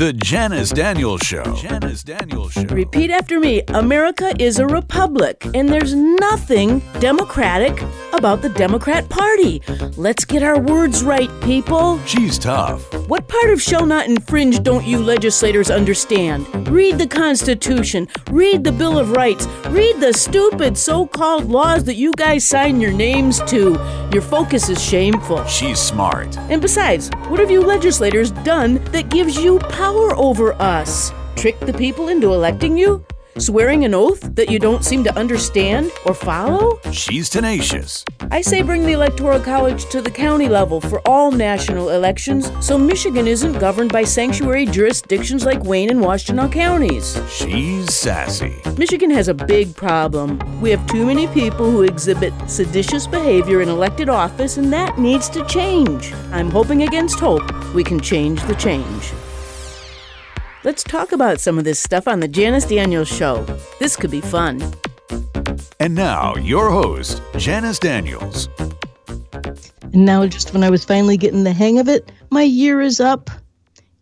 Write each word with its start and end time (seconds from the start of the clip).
The 0.00 0.14
Janice 0.14 0.70
Daniels 0.70 1.20
Show. 1.20 1.44
Janice 1.56 2.02
Daniels 2.02 2.54
Show. 2.54 2.62
Repeat 2.62 3.10
after 3.10 3.38
me 3.38 3.60
America 3.68 4.32
is 4.38 4.58
a 4.58 4.66
republic, 4.66 5.46
and 5.52 5.68
there's 5.68 5.94
nothing 5.94 6.78
democratic 7.00 7.84
about 8.14 8.40
the 8.40 8.48
Democrat 8.48 9.10
Party. 9.10 9.60
Let's 9.98 10.24
get 10.24 10.42
our 10.42 10.58
words 10.58 11.04
right, 11.04 11.28
people. 11.42 12.00
She's 12.06 12.38
tough. 12.38 12.99
What 13.10 13.26
part 13.26 13.50
of 13.50 13.60
shall 13.60 13.86
not 13.86 14.06
infringe 14.06 14.62
don't 14.62 14.86
you 14.86 15.00
legislators 15.00 15.68
understand? 15.68 16.46
Read 16.68 16.96
the 16.96 17.08
Constitution, 17.08 18.06
read 18.30 18.62
the 18.62 18.70
Bill 18.70 19.00
of 19.00 19.10
Rights, 19.10 19.48
read 19.70 19.98
the 19.98 20.12
stupid 20.12 20.78
so 20.78 21.08
called 21.08 21.46
laws 21.46 21.82
that 21.86 21.96
you 21.96 22.12
guys 22.16 22.46
sign 22.46 22.80
your 22.80 22.92
names 22.92 23.40
to. 23.48 23.72
Your 24.12 24.22
focus 24.22 24.68
is 24.68 24.80
shameful. 24.80 25.44
She's 25.46 25.80
smart. 25.80 26.38
And 26.38 26.62
besides, 26.62 27.10
what 27.26 27.40
have 27.40 27.50
you 27.50 27.62
legislators 27.62 28.30
done 28.30 28.74
that 28.92 29.10
gives 29.10 29.36
you 29.36 29.58
power 29.58 30.14
over 30.14 30.52
us? 30.62 31.10
Trick 31.34 31.58
the 31.58 31.72
people 31.72 32.10
into 32.10 32.32
electing 32.32 32.78
you? 32.78 33.04
Swearing 33.40 33.86
an 33.86 33.94
oath 33.94 34.34
that 34.34 34.50
you 34.50 34.58
don't 34.58 34.84
seem 34.84 35.02
to 35.02 35.16
understand 35.16 35.90
or 36.04 36.12
follow? 36.12 36.78
She's 36.92 37.30
tenacious. 37.30 38.04
I 38.30 38.42
say 38.42 38.60
bring 38.60 38.84
the 38.84 38.92
Electoral 38.92 39.40
College 39.40 39.86
to 39.86 40.02
the 40.02 40.10
county 40.10 40.46
level 40.46 40.78
for 40.78 41.00
all 41.08 41.32
national 41.32 41.88
elections 41.88 42.52
so 42.60 42.76
Michigan 42.76 43.26
isn't 43.26 43.58
governed 43.58 43.94
by 43.94 44.04
sanctuary 44.04 44.66
jurisdictions 44.66 45.46
like 45.46 45.64
Wayne 45.64 45.88
and 45.88 46.00
Washtenaw 46.00 46.52
counties. 46.52 47.18
She's 47.30 47.94
sassy. 47.94 48.60
Michigan 48.76 49.10
has 49.10 49.28
a 49.28 49.34
big 49.34 49.74
problem. 49.74 50.38
We 50.60 50.68
have 50.68 50.86
too 50.86 51.06
many 51.06 51.26
people 51.28 51.70
who 51.70 51.84
exhibit 51.84 52.34
seditious 52.46 53.06
behavior 53.06 53.62
in 53.62 53.70
elected 53.70 54.10
office, 54.10 54.58
and 54.58 54.70
that 54.74 54.98
needs 54.98 55.30
to 55.30 55.46
change. 55.46 56.12
I'm 56.30 56.50
hoping 56.50 56.82
against 56.82 57.18
hope 57.18 57.42
we 57.72 57.84
can 57.84 58.00
change 58.00 58.42
the 58.42 58.54
change. 58.56 59.14
Let's 60.62 60.82
talk 60.82 61.12
about 61.12 61.40
some 61.40 61.56
of 61.56 61.64
this 61.64 61.80
stuff 61.80 62.06
on 62.06 62.20
the 62.20 62.28
Janice 62.28 62.66
Daniels 62.66 63.08
Show. 63.08 63.44
This 63.78 63.96
could 63.96 64.10
be 64.10 64.20
fun. 64.20 64.60
And 65.80 65.94
now, 65.94 66.34
your 66.36 66.68
host, 66.68 67.22
Janice 67.38 67.78
Daniels. 67.78 68.50
And 69.94 70.04
now, 70.04 70.26
just 70.26 70.52
when 70.52 70.62
I 70.62 70.68
was 70.68 70.84
finally 70.84 71.16
getting 71.16 71.44
the 71.44 71.54
hang 71.54 71.78
of 71.78 71.88
it, 71.88 72.12
my 72.28 72.42
year 72.42 72.82
is 72.82 73.00
up. 73.00 73.30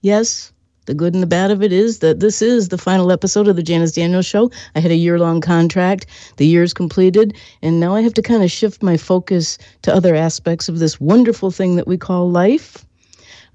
Yes, 0.01 0.53
the 0.87 0.95
good 0.95 1.15
and 1.15 1.23
the 1.23 1.29
bad 1.29 1.53
of 1.53 1.63
it 1.63 1.73
is 1.73 2.01
that 2.01 2.19
this 2.19 2.43
is 2.43 2.71
the 2.71 2.79
final 2.79 3.13
episode 3.13 3.47
of 3.47 3.55
the 3.55 3.63
Janice 3.63 3.93
Daniels 3.93 4.27
Show. 4.27 4.51
I 4.75 4.81
had 4.81 4.91
a 4.91 4.97
year 4.97 5.21
long 5.21 5.41
contract, 5.41 6.07
the 6.39 6.47
year's 6.47 6.75
completed, 6.75 7.37
and 7.63 7.79
now 7.79 7.95
I 7.95 8.01
have 8.01 8.15
to 8.15 8.23
kind 8.23 8.43
of 8.43 8.51
shift 8.51 8.83
my 8.83 8.97
focus 8.97 9.59
to 9.83 9.95
other 9.95 10.17
aspects 10.17 10.69
of 10.69 10.81
this 10.81 11.01
wonderful 11.01 11.53
thing 11.53 11.77
that 11.77 11.87
we 11.87 11.97
call 11.97 12.29
life. 12.29 12.85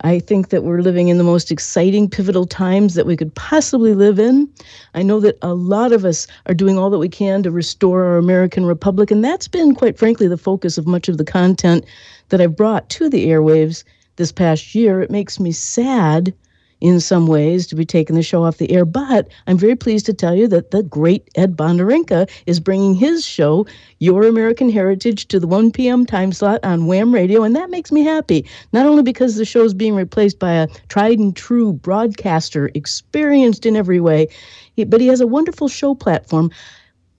I 0.06 0.20
think 0.20 0.50
that 0.50 0.64
we're 0.64 0.82
living 0.82 1.08
in 1.08 1.18
the 1.18 1.23
most 1.23 1.50
exciting, 1.50 2.09
pivotal 2.09 2.46
times 2.46 2.96
that 2.96 3.06
we 3.06 3.16
could 3.16 3.34
possibly 3.36 3.96
live 3.96 4.20
in. 4.20 4.50
I 4.94 5.02
know 5.02 5.22
that 5.22 5.38
a 5.42 5.54
lot 5.54 5.94
of 5.94 6.04
us 6.04 6.28
are 6.46 6.54
doing 6.54 6.78
all 6.78 6.90
that 6.90 7.00
we 7.00 7.08
can 7.08 7.42
to 7.44 7.52
restore 7.52 8.04
our 8.04 8.18
American 8.18 8.66
Republic, 8.66 9.12
and 9.12 9.24
that's 9.24 9.48
been, 9.48 9.74
quite 9.74 9.98
frankly, 9.98 10.28
the 10.28 10.38
focus 10.38 10.78
of 10.78 10.88
much 10.88 11.08
of 11.08 11.18
the 11.18 11.24
content 11.24 11.86
that 12.30 12.42
I've 12.42 12.58
brought 12.58 12.90
to 12.90 13.09
the 13.09 13.28
airwaves 13.28 13.86
this 14.18 14.31
past 14.31 14.76
year. 14.76 15.02
It 15.02 15.09
makes 15.09 15.40
me 15.40 15.54
sad 15.54 16.34
in 16.84 17.00
some 17.00 17.28
ways 17.28 17.66
to 17.66 17.76
be 17.76 17.86
taking 17.86 18.17
the 18.17 18.22
show 18.22 18.44
off 18.44 18.58
the 18.58 18.70
air. 18.70 18.84
But 18.84 19.30
I'm 19.48 19.58
very 19.58 19.76
pleased 19.76 20.06
to 20.08 20.14
tell 20.14 20.36
you 20.36 20.50
that 20.50 20.72
the 20.72 20.84
great 20.84 21.30
Ed 21.36 21.56
Bonderenka 21.56 22.30
is 22.45 22.59
bringing 22.59 22.94
his 22.94 23.25
show, 23.25 23.66
Your 24.00 24.28
American 24.28 24.70
Heritage, 24.70 25.30
to 25.30 25.40
the 25.40 25.48
1 25.48 25.72
p.m. 25.72 26.06
time 26.06 26.34
slot 26.34 26.59
on 26.62 26.86
Wham 26.86 27.14
Radio. 27.14 27.44
And 27.44 27.56
that 27.56 27.70
makes 27.70 27.90
me 27.90 28.03
happy, 28.03 28.45
not 28.73 28.86
only 28.86 29.02
because 29.02 29.38
the 29.38 29.45
show 29.45 29.64
is 29.64 29.73
being 29.73 29.95
replaced 29.95 30.40
by 30.40 30.52
a 30.52 30.67
tried 30.90 31.20
and 31.20 31.34
true 31.34 31.72
broadcaster, 31.72 32.70
experienced 32.75 33.66
in 33.66 33.78
every 33.78 34.02
way, 34.02 34.28
but 34.88 35.00
he 35.00 35.08
has 35.08 35.22
a 35.22 35.28
wonderful 35.28 35.70
show 35.70 35.95
platform. 35.95 36.52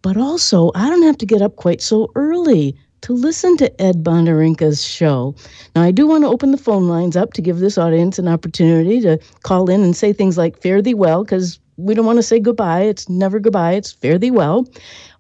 But 0.03 0.19
also, 0.19 0.73
I 0.75 0.91
don't 0.91 1.05
have 1.05 1.17
to 1.19 1.27
get 1.27 1.41
up 1.41 1.57
quite 1.57 1.81
so 1.81 2.11
early 2.15 2.77
to 3.05 3.13
listen 3.13 3.55
to 3.59 3.83
Ed 3.83 4.03
Bonderenka's 4.03 4.83
show. 4.83 5.35
Now, 5.77 5.83
I 5.83 5.91
do 5.91 6.07
want 6.07 6.25
to 6.25 6.29
open 6.29 6.53
the 6.53 6.57
phone 6.57 6.89
lines 6.89 7.17
up 7.17 7.35
to 7.35 7.43
give 7.43 7.59
this 7.59 7.77
audience 7.77 8.19
an 8.19 8.29
opportunity 8.29 9.03
to 9.03 9.19
call 9.43 9.69
in 9.69 9.83
and 9.83 9.95
say 9.95 10.15
things 10.15 10.39
like, 10.39 10.63
fare 10.63 10.81
thee 10.81 10.95
well, 10.95 11.23
because 11.23 11.61
we 11.77 11.93
don't 11.93 12.07
want 12.07 12.17
to 12.17 12.23
say 12.23 12.41
goodbye. 12.41 12.81
It's 12.81 13.07
never 13.11 13.39
goodbye, 13.39 13.73
it's 13.73 13.93
fare 13.93 14.19
thee 14.19 14.31
well. 14.31 14.67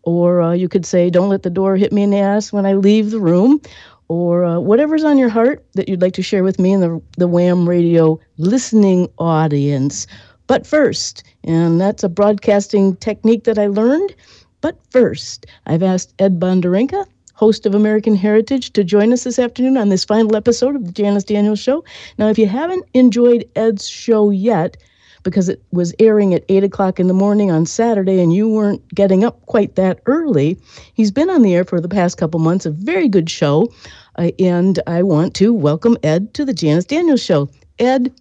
Or 0.02 0.40
uh, 0.40 0.52
you 0.52 0.66
could 0.66 0.86
say, 0.86 1.10
don't 1.10 1.28
let 1.28 1.42
the 1.42 1.50
door 1.50 1.76
hit 1.76 1.92
me 1.92 2.02
in 2.02 2.10
the 2.10 2.20
ass 2.20 2.54
when 2.54 2.64
I 2.64 2.72
leave 2.72 3.10
the 3.10 3.20
room. 3.20 3.60
Or 4.08 4.44
uh, 4.44 4.60
whatever's 4.60 5.04
on 5.04 5.18
your 5.18 5.28
heart 5.28 5.62
that 5.74 5.86
you'd 5.86 6.00
like 6.00 6.14
to 6.14 6.22
share 6.22 6.42
with 6.42 6.58
me 6.58 6.72
and 6.72 6.82
the, 6.82 7.02
the 7.18 7.28
Wham 7.28 7.68
Radio 7.68 8.18
listening 8.38 9.08
audience. 9.18 10.06
But 10.46 10.66
first, 10.66 11.22
and 11.42 11.78
that's 11.78 12.02
a 12.02 12.08
broadcasting 12.08 12.96
technique 12.96 13.44
that 13.44 13.58
I 13.58 13.66
learned. 13.66 14.14
But 14.62 14.78
first, 14.90 15.44
I've 15.66 15.82
asked 15.82 16.14
Ed 16.18 16.40
Bonderenka 16.40 17.06
host 17.34 17.66
of 17.66 17.74
American 17.74 18.16
Heritage, 18.16 18.72
to 18.72 18.82
join 18.82 19.12
us 19.12 19.24
this 19.24 19.38
afternoon 19.38 19.76
on 19.76 19.88
this 19.88 20.04
final 20.04 20.34
episode 20.36 20.74
of 20.74 20.86
the 20.86 20.92
Janice 20.92 21.24
Daniels 21.24 21.60
Show. 21.60 21.84
Now, 22.18 22.28
if 22.28 22.38
you 22.38 22.46
haven't 22.46 22.84
enjoyed 22.94 23.48
Ed's 23.54 23.88
show 23.88 24.30
yet, 24.30 24.76
because 25.24 25.48
it 25.48 25.60
was 25.72 25.92
airing 25.98 26.34
at 26.34 26.44
8 26.48 26.64
o'clock 26.64 27.00
in 27.00 27.08
the 27.08 27.14
morning 27.14 27.50
on 27.50 27.66
Saturday 27.66 28.20
and 28.20 28.32
you 28.32 28.48
weren't 28.48 28.86
getting 28.94 29.24
up 29.24 29.44
quite 29.46 29.74
that 29.74 30.00
early, 30.06 30.56
he's 30.92 31.10
been 31.10 31.30
on 31.30 31.42
the 31.42 31.54
air 31.54 31.64
for 31.64 31.80
the 31.80 31.88
past 31.88 32.18
couple 32.18 32.38
months, 32.38 32.66
a 32.66 32.70
very 32.70 33.08
good 33.08 33.28
show. 33.28 33.72
Uh, 34.16 34.30
and 34.38 34.80
I 34.86 35.02
want 35.02 35.34
to 35.36 35.52
welcome 35.52 35.96
Ed 36.04 36.34
to 36.34 36.44
the 36.44 36.54
Janice 36.54 36.84
Daniels 36.84 37.22
Show. 37.22 37.48
Ed, 37.78 38.12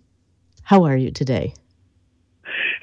how 0.63 0.85
are 0.85 0.97
you 0.97 1.11
today? 1.11 1.53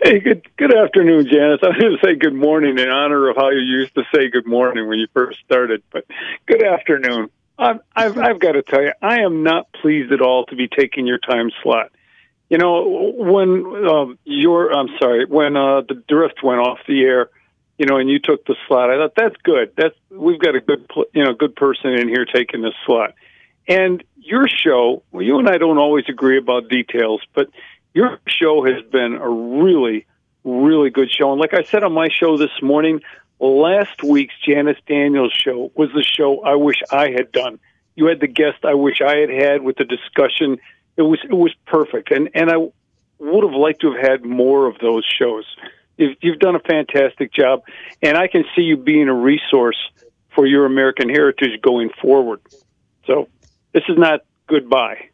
Hey, 0.02 0.18
good 0.18 0.48
good 0.56 0.74
afternoon, 0.74 1.26
Janice. 1.26 1.60
I 1.62 1.68
was 1.68 1.76
going 1.78 1.98
to 1.98 1.98
say 2.02 2.14
good 2.14 2.34
morning 2.34 2.78
in 2.78 2.88
honor 2.88 3.28
of 3.28 3.36
how 3.36 3.50
you 3.50 3.58
used 3.58 3.94
to 3.96 4.04
say 4.14 4.30
good 4.30 4.46
morning 4.46 4.88
when 4.88 4.98
you 4.98 5.06
first 5.12 5.38
started, 5.44 5.82
but 5.92 6.06
good 6.46 6.62
afternoon. 6.62 7.28
I've 7.58 7.80
I've, 7.94 8.16
I've 8.16 8.40
got 8.40 8.52
to 8.52 8.62
tell 8.62 8.82
you, 8.82 8.92
I 9.02 9.20
am 9.20 9.42
not 9.42 9.70
pleased 9.72 10.10
at 10.10 10.22
all 10.22 10.46
to 10.46 10.56
be 10.56 10.68
taking 10.68 11.06
your 11.06 11.18
time 11.18 11.50
slot. 11.62 11.92
You 12.48 12.56
know, 12.56 13.12
when 13.18 13.86
um, 13.86 14.18
your 14.24 14.72
I'm 14.72 14.88
sorry, 14.98 15.26
when 15.26 15.54
uh, 15.56 15.82
the 15.82 16.02
drift 16.08 16.42
went 16.42 16.60
off 16.60 16.78
the 16.88 17.02
air, 17.02 17.28
you 17.76 17.84
know, 17.84 17.98
and 17.98 18.08
you 18.08 18.20
took 18.20 18.46
the 18.46 18.56
slot, 18.66 18.88
I 18.88 18.96
thought 18.96 19.12
that's 19.16 19.36
good. 19.42 19.72
That's 19.76 19.94
we've 20.08 20.40
got 20.40 20.54
a 20.54 20.60
good 20.60 20.90
you 21.12 21.24
know 21.24 21.34
good 21.34 21.54
person 21.56 21.92
in 21.92 22.08
here 22.08 22.24
taking 22.24 22.62
this 22.62 22.74
slot. 22.86 23.12
And 23.68 24.02
your 24.16 24.48
show, 24.48 25.02
well, 25.12 25.22
you 25.22 25.38
and 25.38 25.48
I 25.48 25.58
don't 25.58 25.78
always 25.78 26.06
agree 26.08 26.38
about 26.38 26.70
details, 26.70 27.20
but 27.34 27.50
your 27.94 28.18
show 28.28 28.64
has 28.64 28.82
been 28.90 29.14
a 29.14 29.28
really, 29.28 30.06
really 30.44 30.90
good 30.90 31.10
show. 31.10 31.32
And 31.32 31.40
like 31.40 31.54
I 31.54 31.62
said 31.64 31.82
on 31.82 31.92
my 31.92 32.08
show 32.08 32.36
this 32.36 32.62
morning, 32.62 33.00
last 33.38 34.02
week's 34.02 34.34
Janice 34.46 34.78
Daniels 34.86 35.32
show 35.32 35.72
was 35.74 35.90
the 35.94 36.04
show 36.04 36.42
I 36.42 36.54
wish 36.54 36.76
I 36.90 37.10
had 37.10 37.32
done. 37.32 37.58
You 37.96 38.06
had 38.06 38.20
the 38.20 38.28
guest 38.28 38.64
I 38.64 38.74
wish 38.74 39.00
I 39.00 39.16
had 39.16 39.30
had 39.30 39.62
with 39.62 39.76
the 39.76 39.84
discussion. 39.84 40.58
It 40.96 41.02
was 41.02 41.18
it 41.24 41.34
was 41.34 41.54
perfect, 41.66 42.10
and 42.10 42.30
and 42.34 42.50
I 42.50 42.56
would 43.18 43.44
have 43.44 43.52
liked 43.52 43.80
to 43.82 43.92
have 43.92 44.00
had 44.00 44.24
more 44.24 44.66
of 44.66 44.78
those 44.78 45.04
shows. 45.04 45.44
You've, 45.96 46.16
you've 46.22 46.38
done 46.38 46.56
a 46.56 46.60
fantastic 46.60 47.32
job, 47.32 47.62
and 48.00 48.16
I 48.16 48.28
can 48.28 48.44
see 48.56 48.62
you 48.62 48.76
being 48.78 49.08
a 49.08 49.14
resource 49.14 49.76
for 50.34 50.46
your 50.46 50.64
American 50.64 51.10
heritage 51.10 51.60
going 51.60 51.90
forward. 52.00 52.40
So 53.06 53.28
this 53.72 53.82
is 53.88 53.98
not 53.98 54.20
goodbye. 54.46 55.09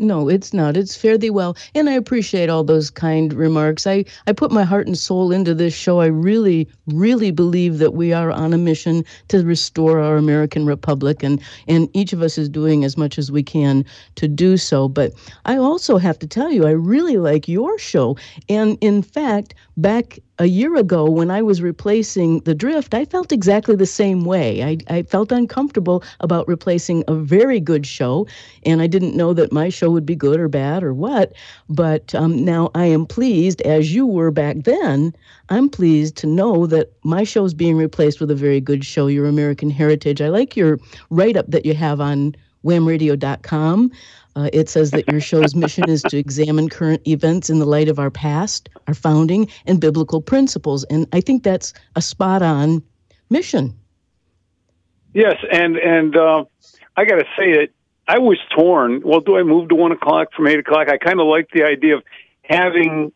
No, 0.00 0.30
it's 0.30 0.54
not. 0.54 0.78
It's 0.78 0.96
fare 0.96 1.18
thee 1.18 1.28
well. 1.28 1.58
And 1.74 1.86
I 1.86 1.92
appreciate 1.92 2.48
all 2.48 2.64
those 2.64 2.88
kind 2.88 3.34
remarks. 3.34 3.86
I, 3.86 4.06
I 4.26 4.32
put 4.32 4.50
my 4.50 4.64
heart 4.64 4.86
and 4.86 4.96
soul 4.96 5.30
into 5.30 5.52
this 5.54 5.74
show. 5.74 6.00
I 6.00 6.06
really, 6.06 6.66
really 6.86 7.30
believe 7.30 7.76
that 7.80 7.92
we 7.92 8.10
are 8.10 8.30
on 8.30 8.54
a 8.54 8.58
mission 8.58 9.04
to 9.28 9.44
restore 9.44 10.00
our 10.00 10.16
American 10.16 10.64
Republic, 10.64 11.22
and, 11.22 11.38
and 11.68 11.90
each 11.92 12.14
of 12.14 12.22
us 12.22 12.38
is 12.38 12.48
doing 12.48 12.82
as 12.82 12.96
much 12.96 13.18
as 13.18 13.30
we 13.30 13.42
can 13.42 13.84
to 14.14 14.26
do 14.26 14.56
so. 14.56 14.88
But 14.88 15.12
I 15.44 15.58
also 15.58 15.98
have 15.98 16.18
to 16.20 16.26
tell 16.26 16.50
you, 16.50 16.66
I 16.66 16.70
really 16.70 17.18
like 17.18 17.46
your 17.46 17.78
show. 17.78 18.16
And 18.48 18.78
in 18.80 19.02
fact, 19.02 19.52
back 19.76 20.18
a 20.40 20.46
year 20.46 20.74
ago 20.76 21.04
when 21.04 21.30
I 21.30 21.42
was 21.42 21.60
replacing 21.60 22.40
the 22.40 22.54
drift, 22.54 22.94
I 22.94 23.04
felt 23.04 23.30
exactly 23.30 23.76
the 23.76 23.84
same 23.84 24.24
way. 24.24 24.64
I, 24.64 24.78
I 24.88 25.02
felt 25.02 25.30
uncomfortable 25.30 26.02
about 26.20 26.48
replacing 26.48 27.04
a 27.08 27.14
very 27.14 27.60
good 27.60 27.86
show, 27.86 28.26
and 28.64 28.80
I 28.80 28.86
didn't 28.86 29.14
know 29.14 29.34
that 29.34 29.52
my 29.52 29.68
show 29.68 29.90
would 29.90 30.06
be 30.06 30.16
good 30.16 30.40
or 30.40 30.48
bad 30.48 30.82
or 30.82 30.94
what. 30.94 31.34
But 31.68 32.14
um, 32.14 32.42
now 32.42 32.70
I 32.74 32.86
am 32.86 33.04
pleased, 33.04 33.60
as 33.62 33.94
you 33.94 34.06
were 34.06 34.30
back 34.30 34.56
then, 34.64 35.14
I'm 35.50 35.68
pleased 35.68 36.16
to 36.16 36.26
know 36.26 36.66
that 36.66 36.90
my 37.04 37.22
show 37.22 37.44
is 37.44 37.52
being 37.52 37.76
replaced 37.76 38.18
with 38.18 38.30
a 38.30 38.34
very 38.34 38.62
good 38.62 38.82
show, 38.82 39.08
Your 39.08 39.26
American 39.26 39.68
Heritage. 39.68 40.22
I 40.22 40.30
like 40.30 40.56
your 40.56 40.78
write 41.10 41.36
up 41.36 41.50
that 41.50 41.66
you 41.66 41.74
have 41.74 42.00
on 42.00 42.34
whamradio.com. 42.64 43.90
Uh, 44.36 44.48
it 44.52 44.68
says 44.68 44.92
that 44.92 45.10
your 45.10 45.20
show's 45.20 45.54
mission 45.54 45.88
is 45.88 46.02
to 46.02 46.16
examine 46.16 46.68
current 46.68 47.06
events 47.06 47.50
in 47.50 47.58
the 47.58 47.66
light 47.66 47.88
of 47.88 47.98
our 47.98 48.10
past, 48.10 48.68
our 48.86 48.94
founding, 48.94 49.48
and 49.66 49.80
biblical 49.80 50.20
principles. 50.20 50.84
And 50.84 51.06
I 51.12 51.20
think 51.20 51.42
that's 51.42 51.72
a 51.96 52.02
spot 52.02 52.42
on 52.42 52.82
mission. 53.28 53.76
Yes, 55.12 55.36
and 55.50 55.76
and 55.76 56.16
uh, 56.16 56.44
I 56.96 57.04
got 57.04 57.16
to 57.16 57.26
say 57.36 57.52
that 57.54 57.68
I 58.06 58.18
was 58.18 58.38
torn. 58.54 59.02
Well, 59.04 59.20
do 59.20 59.36
I 59.36 59.42
move 59.42 59.68
to 59.70 59.74
one 59.74 59.90
o'clock 59.90 60.28
from 60.36 60.46
eight 60.46 60.60
o'clock? 60.60 60.88
I 60.88 60.98
kind 60.98 61.20
of 61.20 61.26
like 61.26 61.48
the 61.52 61.64
idea 61.64 61.96
of 61.96 62.04
having 62.42 63.12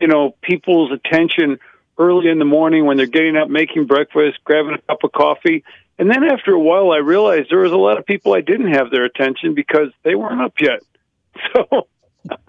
you 0.00 0.06
know, 0.06 0.34
people's 0.42 0.92
attention 0.92 1.58
early 1.98 2.28
in 2.28 2.38
the 2.38 2.44
morning 2.44 2.86
when 2.86 2.96
they're 2.96 3.06
getting 3.06 3.36
up, 3.36 3.48
making 3.48 3.86
breakfast, 3.86 4.38
grabbing 4.44 4.74
a 4.74 4.78
cup 4.78 5.02
of 5.02 5.12
coffee. 5.12 5.64
And 5.98 6.10
then 6.10 6.24
after 6.24 6.52
a 6.52 6.58
while, 6.60 6.92
I 6.92 6.98
realized 6.98 7.50
there 7.50 7.58
was 7.60 7.72
a 7.72 7.76
lot 7.76 7.98
of 7.98 8.06
people 8.06 8.34
I 8.34 8.40
didn't 8.40 8.72
have 8.74 8.90
their 8.90 9.04
attention 9.04 9.54
because 9.54 9.88
they 10.04 10.14
weren't 10.14 10.40
up 10.40 10.54
yet. 10.60 10.80
So 11.54 11.86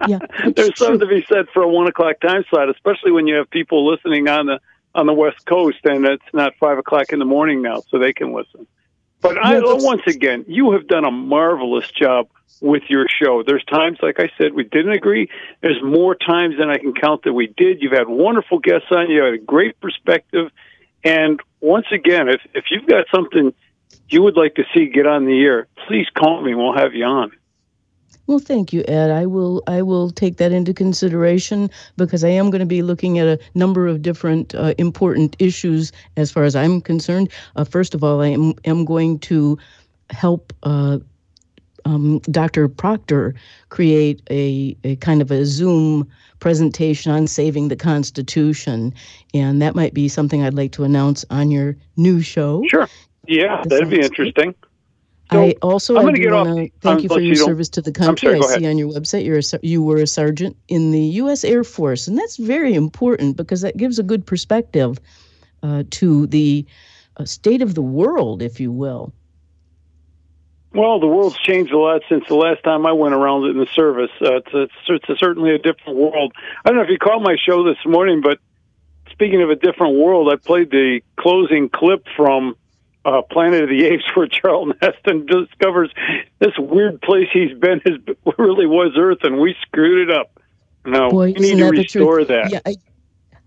Yeah, 0.07 0.18
there's 0.56 0.72
true. 0.72 0.75
something 0.88 1.00
to 1.01 1.07
be 1.07 1.24
said 1.31 1.46
for 1.54 1.62
a 1.63 1.68
one 1.68 1.88
o'clock 1.88 2.19
time 2.22 2.44
slot, 2.50 2.69
especially 2.69 3.12
when 3.12 3.28
you 3.28 3.36
have 3.36 3.50
people 3.50 3.90
listening 3.90 4.28
on 4.28 4.48
the 4.48 4.60
on 4.96 5.06
the 5.06 5.13
West 5.13 5.46
Coast 5.46 5.78
and 5.84 6.04
it's 6.06 6.24
not 6.34 6.54
five 6.60 6.78
o'clock 6.80 7.13
in 7.13 7.19
the 7.19 7.25
morning 7.25 7.62
now, 7.62 7.81
so 7.90 8.00
they 8.00 8.12
can 8.13 8.34
listen. 8.34 8.66
But 9.22 9.36
Yeah, 9.36 9.60
that's- 9.60 9.84
once 9.84 10.02
again, 10.07 10.44
you 10.48 10.72
have 10.72 10.88
done 10.88 11.06
a 11.06 11.12
marvelous 11.12 11.90
job 11.92 12.28
with 12.62 12.84
your 12.90 13.06
show. 13.07 13.44
There's 13.44 13.63
times, 13.66 14.00
like 14.02 14.19
I 14.19 14.30
said, 14.38 14.54
we 14.54 14.63
didn't 14.63 14.94
agree. 14.94 15.30
There's 15.62 15.81
more 15.84 16.16
times 16.16 16.57
than 16.57 16.69
I 16.69 16.78
can 16.78 16.94
count 16.94 17.24
that 17.24 17.34
we 17.34 17.48
did. 17.48 17.81
You've 17.81 17.92
had 17.94 18.10
wonderful 18.10 18.57
guests 18.60 18.88
on. 18.92 19.10
You 19.10 19.22
had 19.24 19.34
a 19.36 19.38
great 19.38 19.80
perspective. 19.80 20.52
And 21.04 21.40
once 21.62 21.88
again, 21.92 22.30
if 22.30 22.42
if 22.54 22.66
you've 22.72 22.88
got 22.88 23.06
something 23.13 23.54
you 24.10 24.22
would 24.22 24.36
like 24.36 24.56
to 24.56 24.63
see 24.74 24.88
get 24.88 25.07
on 25.07 25.25
the 25.25 25.42
air, 25.42 25.68
please 25.88 26.07
call 26.13 26.42
me. 26.42 26.56
We'll 26.56 26.75
have 26.75 26.94
you 26.94 27.06
on. 27.06 27.31
Well, 28.28 28.40
thank 28.40 28.72
you, 28.72 28.84
Ed. 28.88 29.10
I 29.10 29.25
will 29.25 29.63
I 29.66 29.81
will 29.81 30.12
take 30.12 30.38
that 30.38 30.51
into 30.51 30.72
consideration 30.72 31.69
because 31.98 32.24
I 32.24 32.30
am 32.30 32.51
going 32.51 32.60
to 32.60 32.66
be 32.68 32.84
looking 32.84 33.18
at 33.18 33.28
a 33.28 33.40
number 33.56 33.88
of 33.88 34.04
different 34.04 34.54
uh, 34.54 34.75
important 34.78 35.36
issues 35.40 35.92
as 36.16 36.31
far 36.31 36.44
as 36.44 36.56
I'm 36.56 36.80
concerned. 36.80 37.31
Uh, 37.56 37.63
first 37.63 37.95
of 37.95 38.04
all, 38.04 38.22
I 38.22 38.28
am 38.28 38.54
am 38.66 38.86
going 38.86 39.18
to 39.19 39.57
help. 40.12 40.54
Uh, 40.62 41.00
um, 41.89 42.19
Dr. 42.19 42.68
Proctor 42.68 43.33
create 43.69 44.21
a, 44.30 44.77
a 44.83 44.95
kind 44.97 45.21
of 45.21 45.31
a 45.31 45.45
Zoom 45.45 46.07
presentation 46.39 47.12
on 47.12 47.27
saving 47.27 47.68
the 47.68 47.75
Constitution, 47.75 48.94
and 49.33 49.62
that 49.62 49.75
might 49.75 49.94
be 49.94 50.07
something 50.07 50.44
I'd 50.44 50.53
like 50.53 50.71
to 50.74 50.83
announce 50.83 51.25
on 51.30 51.51
your 51.51 51.75
new 51.97 52.21
show. 52.21 52.63
Sure. 52.68 52.88
Yeah, 53.27 53.57
That 53.63 53.69
that'd 53.69 53.89
be 53.89 54.01
interesting. 54.01 54.56
So, 55.31 55.44
I 55.44 55.56
also 55.62 55.95
I'm 55.97 56.07
I 56.07 56.12
do 56.13 56.21
get 56.21 56.33
off- 56.33 56.47
wanna 56.47 56.68
thank 56.81 57.03
you 57.03 57.09
for 57.09 57.19
your 57.19 57.30
you 57.30 57.36
service 57.36 57.69
to 57.69 57.81
the 57.81 57.92
country. 57.92 58.39
sorry, 58.42 58.56
I 58.56 58.59
see 58.59 58.68
on 58.68 58.80
your 58.80 58.89
website 58.89 59.25
you're 59.25 59.38
a, 59.38 59.59
you 59.65 59.83
were 59.83 59.97
a 59.97 60.07
sergeant 60.07 60.57
in 60.69 60.89
the 60.92 61.01
U.S. 61.21 61.44
Air 61.44 61.63
Force, 61.63 62.07
and 62.07 62.18
that's 62.18 62.38
very 62.38 62.74
important 62.74 63.38
because 63.38 63.62
that 63.62 63.77
gives 63.77 64.00
a 64.00 64.03
good 64.03 64.25
perspective 64.25 65.00
uh, 65.62 65.83
to 65.92 66.25
the 66.27 66.65
uh, 67.18 67.25
state 67.25 67.62
of 67.62 67.75
the 67.75 67.81
world, 67.81 68.42
if 68.42 68.59
you 68.59 68.71
will. 68.71 69.13
Well, 70.74 71.00
the 71.00 71.07
world's 71.07 71.38
changed 71.38 71.71
a 71.71 71.80
lot 71.80 72.01
since 72.10 72.27
the 72.27 72.36
last 72.36 72.63
time 72.63 72.86
I 72.86 72.92
went 72.92 73.16
around 73.16 73.50
in 73.50 73.57
the 73.57 73.66
service. 73.74 74.12
Uh, 74.21 74.38
it's, 74.38 74.54
a, 74.54 74.94
it's 74.94 75.10
a, 75.10 75.16
certainly 75.18 75.56
a 75.56 75.57
different 75.57 75.98
world. 75.98 76.33
I 76.63 76.69
don't 76.69 76.77
know 76.77 76.83
if 76.83 76.89
you 76.89 77.00
caught 77.00 77.21
my 77.24 77.38
show 77.44 77.63
this 77.63 77.83
morning, 77.86 78.21
but 78.21 78.38
speaking 79.12 79.42
of 79.42 79.50
a 79.50 79.56
different 79.56 79.95
world, 79.95 80.31
I 80.31 80.36
played 80.36 80.69
the 80.69 81.01
closing 81.18 81.69
clip 81.69 82.06
from 82.16 82.56
uh, 83.04 83.24
Planet 83.24 83.63
of 83.63 83.69
the 83.69 83.86
Apes 83.86 84.04
where 84.16 84.27
Charlton 84.27 84.75
Heston 84.81 85.25
discovers 85.25 85.92
this 86.39 86.54
weird 86.57 87.01
place 87.01 87.27
he's 87.33 87.57
been 87.57 87.81
is 87.86 87.98
really 88.38 88.68
was 88.68 88.94
Earth, 88.95 89.24
and 89.24 89.39
we 89.39 89.56
screwed 89.62 90.10
it 90.10 90.16
up. 90.16 90.39
No, 90.86 91.10
Boy, 91.10 91.33
we 91.33 91.33
need 91.33 91.57
to 91.57 91.69
truth? 91.69 91.71
restore 91.71 92.25
that. 92.25 92.51
Yeah, 92.51 92.60
I, 92.66 92.75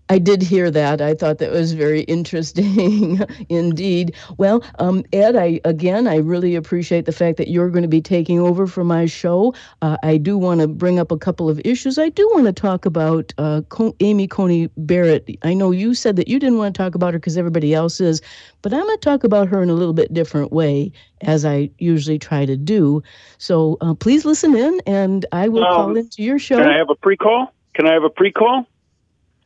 I 0.09 0.19
did 0.19 0.41
hear 0.41 0.69
that. 0.69 1.01
I 1.01 1.13
thought 1.13 1.37
that 1.37 1.51
was 1.51 1.71
very 1.71 2.01
interesting 2.17 3.21
indeed. 3.49 4.13
Well, 4.37 4.63
um, 4.79 5.03
Ed, 5.13 5.35
I 5.35 5.61
again, 5.63 6.07
I 6.07 6.17
really 6.17 6.55
appreciate 6.55 7.05
the 7.05 7.11
fact 7.11 7.37
that 7.37 7.47
you're 7.47 7.69
going 7.69 7.83
to 7.83 7.87
be 7.87 8.01
taking 8.01 8.39
over 8.39 8.67
for 8.67 8.83
my 8.83 9.05
show. 9.05 9.53
Uh, 9.81 9.97
I 10.03 10.17
do 10.17 10.37
want 10.37 10.61
to 10.61 10.67
bring 10.67 10.99
up 10.99 11.11
a 11.11 11.17
couple 11.17 11.49
of 11.49 11.61
issues. 11.63 11.97
I 11.97 12.09
do 12.09 12.29
want 12.33 12.45
to 12.47 12.53
talk 12.53 12.85
about 12.85 13.33
uh, 13.37 13.61
Co- 13.69 13.95
Amy 14.01 14.27
Coney 14.27 14.69
Barrett. 14.77 15.29
I 15.43 15.53
know 15.53 15.71
you 15.71 15.93
said 15.93 16.17
that 16.17 16.27
you 16.27 16.37
didn't 16.39 16.57
want 16.57 16.75
to 16.75 16.77
talk 16.77 16.95
about 16.95 17.13
her 17.13 17.19
because 17.19 17.37
everybody 17.37 17.73
else 17.73 18.01
is, 18.01 18.21
but 18.61 18.73
I'm 18.73 18.81
going 18.83 18.97
to 18.97 19.01
talk 19.01 19.23
about 19.23 19.47
her 19.47 19.63
in 19.63 19.69
a 19.69 19.73
little 19.73 19.93
bit 19.93 20.13
different 20.13 20.51
way, 20.51 20.91
as 21.21 21.45
I 21.45 21.69
usually 21.77 22.19
try 22.19 22.45
to 22.45 22.57
do. 22.57 23.01
So 23.37 23.77
uh, 23.81 23.93
please 23.93 24.25
listen 24.25 24.55
in, 24.55 24.81
and 24.85 25.25
I 25.31 25.47
will 25.47 25.63
Um, 25.63 25.73
call 25.73 25.97
into 25.97 26.21
your 26.21 26.39
show. 26.39 26.57
Can 26.57 26.67
I 26.67 26.77
have 26.77 26.89
a 26.89 26.95
pre-call? 26.95 27.47
Can 27.73 27.87
I 27.87 27.93
have 27.93 28.03
a 28.03 28.09
pre-call? 28.09 28.67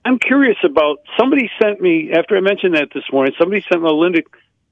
I'm 0.06 0.20
curious 0.20 0.58
about 0.64 1.00
somebody 1.20 1.50
sent 1.62 1.82
me 1.82 2.12
after 2.14 2.38
I 2.38 2.42
mentioned 2.42 2.76
that 2.76 2.90
this 2.94 3.04
morning. 3.12 3.34
Somebody 3.40 3.64
sent 3.70 3.82
me 3.82 3.90
Linda 3.92 4.22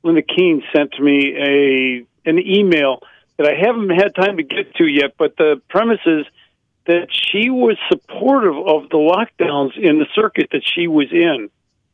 Linda 0.03 0.21
Keene 0.21 0.63
sent 0.73 0.99
me 0.99 1.35
a 1.35 2.29
an 2.29 2.39
email 2.39 3.01
that 3.37 3.47
I 3.47 3.53
haven't 3.53 3.89
had 3.89 4.15
time 4.15 4.37
to 4.37 4.43
get 4.43 4.75
to 4.75 4.85
yet. 4.85 5.15
But 5.17 5.35
the 5.37 5.61
premise 5.69 5.99
is 6.05 6.25
that 6.87 7.07
she 7.11 7.49
was 7.49 7.77
supportive 7.89 8.55
of 8.55 8.89
the 8.89 8.97
lockdowns 8.97 9.77
in 9.77 9.99
the 9.99 10.05
circuit 10.13 10.49
that 10.51 10.63
she 10.63 10.87
was 10.87 11.07
in, 11.11 11.49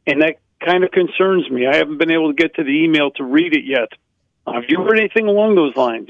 and 0.05 0.21
that 0.21 0.35
kind 0.63 0.83
of 0.83 0.91
concerns 0.91 1.49
me. 1.49 1.65
I 1.65 1.77
haven't 1.77 1.97
been 1.97 2.11
able 2.11 2.33
to 2.33 2.35
get 2.35 2.55
to 2.55 2.63
the 2.63 2.83
email 2.83 3.11
to 3.11 3.23
read 3.23 3.53
it 3.53 3.65
yet. 3.65 3.89
Have 4.45 4.65
you 4.67 4.83
heard 4.83 4.99
anything 4.99 5.27
along 5.27 5.55
those 5.55 5.75
lines? 5.75 6.09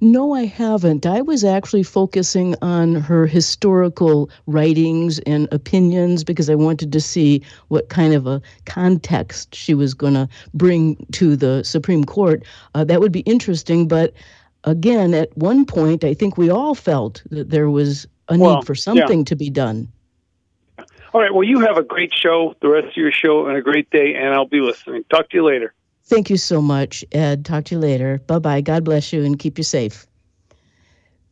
No, 0.00 0.32
I 0.34 0.44
haven't. 0.44 1.06
I 1.06 1.22
was 1.22 1.42
actually 1.42 1.82
focusing 1.82 2.54
on 2.62 2.94
her 2.94 3.26
historical 3.26 4.30
writings 4.46 5.18
and 5.20 5.48
opinions 5.52 6.22
because 6.22 6.48
I 6.48 6.54
wanted 6.54 6.92
to 6.92 7.00
see 7.00 7.42
what 7.68 7.88
kind 7.88 8.14
of 8.14 8.26
a 8.26 8.40
context 8.64 9.54
she 9.54 9.74
was 9.74 9.94
going 9.94 10.14
to 10.14 10.28
bring 10.54 11.04
to 11.12 11.34
the 11.34 11.64
Supreme 11.64 12.04
Court. 12.04 12.44
Uh, 12.74 12.84
that 12.84 13.00
would 13.00 13.12
be 13.12 13.20
interesting. 13.20 13.88
But 13.88 14.14
again, 14.64 15.14
at 15.14 15.36
one 15.36 15.64
point, 15.64 16.04
I 16.04 16.14
think 16.14 16.38
we 16.38 16.48
all 16.48 16.76
felt 16.76 17.22
that 17.30 17.50
there 17.50 17.70
was 17.70 18.06
a 18.28 18.38
Well, 18.38 18.56
need 18.56 18.66
for 18.66 18.74
yeah. 18.74 18.80
something 18.80 19.24
to 19.24 19.34
be 19.34 19.50
done. 19.50 19.88
All 21.12 21.22
right. 21.22 21.32
Well, 21.32 21.44
you 21.44 21.60
have 21.60 21.78
a 21.78 21.82
great 21.82 22.12
show, 22.12 22.54
the 22.60 22.68
rest 22.68 22.88
of 22.88 22.96
your 22.96 23.10
show, 23.10 23.46
and 23.46 23.56
a 23.56 23.62
great 23.62 23.90
day, 23.90 24.14
and 24.14 24.34
I'll 24.34 24.46
be 24.46 24.60
listening. 24.60 25.04
Talk 25.10 25.30
to 25.30 25.36
you 25.38 25.44
later. 25.44 25.72
Thank 26.08 26.30
you 26.30 26.38
so 26.38 26.62
much, 26.62 27.04
Ed. 27.12 27.44
Talk 27.44 27.64
to 27.64 27.74
you 27.74 27.80
later. 27.80 28.18
Bye 28.26 28.38
bye. 28.38 28.60
God 28.62 28.82
bless 28.82 29.12
you 29.12 29.24
and 29.24 29.38
keep 29.38 29.58
you 29.58 29.64
safe. 29.64 30.06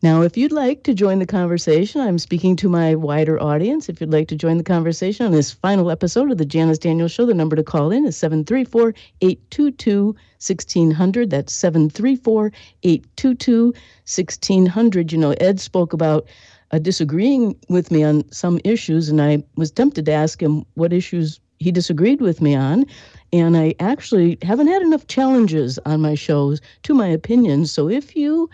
Now, 0.02 0.20
if 0.20 0.36
you'd 0.36 0.52
like 0.52 0.82
to 0.82 0.92
join 0.92 1.18
the 1.18 1.26
conversation, 1.26 2.02
I'm 2.02 2.18
speaking 2.18 2.56
to 2.56 2.68
my 2.68 2.94
wider 2.94 3.42
audience. 3.42 3.88
If 3.88 4.02
you'd 4.02 4.12
like 4.12 4.28
to 4.28 4.36
join 4.36 4.58
the 4.58 4.62
conversation 4.62 5.24
on 5.24 5.32
this 5.32 5.50
final 5.50 5.90
episode 5.90 6.30
of 6.30 6.36
the 6.36 6.44
Janice 6.44 6.76
Daniels 6.76 7.10
Show, 7.10 7.24
the 7.24 7.32
number 7.32 7.56
to 7.56 7.62
call 7.62 7.90
in 7.90 8.04
is 8.04 8.18
734 8.18 8.92
822 9.22 10.08
1600. 10.08 11.30
That's 11.30 11.54
734 11.54 12.52
822 12.82 13.64
1600. 13.68 15.10
You 15.10 15.18
know, 15.18 15.34
Ed 15.40 15.58
spoke 15.58 15.94
about 15.94 16.28
uh, 16.72 16.78
disagreeing 16.78 17.56
with 17.70 17.90
me 17.90 18.04
on 18.04 18.30
some 18.30 18.60
issues, 18.62 19.08
and 19.08 19.22
I 19.22 19.42
was 19.56 19.70
tempted 19.70 20.04
to 20.04 20.12
ask 20.12 20.42
him 20.42 20.66
what 20.74 20.92
issues 20.92 21.40
he 21.60 21.72
disagreed 21.72 22.20
with 22.20 22.42
me 22.42 22.54
on. 22.54 22.84
And 23.32 23.56
I 23.56 23.74
actually 23.80 24.38
haven't 24.42 24.68
had 24.68 24.82
enough 24.82 25.06
challenges 25.06 25.78
on 25.86 26.00
my 26.00 26.14
shows 26.14 26.60
to 26.84 26.94
my 26.94 27.08
opinions. 27.08 27.72
So 27.72 27.88
if 27.88 28.16
you 28.16 28.48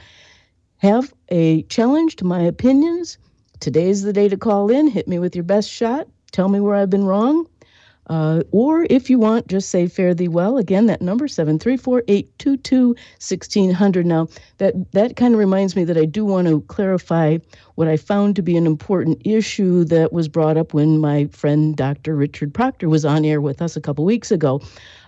have 0.78 1.12
a 1.28 1.62
challenge 1.64 2.16
to 2.16 2.24
my 2.24 2.40
opinions, 2.42 3.18
today's 3.60 4.02
the 4.02 4.12
day 4.12 4.28
to 4.28 4.36
call 4.36 4.70
in. 4.70 4.88
Hit 4.88 5.06
me 5.06 5.18
with 5.18 5.36
your 5.36 5.44
best 5.44 5.70
shot. 5.70 6.08
Tell 6.32 6.48
me 6.48 6.60
where 6.60 6.74
I've 6.74 6.90
been 6.90 7.04
wrong. 7.04 7.46
Uh, 8.08 8.42
or 8.50 8.84
if 8.90 9.08
you 9.08 9.16
want, 9.18 9.46
just 9.46 9.70
say 9.70 9.86
fare 9.86 10.12
thee 10.12 10.28
well. 10.28 10.58
Again, 10.58 10.86
that 10.86 11.00
number, 11.00 11.28
734-822-1600. 11.28 14.04
Now, 14.04 14.26
that, 14.58 14.74
that 14.92 15.16
kind 15.16 15.32
of 15.34 15.40
reminds 15.40 15.76
me 15.76 15.84
that 15.84 15.96
I 15.96 16.04
do 16.04 16.24
want 16.24 16.48
to 16.48 16.62
clarify 16.62 17.38
what 17.76 17.86
I 17.88 17.96
found 17.96 18.34
to 18.36 18.42
be 18.42 18.56
an 18.56 18.66
important 18.66 19.22
issue 19.24 19.84
that 19.84 20.12
was 20.12 20.26
brought 20.28 20.56
up 20.56 20.74
when 20.74 20.98
my 20.98 21.26
friend 21.26 21.76
Dr. 21.76 22.16
Richard 22.16 22.52
Proctor 22.52 22.88
was 22.88 23.04
on 23.04 23.24
air 23.24 23.40
with 23.40 23.62
us 23.62 23.76
a 23.76 23.80
couple 23.80 24.04
weeks 24.04 24.32
ago. 24.32 24.60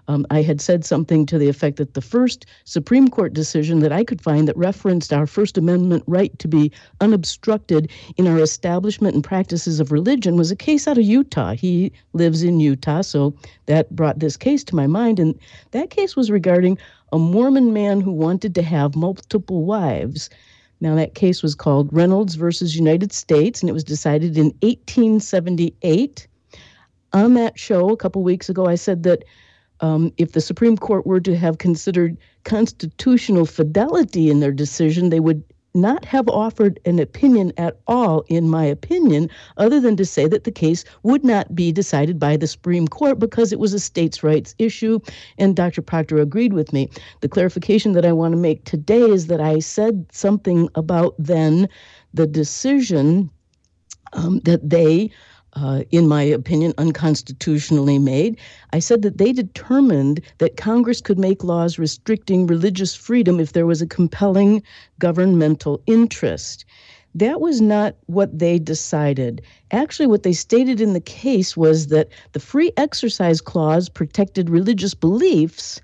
Um, 0.09 0.27
I 0.31 0.43
had 0.43 0.61
said 0.61 0.85
something 0.85 1.25
to 1.27 1.39
the 1.39 1.49
effect 1.49 1.79
that 1.79 1.95
the 1.95 2.01
first 2.01 2.47
Supreme 2.65 3.09
Court 3.09 3.33
decision 3.33 3.81
that 3.81 3.93
I 3.93 4.05
could 4.05 4.21
find 4.21 4.47
that 4.47 4.57
referenced 4.57 5.13
our 5.13 5.27
First 5.27 5.57
Amendment 5.57 6.05
right 6.07 6.39
to 6.39 6.49
be 6.49 6.71
unobstructed 7.01 7.91
in 8.17 8.27
our 8.27 8.39
establishment 8.39 9.15
and 9.15 9.25
practices 9.25 9.81
of 9.81 9.93
religion 9.93 10.37
was 10.37 10.51
a 10.51 10.57
case 10.57 10.87
out 10.87 10.99
of 10.99 11.05
Utah. 11.05 11.55
He 11.55 11.93
lives 12.13 12.43
in 12.43 12.61
Utah, 12.61 13.01
so 13.01 13.35
that 13.67 13.95
brought 13.97 14.19
this 14.19 14.37
case 14.37 14.63
to 14.65 14.77
my 14.77 14.87
mind. 14.87 15.19
And 15.19 15.39
that 15.71 15.91
case 15.91 16.17
was 16.17 16.31
regarding 16.31 16.79
a 17.13 17.19
Mormon 17.19 17.73
man 17.73 18.01
who 18.01 18.13
wanted 18.13 18.55
to 18.57 18.63
have 18.63 18.97
multiple 18.97 19.65
wives. 19.65 20.29
Now, 20.81 20.95
that 20.97 21.15
case 21.15 21.43
was 21.43 21.55
called 21.55 21.93
Reynolds 21.93 22.35
versus 22.35 22.77
United 22.77 23.13
States, 23.13 23.63
and 23.63 23.71
it 23.71 23.73
was 23.73 23.85
decided 23.85 24.37
in 24.37 24.47
1878. 24.61 26.27
On 27.13 27.35
that 27.35 27.59
show 27.59 27.91
a 27.91 27.97
couple 27.97 28.23
weeks 28.23 28.49
ago, 28.49 28.67
I 28.67 28.75
said 28.75 29.05
that 29.05 29.25
um, 29.85 30.11
if 30.17 30.33
the 30.33 30.41
Supreme 30.41 30.79
Court 30.79 31.07
were 31.07 31.21
to 31.21 31.37
have 31.37 31.59
considered 31.59 32.17
constitutional 32.45 33.45
fidelity 33.45 34.31
in 34.31 34.41
their 34.41 34.51
decision, 34.51 35.11
they 35.11 35.21
would 35.21 35.45
not 35.75 36.07
have 36.07 36.27
offered 36.29 36.81
an 36.87 36.99
opinion 36.99 37.53
at 37.59 37.81
all, 37.87 38.25
in 38.29 38.49
my 38.49 38.65
opinion, 38.65 39.29
other 39.59 39.81
than 39.81 39.95
to 39.97 40.07
say 40.07 40.27
that 40.27 40.45
the 40.45 40.53
case 40.53 40.85
would 41.03 41.23
not 41.23 41.55
be 41.55 41.71
decided 41.71 42.19
by 42.19 42.35
the 42.35 42.47
Supreme 42.47 42.89
Court 42.89 43.19
because 43.19 43.53
it 43.53 43.59
was 43.59 43.75
a 43.75 43.79
states' 43.79 44.23
rights 44.23 44.55
issue. 44.59 45.01
And 45.37 45.55
Dr. 45.55 45.83
Proctor 45.83 46.19
agreed 46.19 46.55
with 46.55 46.73
me. 46.73 46.89
The 47.21 47.29
clarification 47.29 47.93
that 47.93 48.07
I 48.07 48.13
want 48.13 48.33
to 48.33 48.39
make 48.39 48.65
today 48.65 49.03
is 49.03 49.27
that 49.27 49.41
I 49.41 49.59
said 49.59 50.07
something 50.13 50.71
about 50.77 51.15
then 51.19 51.69
the 52.15 52.27
decision 52.27 53.29
um, 54.15 54.41
that 54.45 54.71
they 54.71 55.11
uh, 55.57 55.83
in 55.91 56.09
my 56.09 56.23
opinion, 56.23 56.75
unconstitutionally 56.79 57.99
made. 57.99 58.39
I 58.73 58.79
said 58.79 59.03
that 59.03 59.19
they 59.19 59.33
determined 59.33 60.21
that 60.39 60.57
Congress 60.57 61.01
could 61.01 61.19
make 61.19 61.45
laws 61.45 61.79
restricting 61.79 62.47
religious 62.47 62.95
freedom 62.95 63.41
if 63.41 63.53
there 63.53 63.67
was 63.67 63.81
a 63.81 63.87
compelling 63.87 64.63
governmental 64.99 65.81
interest. 65.87 66.65
That 67.15 67.41
was 67.41 67.61
not 67.61 67.95
what 68.07 68.37
they 68.37 68.59
decided. 68.59 69.41
Actually, 69.71 70.09
what 70.09 70.25
they 70.25 70.33
stated 70.33 70.81
in 70.81 70.95
the 70.95 71.01
case 71.01 71.57
was 71.57 71.87
that 71.87 72.09
the 72.33 72.41
Free 72.41 72.73
Exercise 72.77 73.41
Clause 73.41 73.89
protected 73.89 74.51
religious 74.51 74.95
beliefs 74.95 75.81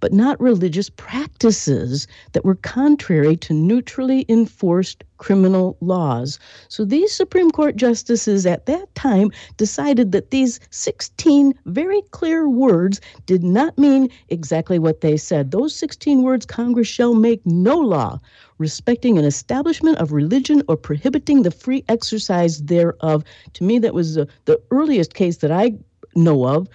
but 0.00 0.12
not 0.12 0.40
religious 0.40 0.90
practices 0.90 2.06
that 2.32 2.44
were 2.44 2.54
contrary 2.54 3.36
to 3.36 3.54
neutrally 3.54 4.26
enforced 4.28 5.04
criminal 5.18 5.76
laws. 5.80 6.38
So 6.68 6.84
these 6.84 7.12
Supreme 7.12 7.50
Court 7.50 7.76
justices 7.76 8.44
at 8.44 8.66
that 8.66 8.92
time 8.94 9.30
decided 9.56 10.12
that 10.12 10.30
these 10.30 10.58
16 10.70 11.54
very 11.66 12.02
clear 12.10 12.48
words 12.48 13.00
did 13.26 13.44
not 13.44 13.78
mean 13.78 14.10
exactly 14.28 14.78
what 14.78 15.00
they 15.00 15.16
said. 15.16 15.50
Those 15.50 15.74
16 15.76 16.22
words 16.22 16.44
Congress 16.44 16.88
shall 16.88 17.14
make 17.14 17.44
no 17.46 17.78
law 17.78 18.18
respecting 18.58 19.18
an 19.18 19.24
establishment 19.24 19.98
of 19.98 20.12
religion 20.12 20.62
or 20.68 20.76
prohibiting 20.76 21.42
the 21.42 21.50
free 21.50 21.84
exercise 21.88 22.62
thereof. 22.62 23.24
To 23.54 23.64
me, 23.64 23.78
that 23.78 23.94
was 23.94 24.14
the, 24.14 24.28
the 24.44 24.60
earliest 24.70 25.14
case 25.14 25.38
that 25.38 25.50
I 25.50 25.74
know 26.14 26.46
of 26.46 26.68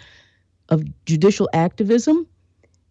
of 0.69 0.83
judicial 1.05 1.49
activism 1.53 2.27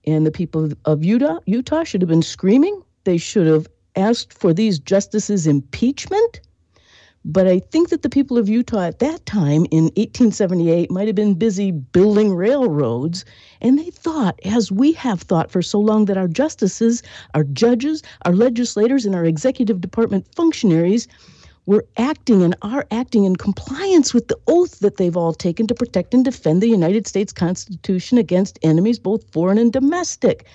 and 0.06 0.26
the 0.26 0.30
people 0.30 0.70
of 0.84 1.04
Utah, 1.04 1.40
Utah 1.46 1.84
should 1.84 2.00
have 2.02 2.08
been 2.08 2.22
screaming. 2.22 2.82
They 3.04 3.18
should 3.18 3.46
have 3.46 3.66
asked 3.96 4.32
for 4.32 4.52
these 4.52 4.78
justices' 4.78 5.46
impeachment. 5.46 6.40
But 7.24 7.48
I 7.48 7.58
think 7.58 7.88
that 7.88 8.02
the 8.02 8.08
people 8.08 8.38
of 8.38 8.48
Utah 8.48 8.82
at 8.82 9.00
that 9.00 9.26
time 9.26 9.66
in 9.72 9.84
1878 9.96 10.92
might 10.92 11.08
have 11.08 11.16
been 11.16 11.34
busy 11.34 11.72
building 11.72 12.32
railroads. 12.36 13.24
And 13.60 13.78
they 13.80 13.90
thought, 13.90 14.38
as 14.44 14.70
we 14.70 14.92
have 14.92 15.22
thought 15.22 15.50
for 15.50 15.60
so 15.60 15.80
long, 15.80 16.04
that 16.04 16.16
our 16.16 16.28
justices, 16.28 17.02
our 17.34 17.42
judges, 17.42 18.04
our 18.24 18.32
legislators, 18.32 19.04
and 19.04 19.14
our 19.16 19.24
executive 19.24 19.80
department 19.80 20.32
functionaries 20.36 21.08
were 21.66 21.84
acting 21.96 22.42
and 22.42 22.56
are 22.62 22.86
acting 22.90 23.24
in 23.24 23.36
compliance 23.36 24.14
with 24.14 24.28
the 24.28 24.38
oath 24.46 24.78
that 24.78 24.96
they've 24.96 25.16
all 25.16 25.34
taken 25.34 25.66
to 25.66 25.74
protect 25.74 26.14
and 26.14 26.24
defend 26.24 26.62
the 26.62 26.68
United 26.68 27.06
States 27.06 27.32
Constitution 27.32 28.18
against 28.18 28.58
enemies, 28.62 28.98
both 28.98 29.30
foreign 29.32 29.58
and 29.58 29.72
domestic. 29.72 30.46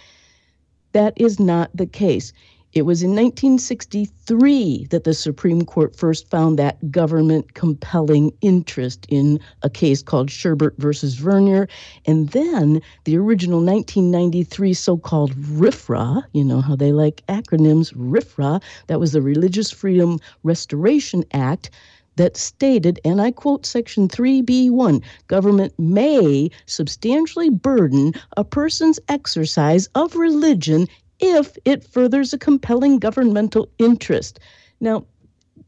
That 0.94 1.14
is 1.18 1.40
not 1.40 1.70
the 1.76 1.86
case. 1.86 2.34
It 2.74 2.84
was 2.84 3.04
in 3.04 3.10
1963 3.10 4.88
that 4.92 5.04
the 5.04 5.14
Supreme 5.14 5.66
Court 5.66 5.94
first 5.94 6.30
found 6.30 6.58
that 6.58 6.90
government 6.90 7.54
compelling 7.54 8.32
interest 8.40 9.06
in 9.10 9.42
a 9.62 9.70
case 9.70 10.02
called 10.02 10.30
Sherbert 10.30 10.78
versus 10.78 11.16
Verner. 11.16 11.68
And 12.06 12.30
then 12.30 12.82
the 13.04 13.18
original 13.18 13.60
1993 13.60 14.74
so 14.74 14.98
called 14.98 15.36
RFRA, 15.36 16.24
you 16.32 16.46
know 16.46 16.62
how 16.62 16.78
they 16.78 16.94
like 16.94 17.26
acronyms, 17.28 17.94
RFRA, 17.94 18.64
that 18.88 19.02
was 19.02 19.12
the 19.12 19.22
Religious 19.22 19.70
Freedom 19.70 20.18
Restoration 20.44 21.26
Act 21.34 21.72
that 22.18 22.38
stated, 22.38 23.00
and 23.06 23.22
I 23.22 23.32
quote 23.32 23.66
Section 23.66 24.08
3B1 24.08 25.04
government 25.28 25.74
may 25.80 26.50
substantially 26.66 27.50
burden 27.50 28.14
a 28.38 28.44
person's 28.44 29.00
exercise 29.08 29.88
of 29.96 30.16
religion 30.16 30.88
if 31.22 31.58
it 31.64 31.84
furthers 31.84 32.34
a 32.34 32.38
compelling 32.38 33.00
governmental 33.00 33.70
interest. 33.78 34.40
Now, 34.80 35.06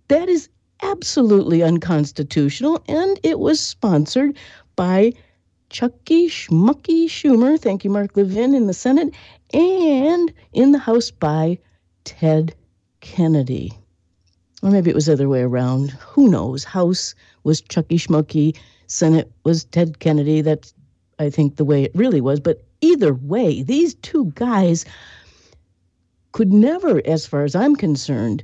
that 0.10 0.28
is 0.28 0.50
absolutely 0.82 1.64
unconstitutional, 1.64 2.84
and 2.88 3.20
it 3.24 3.40
was 3.40 3.60
sponsored 3.60 4.38
by 4.76 5.14
Chucky 5.70 6.28
Schmucky 6.28 7.06
Schumer, 7.06 7.60
thank 7.60 7.84
you, 7.84 7.90
Mark 7.90 8.18
Levin, 8.18 8.54
in 8.54 8.68
the 8.68 8.74
Senate, 8.74 9.14
and 9.54 10.34
in 10.52 10.72
the 10.72 10.80
House 10.80 11.10
by 11.10 11.58
Ted 12.04 12.54
Kennedy. 13.00 13.72
Or 14.62 14.72
maybe 14.72 14.90
it 14.90 14.96
was 14.96 15.08
the 15.08 15.14
other 15.14 15.30
way 15.30 15.42
around. 15.42 15.92
Who 15.92 16.30
knows? 16.30 16.64
House 16.64 17.16
was 17.44 17.62
Chucky 17.62 17.98
Schmucky, 17.98 18.58
Senate 18.88 19.32
was 19.44 19.66
Ted 19.66 20.00
Kennedy. 20.00 20.42
That's, 20.42 20.74
I 21.20 21.30
think, 21.30 21.56
the 21.56 21.66
way 21.66 21.84
it 21.84 21.92
really 21.96 22.22
was. 22.22 22.40
But 22.40 22.64
either 22.82 23.14
way, 23.14 23.64
these 23.64 23.96
two 23.96 24.32
guys 24.36 24.86
could 26.34 26.52
never, 26.52 27.02
as 27.06 27.26
far 27.26 27.44
as 27.46 27.56
I'm 27.56 27.76
concerned, 27.76 28.44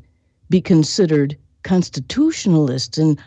be 0.50 0.62
considered 0.62 1.36
constitutionalists. 1.64 2.98
And 2.98 3.20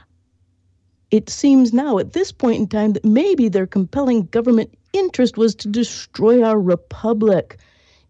it 1.10 1.28
seems 1.28 1.72
now, 1.72 1.98
at 1.98 2.14
this 2.14 2.32
point 2.32 2.60
in 2.60 2.66
time, 2.66 2.94
that 2.94 3.04
maybe 3.04 3.48
their 3.48 3.66
compelling 3.66 4.26
government 4.26 4.72
interest 4.92 5.36
was 5.36 5.54
to 5.56 5.68
destroy 5.68 6.42
our 6.42 6.58
republic. 6.58 7.58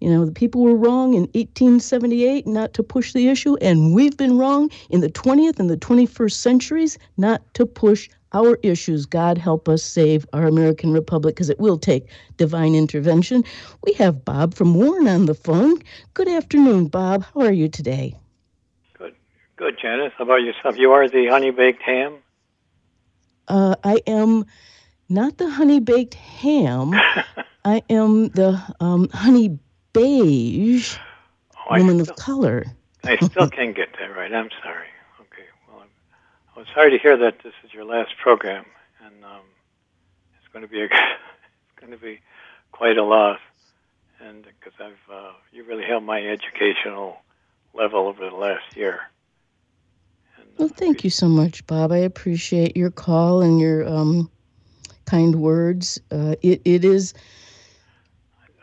You 0.00 0.10
know, 0.10 0.24
the 0.24 0.32
people 0.32 0.62
were 0.62 0.76
wrong 0.76 1.14
in 1.14 1.22
1878 1.32 2.46
not 2.46 2.74
to 2.74 2.82
push 2.82 3.12
the 3.12 3.28
issue, 3.28 3.56
and 3.56 3.94
we've 3.94 4.16
been 4.16 4.38
wrong 4.38 4.70
in 4.90 5.00
the 5.00 5.10
20th 5.10 5.58
and 5.58 5.70
the 5.70 5.76
21st 5.76 6.32
centuries 6.32 6.98
not 7.16 7.42
to 7.54 7.66
push 7.66 8.08
our 8.32 8.58
issues. 8.62 9.06
God 9.06 9.38
help 9.38 9.68
us 9.68 9.82
save 9.82 10.26
our 10.32 10.46
American 10.46 10.92
Republic 10.92 11.34
because 11.34 11.50
it 11.50 11.60
will 11.60 11.78
take 11.78 12.08
divine 12.36 12.74
intervention. 12.74 13.44
We 13.84 13.92
have 13.94 14.24
Bob 14.24 14.54
from 14.54 14.74
Warren 14.74 15.08
on 15.08 15.26
the 15.26 15.34
phone. 15.34 15.78
Good 16.14 16.28
afternoon, 16.28 16.88
Bob. 16.88 17.24
How 17.34 17.40
are 17.40 17.52
you 17.52 17.68
today? 17.68 18.14
Good. 18.94 19.14
Good, 19.56 19.78
Janice. 19.80 20.12
How 20.16 20.24
about 20.24 20.42
yourself? 20.42 20.76
You 20.76 20.92
are 20.92 21.08
the 21.08 21.28
honey 21.28 21.50
baked 21.50 21.82
ham? 21.82 22.14
Uh, 23.48 23.74
I 23.84 24.00
am 24.06 24.46
not 25.08 25.38
the 25.38 25.50
honey 25.50 25.80
baked 25.80 26.14
ham. 26.14 26.94
I 27.64 27.82
am 27.88 28.28
the 28.30 28.60
um, 28.80 29.08
honey 29.12 29.58
beige 29.92 30.96
oh, 31.56 31.78
woman 31.78 32.02
still, 32.02 32.14
of 32.14 32.18
color. 32.18 32.64
I 33.04 33.16
still 33.16 33.48
can't 33.50 33.76
get 33.76 33.88
that 33.98 34.16
right. 34.16 34.32
I'm 34.32 34.50
sorry. 34.62 34.86
Well, 36.54 36.66
sorry 36.74 36.90
to 36.90 36.98
hear 36.98 37.16
that 37.16 37.42
this 37.42 37.54
is 37.64 37.72
your 37.72 37.84
last 37.84 38.14
program, 38.22 38.66
and 39.02 39.24
um, 39.24 39.40
it's 40.38 40.52
going 40.52 40.62
to 40.62 40.68
be 40.68 40.82
a, 40.82 40.84
it's 40.84 41.80
going 41.80 41.92
to 41.92 41.98
be 41.98 42.20
quite 42.72 42.98
a 42.98 43.02
loss, 43.02 43.38
and 44.20 44.44
because 44.44 44.78
I've 44.78 45.14
uh, 45.14 45.32
you 45.50 45.64
really 45.64 45.84
helped 45.84 46.04
my 46.04 46.20
educational 46.20 47.16
level 47.72 48.06
over 48.06 48.28
the 48.28 48.36
last 48.36 48.76
year. 48.76 49.00
And, 50.36 50.46
uh, 50.46 50.52
well, 50.58 50.68
thank 50.68 51.04
you 51.04 51.10
so 51.10 51.26
much, 51.26 51.66
Bob. 51.66 51.90
I 51.90 51.98
appreciate 51.98 52.76
your 52.76 52.90
call 52.90 53.40
and 53.40 53.58
your 53.58 53.88
um, 53.88 54.30
kind 55.06 55.36
words. 55.36 55.98
Uh, 56.10 56.34
it 56.42 56.60
it 56.66 56.84
is 56.84 57.14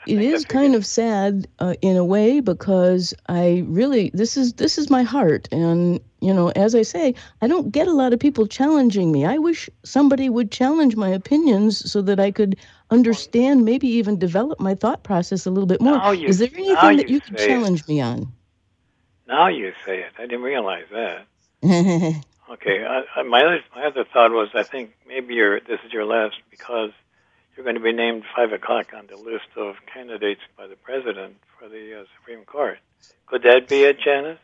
it 0.10 0.22
is 0.22 0.46
kind 0.46 0.76
of 0.76 0.86
sad 0.86 1.48
uh, 1.60 1.76
in 1.82 1.96
a 1.96 2.04
way 2.04 2.40
because 2.40 3.14
I 3.28 3.64
really 3.68 4.10
this 4.14 4.38
is 4.38 4.54
this 4.54 4.78
is 4.78 4.90
my 4.90 5.04
heart 5.04 5.48
and 5.52 6.00
you 6.20 6.34
know 6.34 6.50
as 6.50 6.76
I 6.76 6.82
say 6.82 7.14
I 7.42 7.48
don't 7.48 7.72
get 7.72 7.88
a 7.88 7.94
lot 7.94 8.14
of 8.14 8.20
people 8.20 8.48
challenging 8.48 9.12
me. 9.12 9.26
I 9.26 9.38
wish 9.38 9.70
somebody 9.84 10.30
would 10.30 10.52
challenge 10.52 10.96
my 10.96 11.10
opinions 11.10 11.90
so 11.90 12.02
that 12.02 12.20
I 12.20 12.32
could 12.32 12.56
understand 12.90 13.66
maybe 13.66 13.88
even 13.88 14.18
develop 14.18 14.60
my 14.60 14.76
thought 14.76 15.04
process 15.04 15.46
a 15.46 15.52
little 15.52 15.68
bit 15.68 15.82
more. 15.82 16.14
You, 16.14 16.28
is 16.28 16.40
there 16.40 16.50
anything 16.54 16.98
that 16.98 17.10
you 17.10 17.22
could 17.22 17.38
challenge 17.38 17.82
it. 17.82 17.88
me 17.88 18.02
on? 18.02 18.32
Now 19.28 19.48
you 19.48 19.74
say 19.86 20.00
it. 20.00 20.12
I 20.18 20.24
didn't 20.24 20.42
realize 20.42 20.86
that. 20.92 21.26
okay, 21.64 22.86
I, 22.90 23.04
I, 23.16 23.24
my 23.24 23.42
other 23.42 23.60
my 23.76 23.86
other 23.86 24.06
thought 24.06 24.32
was 24.32 24.50
I 24.56 24.64
think 24.64 24.96
maybe 25.08 25.36
your 25.36 25.60
this 25.60 25.80
is 25.86 25.94
your 25.94 26.06
last 26.06 26.36
because 26.50 26.92
you're 27.60 27.66
going 27.66 27.76
to 27.76 27.82
be 27.82 27.92
named 27.92 28.24
five 28.34 28.54
o'clock 28.54 28.94
on 28.96 29.06
the 29.08 29.18
list 29.18 29.50
of 29.58 29.76
candidates 29.94 30.40
by 30.58 30.66
the 30.66 30.78
president 30.78 31.36
for 31.60 31.68
the 31.68 32.00
uh, 32.00 32.04
Supreme 32.18 32.46
Court. 32.46 32.78
Could 33.26 33.44
that 33.44 33.68
be 33.68 33.84
it, 33.84 34.00
Janice? 34.00 34.40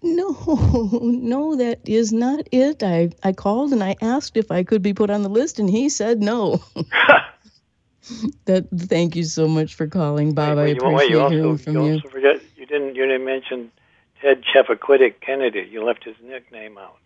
No, 0.00 0.30
no, 1.02 1.56
that 1.56 1.80
is 1.86 2.12
not 2.12 2.46
it. 2.52 2.84
I, 2.84 3.10
I 3.24 3.32
called 3.32 3.72
and 3.72 3.82
I 3.82 3.96
asked 4.00 4.36
if 4.36 4.52
I 4.52 4.62
could 4.62 4.80
be 4.80 4.94
put 4.94 5.10
on 5.10 5.24
the 5.24 5.28
list, 5.28 5.58
and 5.58 5.68
he 5.68 5.88
said 5.88 6.22
no. 6.22 6.62
that 8.44 8.68
thank 8.72 9.16
you 9.16 9.24
so 9.24 9.48
much 9.48 9.74
for 9.74 9.88
calling, 9.88 10.32
Bob. 10.32 10.56
Wait, 10.56 10.80
wait, 10.80 10.82
I 10.84 10.86
appreciate 10.86 11.10
you 11.10 11.20
also, 11.20 11.34
hearing 11.34 11.58
from 11.58 11.74
you. 11.74 11.84
You 11.84 11.92
also 11.94 12.08
forget 12.10 12.40
you 12.56 12.66
didn't 12.66 12.94
you 12.94 13.06
didn't 13.06 13.24
mention 13.24 13.72
Ted 14.20 14.44
Chappaquiddick 14.54 15.14
Kennedy. 15.20 15.68
You 15.68 15.84
left 15.84 16.04
his 16.04 16.14
nickname 16.22 16.78
out. 16.78 17.00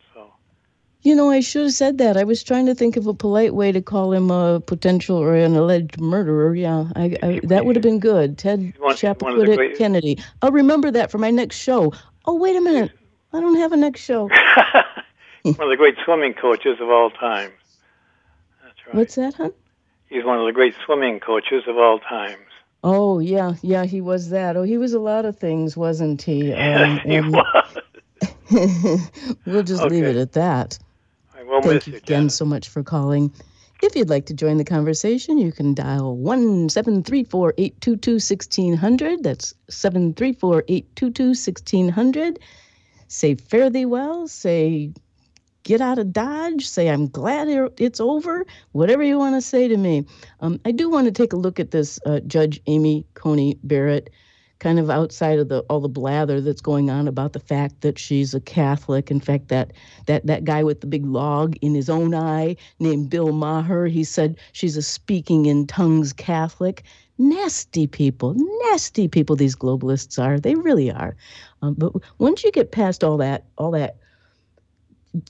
You 1.03 1.15
know, 1.15 1.31
I 1.31 1.41
should 1.41 1.63
have 1.63 1.73
said 1.73 1.99
that. 1.99 2.17
I 2.17 2.25
was 2.25 2.43
trying 2.43 2.67
to 2.67 2.75
think 2.75 2.97
of 2.97 3.07
a 3.07 3.15
polite 3.15 3.55
way 3.55 3.71
to 3.71 3.81
call 3.81 4.13
him 4.13 4.31
a 4.31 4.61
potential 4.61 5.17
or 5.17 5.37
an 5.37 5.55
alleged 5.55 6.01
murderer. 6.01 6.55
Yeah, 6.55 6.87
I, 6.97 7.17
I, 7.23 7.41
that 7.45 7.65
would 7.65 7.77
have 7.77 7.83
been 7.83 8.01
good. 8.01 8.39
Ted 8.39 8.75
Chappaquiddick 8.81 9.79
Kennedy. 9.79 10.19
I'll 10.43 10.51
remember 10.51 10.91
that 10.91 11.11
for 11.11 11.19
my 11.19 11.31
next 11.31 11.59
show. 11.59 11.93
Oh, 12.25 12.35
wait 12.35 12.57
a 12.57 12.61
minute. 12.61 12.91
I 13.33 13.41
don't 13.41 13.57
have 13.57 13.73
a 13.73 13.77
next 13.77 14.01
show. 14.01 14.23
one 15.43 15.61
of 15.61 15.71
the 15.71 15.77
great 15.77 15.97
swimming 16.05 16.35
coaches 16.35 16.79
of 16.81 16.89
all 16.89 17.11
time. 17.11 17.53
That's 18.65 18.87
right. 18.87 18.97
What's 18.97 19.15
that, 19.15 19.35
huh? 19.35 19.51
He's 20.09 20.25
one 20.25 20.39
of 20.39 20.47
the 20.47 20.53
great 20.53 20.75
swimming 20.85 21.21
coaches 21.21 21.65
of 21.67 21.77
all 21.77 21.99
times. 21.99 22.39
Oh, 22.83 23.19
yeah, 23.19 23.55
yeah, 23.63 23.85
he 23.85 24.01
was 24.01 24.31
that. 24.31 24.57
Oh, 24.57 24.63
he 24.63 24.79
was 24.79 24.93
a 24.93 25.01
lot 25.01 25.25
of 25.25 25.37
things, 25.37 25.77
wasn't 25.77 26.23
he? 26.23 26.53
Um, 26.57 26.99
he 26.99 27.21
was. 27.21 27.79
we'll 29.45 29.63
just 29.63 29.83
okay. 29.83 29.95
leave 29.95 30.05
it 30.05 30.17
at 30.17 30.33
that. 30.33 30.79
We'll 31.47 31.63
Thank 31.63 31.87
you, 31.87 31.97
again 31.97 32.29
Janet. 32.29 32.33
so 32.33 32.45
much 32.45 32.69
for 32.69 32.83
calling. 32.83 33.33
If 33.83 33.95
you'd 33.95 34.09
like 34.09 34.27
to 34.27 34.35
join 34.35 34.57
the 34.57 34.65
conversation, 34.65 35.39
you 35.39 35.53
can 35.53 35.75
dial 35.75 36.17
1 36.17 36.71
734 36.71 37.55
822 37.59 38.13
1600. 38.15 39.23
That's 39.23 39.55
734 39.69 40.65
822 40.67 41.25
1600. 41.29 42.39
Say, 43.09 43.35
fare 43.35 43.69
thee 43.71 43.85
well. 43.85 44.27
Say, 44.29 44.93
get 45.63 45.81
out 45.83 45.99
of 45.99 46.13
Dodge. 46.13 46.67
Say, 46.67 46.89
I'm 46.89 47.09
glad 47.09 47.49
it's 47.79 48.01
over. 48.01 48.47
Whatever 48.73 49.03
you 49.03 49.19
want 49.19 49.35
to 49.35 49.43
say 49.43 49.69
to 49.69 49.77
me. 49.77 50.07
Um, 50.41 50.59
I 50.65 50.73
do 50.73 50.89
want 50.89 51.07
to 51.07 51.13
take 51.13 51.33
a 51.35 51.37
look 51.37 51.61
at 51.61 51.71
this 51.71 52.01
uh, 52.07 52.21
Judge 52.21 52.61
Amy 52.67 53.05
Coney 53.15 53.59
Barrett, 53.63 54.11
kind 54.59 54.79
of 54.79 54.89
outside 54.91 55.39
of 55.39 55.49
the 55.49 55.61
all 55.69 55.81
the 55.81 55.89
blather 55.89 56.41
that's 56.41 56.61
going 56.61 56.91
on 56.91 57.07
about 57.09 57.33
the 57.33 57.41
fact 57.41 57.83
that 57.83 57.99
she's 57.99 58.35
a 58.35 58.41
Catholic. 58.41 59.11
In 59.11 59.21
fact, 59.21 59.49
that 59.49 59.73
that 60.07 60.27
that 60.27 60.45
guy 60.45 60.63
with 60.63 60.81
the 60.81 60.87
big 60.87 61.05
log 61.05 61.57
in 61.61 61.75
his 61.75 61.91
own 61.91 62.15
eye 62.15 62.57
named 62.79 63.11
Bill 63.11 63.33
Maher, 63.33 63.87
he 63.87 64.05
said 64.05 64.37
she's 64.53 64.77
a 64.77 64.83
speaking 64.83 65.47
in 65.47 65.67
tongues 65.67 66.13
Catholic. 66.13 66.85
Nasty 67.19 67.87
people, 67.87 68.35
nasty 68.71 69.09
people. 69.09 69.37
These 69.37 69.57
globalists 69.57 70.23
are. 70.23 70.39
They 70.39 70.55
really 70.55 70.91
are. 70.91 71.17
Um, 71.63 71.75
but 71.79 71.95
once 72.19 72.45
you 72.45 72.53
get 72.53 72.73
past 72.73 73.03
all 73.03 73.17
that, 73.17 73.47
all 73.57 73.71
that 73.71 73.97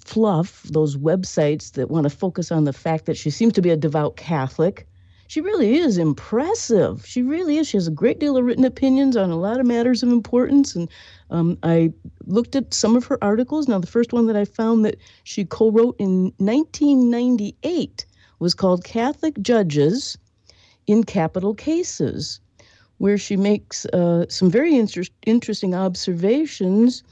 fluff, 0.05 0.65
those 0.65 0.97
websites 0.97 1.73
that 1.73 1.91
want 1.91 2.05
to 2.05 2.11
focus 2.11 2.51
on 2.51 2.65
the 2.65 2.73
fact 2.73 3.07
that 3.07 3.17
she 3.17 3.31
seems 3.31 3.53
to 3.53 3.63
be 3.63 3.71
a 3.71 3.77
devout 3.77 4.17
Catholic. 4.17 4.89
She 5.29 5.41
really 5.41 5.77
is 5.77 5.99
impressive. 5.99 7.05
She 7.05 7.23
really 7.23 7.59
is. 7.59 7.67
She 7.69 7.77
has 7.77 7.89
a 7.89 7.93
great 7.93 8.21
deal 8.21 8.37
of 8.37 8.45
written 8.45 8.65
opinions 8.65 9.17
on 9.17 9.31
a 9.31 9.37
lot 9.37 9.59
of 9.59 9.67
matters 9.67 10.03
of 10.03 10.11
importance. 10.11 10.77
And 10.77 10.89
um, 11.31 11.59
I 11.63 11.93
looked 12.27 12.55
at 12.55 12.73
some 12.73 12.97
of 12.97 13.05
her 13.07 13.19
articles. 13.23 13.67
Now, 13.67 13.79
the 13.79 13.87
first 13.87 14.13
one 14.13 14.27
that 14.27 14.37
I 14.37 14.45
found 14.45 14.85
that 14.85 14.99
she 15.25 15.45
co 15.45 15.71
wrote 15.71 15.97
in 15.99 16.33
1998 16.39 18.07
was 18.39 18.55
called 18.55 18.85
Catholic 18.85 19.41
Judges 19.41 20.17
in 20.87 21.03
Capital 21.03 21.55
Cases, 21.55 22.41
where 22.99 23.19
she 23.19 23.37
makes 23.37 23.85
uh, 23.87 24.27
some 24.29 24.51
very 24.51 24.77
inter- 24.77 25.03
interesting 25.25 25.75
observations 25.75 27.03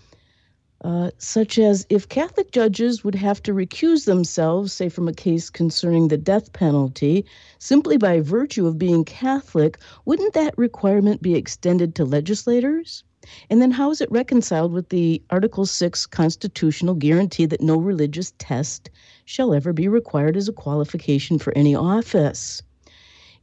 uh, 0.84 1.10
such 1.16 1.58
as 1.58 1.86
if 1.88 2.10
Catholic 2.10 2.50
judges 2.52 3.02
would 3.02 3.14
have 3.14 3.42
to 3.42 3.54
recuse 3.54 4.04
themselves, 4.04 4.70
say, 4.70 4.90
from 4.90 5.08
a 5.08 5.14
case 5.14 5.48
concerning 5.48 6.08
the 6.08 6.18
death 6.18 6.52
penalty, 6.52 7.24
simply 7.58 7.96
by 7.96 8.20
virtue 8.20 8.66
of 8.66 8.78
being 8.78 9.02
Catholic, 9.02 9.78
wouldn't 10.04 10.34
that 10.34 10.56
requirement 10.58 11.22
be 11.22 11.34
extended 11.34 11.94
to 11.94 12.04
legislators? 12.04 13.02
And 13.48 13.62
then 13.62 13.70
how 13.70 13.90
is 13.90 14.02
it 14.02 14.10
reconciled 14.10 14.74
with 14.74 14.90
the 14.90 15.22
Article 15.30 15.64
6 15.64 16.04
constitutional 16.04 16.94
guarantee 16.94 17.46
that 17.46 17.62
no 17.62 17.78
religious 17.78 18.34
test 18.38 18.90
shall 19.24 19.54
ever 19.54 19.72
be 19.72 19.88
required 19.88 20.36
as 20.36 20.48
a 20.48 20.52
qualification 20.52 21.38
for 21.38 21.56
any 21.56 21.74
office? 21.74 22.60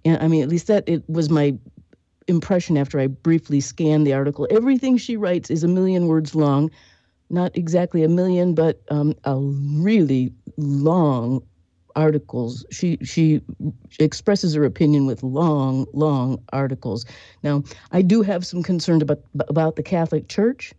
And 0.06 0.22
I 0.22 0.28
mean, 0.28 0.44
at 0.44 0.50
least 0.50 0.68
that 0.68 0.88
it 0.88 1.04
was 1.10 1.32
my 1.32 1.58
impression 2.28 2.78
after 2.78 3.00
I 3.00 3.08
briefly 3.08 3.60
scanned 3.62 4.06
the 4.06 4.14
article. 4.14 4.48
Everything 4.52 4.98
she 4.98 5.18
writes 5.18 5.50
is 5.50 5.64
a 5.64 5.68
million 5.68 6.06
words 6.06 6.36
long 6.36 6.70
not 7.32 7.56
exactly 7.58 8.04
a 8.04 8.10
million, 8.10 8.54
but 8.54 8.82
um, 8.90 9.16
a 9.24 9.38
really 9.38 10.34
long 10.58 11.42
articles. 11.96 12.66
She 12.72 12.98
she 13.04 13.42
expresses 14.00 14.54
her 14.54 14.66
opinion 14.66 15.06
with 15.06 15.24
long, 15.24 15.86
long 15.94 16.42
articles. 16.54 17.06
Now, 17.44 17.64
I 17.92 18.02
do 18.02 18.22
have 18.22 18.46
some 18.46 18.64
concern 18.64 19.02
about 19.02 19.22
about 19.48 19.76
the 19.76 19.84
Catholic 19.84 20.28
Church, 20.28 20.74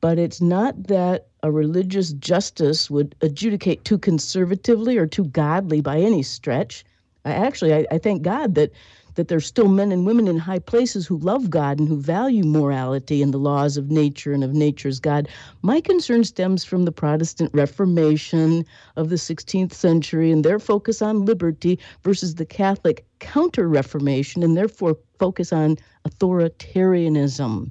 but 0.00 0.18
it's 0.18 0.40
not 0.40 0.88
that 0.88 1.28
a 1.42 1.50
religious 1.50 2.12
justice 2.12 2.90
would 2.90 3.14
adjudicate 3.20 3.84
too 3.84 3.98
conservatively 3.98 4.96
or 4.96 5.06
too 5.06 5.24
godly 5.26 5.80
by 5.80 5.98
any 5.98 6.22
stretch. 6.22 6.84
I 7.24 7.32
actually 7.32 7.74
I, 7.74 7.86
I 7.90 7.98
thank 7.98 8.22
God 8.22 8.54
that 8.54 8.72
that 9.14 9.28
there's 9.28 9.46
still 9.46 9.68
men 9.68 9.92
and 9.92 10.06
women 10.06 10.28
in 10.28 10.38
high 10.38 10.58
places 10.58 11.06
who 11.06 11.18
love 11.18 11.50
God 11.50 11.78
and 11.78 11.88
who 11.88 12.00
value 12.00 12.44
morality 12.44 13.22
and 13.22 13.32
the 13.32 13.38
laws 13.38 13.76
of 13.76 13.90
nature 13.90 14.32
and 14.32 14.44
of 14.44 14.54
nature's 14.54 15.00
God. 15.00 15.28
My 15.62 15.80
concern 15.80 16.24
stems 16.24 16.64
from 16.64 16.84
the 16.84 16.92
Protestant 16.92 17.50
Reformation 17.54 18.64
of 18.96 19.08
the 19.08 19.16
16th 19.16 19.72
century 19.72 20.30
and 20.30 20.44
their 20.44 20.58
focus 20.58 21.02
on 21.02 21.24
liberty 21.24 21.78
versus 22.02 22.34
the 22.34 22.46
Catholic 22.46 23.06
Counter 23.20 23.68
Reformation 23.68 24.42
and 24.42 24.56
therefore 24.56 24.96
focus 25.18 25.52
on 25.52 25.76
authoritarianism. 26.08 27.70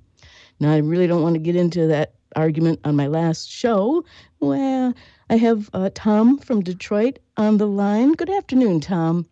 Now, 0.60 0.72
I 0.74 0.78
really 0.78 1.08
don't 1.08 1.24
want 1.24 1.36
to 1.36 1.40
get 1.40 1.56
into 1.56 1.88
that 1.88 2.14
argument 2.36 2.80
on 2.84 2.96
my 2.96 3.08
last 3.08 3.50
show. 3.50 4.04
Well, 4.40 4.94
I 5.30 5.36
have 5.38 5.70
uh, 5.74 5.90
Tom 5.94 6.38
from 6.38 6.62
Detroit 6.62 7.20
on 7.38 7.58
the 7.58 7.68
line. 7.68 8.14
Good 8.14 8.30
afternoon, 8.30 8.80
Tom. 8.80 9.26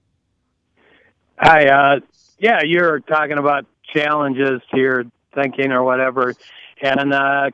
Hi. 1.44 1.66
Uh, 1.66 2.00
yeah, 2.38 2.60
you're 2.64 3.00
talking 3.00 3.40
about 3.40 3.66
challenges 3.96 4.62
to 4.72 4.80
your 4.80 5.06
thinking 5.34 5.72
or 5.72 5.82
whatever, 5.84 6.36
and 6.84 7.12
uh, 7.12 7.50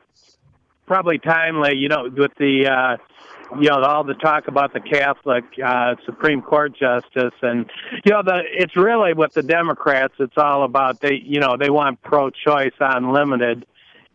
probably 0.86 1.18
timely. 1.18 1.76
You 1.76 1.88
know, 1.88 2.10
with 2.14 2.32
the 2.38 2.66
uh, 2.66 3.56
you 3.58 3.70
know 3.70 3.82
all 3.82 4.04
the 4.04 4.12
talk 4.12 4.46
about 4.46 4.74
the 4.74 4.80
Catholic 4.80 5.44
uh, 5.64 5.94
Supreme 6.04 6.42
Court 6.42 6.76
justice, 6.76 7.32
and 7.40 7.70
you 8.04 8.12
know 8.12 8.22
the 8.22 8.42
it's 8.44 8.76
really 8.76 9.14
with 9.14 9.32
the 9.32 9.42
Democrats. 9.42 10.12
It's 10.18 10.36
all 10.36 10.64
about 10.64 11.00
they 11.00 11.14
you 11.24 11.40
know 11.40 11.56
they 11.58 11.70
want 11.70 12.02
pro-choice 12.02 12.74
unlimited, 12.78 13.64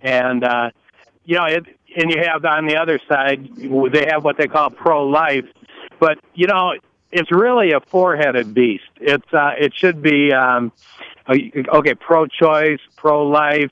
and 0.01 0.43
uh, 0.43 0.69
you 1.25 1.35
know 1.35 1.45
it. 1.45 1.65
And 1.95 2.11
you 2.11 2.23
have 2.23 2.45
on 2.45 2.67
the 2.67 2.77
other 2.77 2.99
side, 3.07 3.49
they 3.91 4.07
have 4.09 4.23
what 4.23 4.37
they 4.37 4.47
call 4.47 4.69
pro-life, 4.69 5.45
but 5.99 6.19
you 6.35 6.45
know 6.45 6.73
it's 7.13 7.31
really 7.31 7.71
a 7.71 7.79
four-headed 7.79 8.53
beast. 8.53 8.89
It's 8.99 9.33
uh, 9.33 9.51
it 9.57 9.73
should 9.75 10.01
be 10.01 10.33
um, 10.33 10.71
okay, 11.29 11.95
pro-choice, 11.95 12.79
pro-life, 12.95 13.71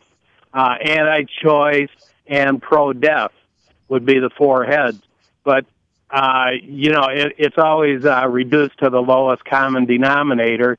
uh, 0.53 0.75
anti-choice, 0.79 1.89
and 2.27 2.61
pro-death 2.61 3.31
would 3.89 4.05
be 4.05 4.19
the 4.19 4.29
four 4.37 4.63
heads. 4.63 5.01
But 5.43 5.65
uh, 6.11 6.51
you 6.61 6.91
know, 6.91 7.07
it, 7.09 7.33
it's 7.37 7.57
always 7.57 8.05
uh, 8.05 8.27
reduced 8.27 8.77
to 8.79 8.89
the 8.89 9.01
lowest 9.01 9.43
common 9.43 9.85
denominator. 9.85 10.77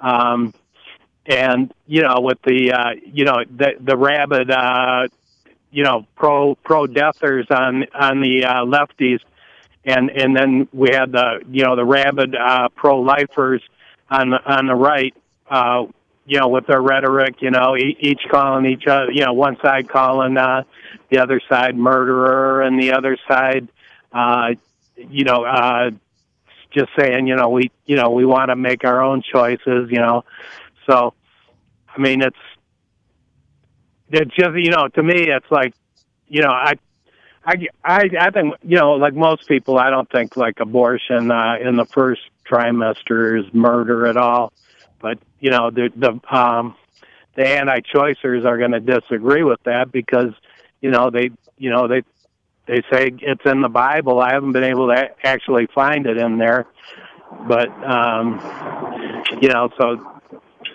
Um, 0.00 0.52
and 1.24 1.72
you 1.86 2.02
know, 2.02 2.16
with 2.18 2.42
the 2.42 2.72
uh, 2.72 2.90
you 3.04 3.24
know 3.24 3.44
the 3.48 3.74
the 3.80 3.96
rabid 3.96 4.50
uh, 4.50 5.08
you 5.70 5.84
know 5.84 6.06
pro 6.16 6.56
pro 6.56 6.86
deathers 6.86 7.46
on 7.50 7.86
on 7.94 8.20
the 8.20 8.44
uh, 8.44 8.64
lefties 8.64 9.20
and 9.84 10.10
and 10.10 10.36
then 10.36 10.68
we 10.72 10.90
had 10.92 11.12
the 11.12 11.40
you 11.50 11.64
know 11.64 11.76
the 11.76 11.84
rabid 11.84 12.34
uh, 12.34 12.68
pro 12.74 13.00
lifers 13.00 13.62
on 14.10 14.30
the 14.30 14.38
on 14.44 14.66
the 14.66 14.74
right. 14.74 15.14
Uh, 15.50 15.86
you 16.24 16.38
know, 16.38 16.48
with 16.48 16.66
their 16.66 16.80
rhetoric, 16.80 17.42
you 17.42 17.50
know, 17.50 17.76
each 17.76 18.20
calling 18.30 18.64
each 18.64 18.86
other, 18.86 19.10
you 19.10 19.24
know, 19.24 19.32
one 19.32 19.56
side 19.60 19.88
calling 19.88 20.36
uh, 20.36 20.62
the 21.10 21.18
other 21.18 21.40
side 21.48 21.76
murderer, 21.76 22.62
and 22.62 22.80
the 22.80 22.92
other 22.92 23.18
side, 23.26 23.66
uh, 24.12 24.54
you 24.96 25.24
know, 25.24 25.44
uh, 25.44 25.90
just 26.70 26.90
saying, 26.96 27.26
you 27.26 27.34
know, 27.34 27.48
we, 27.48 27.70
you 27.86 27.96
know, 27.96 28.10
we 28.10 28.24
want 28.24 28.50
to 28.50 28.56
make 28.56 28.84
our 28.84 29.02
own 29.02 29.22
choices, 29.22 29.90
you 29.90 29.98
know. 29.98 30.24
So, 30.86 31.12
I 31.88 32.00
mean, 32.00 32.22
it's 32.22 32.36
it's 34.10 34.34
just, 34.34 34.56
you 34.56 34.70
know, 34.70 34.88
to 34.88 35.02
me, 35.02 35.28
it's 35.28 35.50
like, 35.50 35.74
you 36.28 36.42
know, 36.42 36.50
I 36.50 36.74
I, 37.44 37.68
I, 37.84 38.10
I 38.20 38.30
think 38.30 38.54
you 38.62 38.76
know, 38.76 38.92
like 38.92 39.14
most 39.14 39.48
people, 39.48 39.78
I 39.78 39.90
don't 39.90 40.08
think 40.10 40.36
like 40.36 40.60
abortion 40.60 41.30
uh, 41.30 41.56
in 41.60 41.76
the 41.76 41.84
first 41.86 42.20
trimester 42.48 43.38
is 43.40 43.52
murder 43.52 44.06
at 44.06 44.16
all. 44.16 44.52
But 45.00 45.18
you 45.40 45.50
know, 45.50 45.70
the 45.70 45.90
the 45.96 46.20
um, 46.34 46.76
the 47.34 47.46
anti-choicers 47.46 48.44
are 48.44 48.58
going 48.58 48.72
to 48.72 48.80
disagree 48.80 49.42
with 49.42 49.60
that 49.64 49.90
because 49.90 50.32
you 50.80 50.90
know 50.90 51.10
they 51.10 51.30
you 51.58 51.70
know 51.70 51.88
they 51.88 52.02
they 52.66 52.82
say 52.92 53.12
it's 53.20 53.44
in 53.44 53.60
the 53.60 53.68
Bible. 53.68 54.20
I 54.20 54.34
haven't 54.34 54.52
been 54.52 54.64
able 54.64 54.88
to 54.88 55.10
actually 55.24 55.66
find 55.74 56.06
it 56.06 56.18
in 56.18 56.38
there, 56.38 56.66
but 57.48 57.68
um, 57.84 58.38
you 59.40 59.48
know, 59.48 59.68
so 59.76 60.20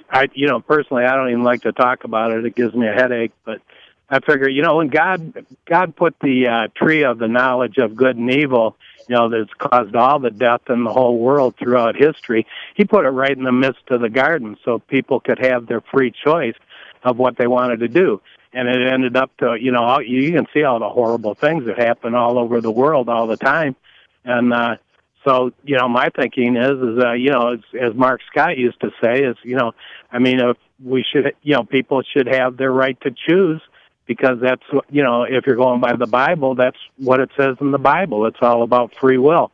I 0.09 0.27
you 0.33 0.47
know 0.47 0.59
personally, 0.59 1.05
I 1.05 1.15
don't 1.15 1.29
even 1.29 1.43
like 1.43 1.61
to 1.61 1.71
talk 1.71 2.03
about 2.03 2.31
it. 2.31 2.45
It 2.45 2.55
gives 2.55 2.73
me 2.75 2.87
a 2.87 2.93
headache, 2.93 3.31
but. 3.45 3.61
I 4.09 4.19
figure, 4.19 4.47
you 4.47 4.61
know, 4.61 4.77
when 4.77 4.87
God 4.87 5.45
God 5.65 5.95
put 5.95 6.15
the 6.21 6.47
uh, 6.47 6.67
tree 6.75 7.03
of 7.03 7.19
the 7.19 7.27
knowledge 7.27 7.77
of 7.77 7.95
good 7.95 8.15
and 8.15 8.31
evil, 8.31 8.77
you 9.07 9.15
know, 9.15 9.29
that's 9.29 9.53
caused 9.57 9.95
all 9.95 10.19
the 10.19 10.31
death 10.31 10.61
in 10.69 10.83
the 10.83 10.91
whole 10.91 11.17
world 11.17 11.55
throughout 11.57 11.95
history, 11.95 12.45
He 12.75 12.85
put 12.85 13.05
it 13.05 13.09
right 13.09 13.35
in 13.35 13.43
the 13.43 13.51
midst 13.51 13.89
of 13.89 14.01
the 14.01 14.09
garden, 14.09 14.57
so 14.63 14.79
people 14.79 15.19
could 15.19 15.39
have 15.39 15.67
their 15.67 15.81
free 15.81 16.11
choice 16.11 16.55
of 17.03 17.17
what 17.17 17.37
they 17.37 17.47
wanted 17.47 17.81
to 17.81 17.87
do. 17.87 18.21
And 18.53 18.67
it 18.69 18.87
ended 18.87 19.17
up 19.17 19.35
to, 19.37 19.55
you 19.59 19.71
know, 19.71 19.99
you 19.99 20.31
can 20.31 20.47
see 20.53 20.63
all 20.63 20.79
the 20.79 20.89
horrible 20.89 21.35
things 21.35 21.65
that 21.65 21.77
happen 21.77 22.15
all 22.15 22.39
over 22.39 22.61
the 22.61 22.71
world 22.71 23.09
all 23.09 23.27
the 23.27 23.37
time, 23.37 23.75
and 24.23 24.53
uh, 24.53 24.77
so 25.25 25.51
you 25.65 25.77
know, 25.77 25.89
my 25.89 26.09
thinking 26.15 26.55
is, 26.55 26.79
is 26.79 27.03
uh, 27.03 27.11
you 27.11 27.31
know, 27.31 27.53
as, 27.53 27.59
as 27.79 27.93
Mark 27.93 28.21
Scott 28.31 28.57
used 28.57 28.79
to 28.79 28.91
say, 29.01 29.23
is 29.23 29.35
you 29.43 29.57
know, 29.57 29.73
I 30.11 30.19
mean, 30.19 30.39
if 30.39 30.57
we 30.81 31.03
should, 31.03 31.35
you 31.41 31.55
know, 31.55 31.63
people 31.63 32.01
should 32.03 32.27
have 32.27 32.55
their 32.55 32.71
right 32.71 32.99
to 33.01 33.11
choose 33.11 33.61
because 34.07 34.39
that's 34.41 34.63
what 34.71 34.85
you 34.89 35.03
know. 35.03 35.23
If 35.23 35.45
you're 35.45 35.55
going 35.57 35.81
by 35.81 35.95
the 35.95 36.07
Bible, 36.07 36.55
that's 36.55 36.77
what 36.97 37.19
it 37.19 37.29
says 37.37 37.57
in 37.61 37.71
the 37.71 37.77
Bible. 37.79 38.25
It's 38.25 38.37
all 38.41 38.63
about 38.63 38.93
free 38.99 39.17
will. 39.17 39.51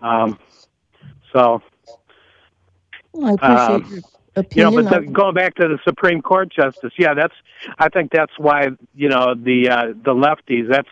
Um, 0.00 0.38
so, 1.32 1.62
Well, 3.12 3.30
I 3.30 3.32
appreciate 3.34 3.84
Um, 3.84 3.90
your 3.90 4.02
you 4.54 4.64
opinion. 4.64 4.64
know, 4.64 4.70
but 4.82 4.88
the, 4.88 5.00
going 5.12 5.34
back 5.34 5.54
to 5.56 5.68
the 5.68 5.78
Supreme 5.84 6.22
Court 6.22 6.52
justice, 6.52 6.92
yeah, 6.98 7.14
that's. 7.14 7.34
I 7.78 7.88
think 7.88 8.10
that's 8.12 8.32
why 8.38 8.68
you 8.94 9.08
know 9.08 9.34
the 9.34 9.68
uh, 9.70 9.86
the 10.04 10.14
lefties. 10.14 10.68
That's 10.70 10.88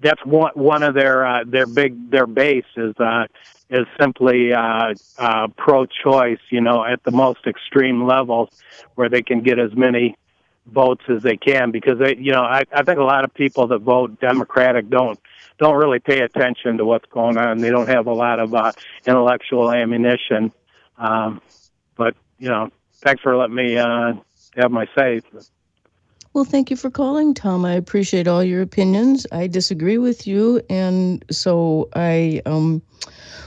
that's 0.00 0.24
one 0.24 0.52
one 0.54 0.82
of 0.82 0.94
their 0.94 1.26
uh, 1.26 1.44
their 1.46 1.66
big 1.66 2.10
their 2.10 2.26
base 2.26 2.64
is 2.76 2.94
uh, 2.98 3.26
is 3.70 3.86
simply 4.00 4.52
uh, 4.52 4.94
uh, 5.18 5.48
pro-choice. 5.56 6.40
You 6.50 6.60
know, 6.60 6.84
at 6.84 7.02
the 7.04 7.10
most 7.10 7.46
extreme 7.46 8.06
level, 8.06 8.50
where 8.96 9.08
they 9.08 9.22
can 9.22 9.42
get 9.42 9.58
as 9.58 9.74
many 9.74 10.16
votes 10.66 11.04
as 11.08 11.22
they 11.22 11.36
can 11.36 11.70
because 11.70 11.98
they 11.98 12.16
you 12.16 12.32
know 12.32 12.42
I, 12.42 12.64
I 12.72 12.82
think 12.82 12.98
a 12.98 13.04
lot 13.04 13.24
of 13.24 13.34
people 13.34 13.66
that 13.68 13.78
vote 13.80 14.18
democratic 14.20 14.88
don't 14.88 15.18
don't 15.58 15.76
really 15.76 15.98
pay 15.98 16.20
attention 16.20 16.78
to 16.78 16.84
what's 16.84 17.04
going 17.10 17.36
on 17.36 17.58
they 17.58 17.70
don't 17.70 17.88
have 17.88 18.06
a 18.06 18.12
lot 18.12 18.40
of 18.40 18.54
uh, 18.54 18.72
intellectual 19.06 19.70
ammunition 19.70 20.52
um, 20.96 21.42
but 21.96 22.16
you 22.38 22.48
know 22.48 22.70
thanks 23.02 23.22
for 23.22 23.36
letting 23.36 23.54
me 23.54 23.76
uh, 23.76 24.14
have 24.56 24.70
my 24.70 24.86
say 24.96 25.20
Well, 26.32 26.44
thank 26.44 26.70
you 26.70 26.76
for 26.76 26.90
calling, 26.90 27.34
Tom. 27.34 27.64
I 27.64 27.74
appreciate 27.74 28.26
all 28.26 28.42
your 28.42 28.62
opinions. 28.62 29.26
I 29.30 29.46
disagree 29.46 29.98
with 29.98 30.26
you, 30.26 30.60
and 30.70 31.24
so 31.30 31.88
I 31.94 32.40
um, 32.46 32.82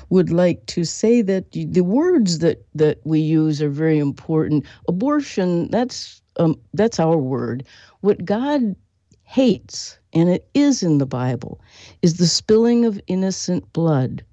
would 0.10 0.32
like 0.32 0.66
to 0.68 0.84
say 0.86 1.22
that 1.24 1.52
the 1.52 1.82
words 1.82 2.40
that 2.40 2.66
that 2.76 3.00
we 3.04 3.20
use 3.20 3.62
are 3.62 3.70
very 3.70 4.00
important. 4.00 4.66
Abortion, 4.88 5.70
that's 5.72 6.22
um, 6.38 6.56
that's 6.74 7.00
our 7.00 7.18
word. 7.18 7.66
What 8.02 8.26
God 8.26 8.76
hates, 9.24 10.00
and 10.14 10.30
it 10.30 10.48
is 10.54 10.84
in 10.84 10.98
the 10.98 11.06
Bible, 11.06 11.62
is 12.02 12.18
the 12.18 12.28
spilling 12.28 12.86
of 12.86 13.00
innocent 13.08 13.72
blood. 13.74 14.24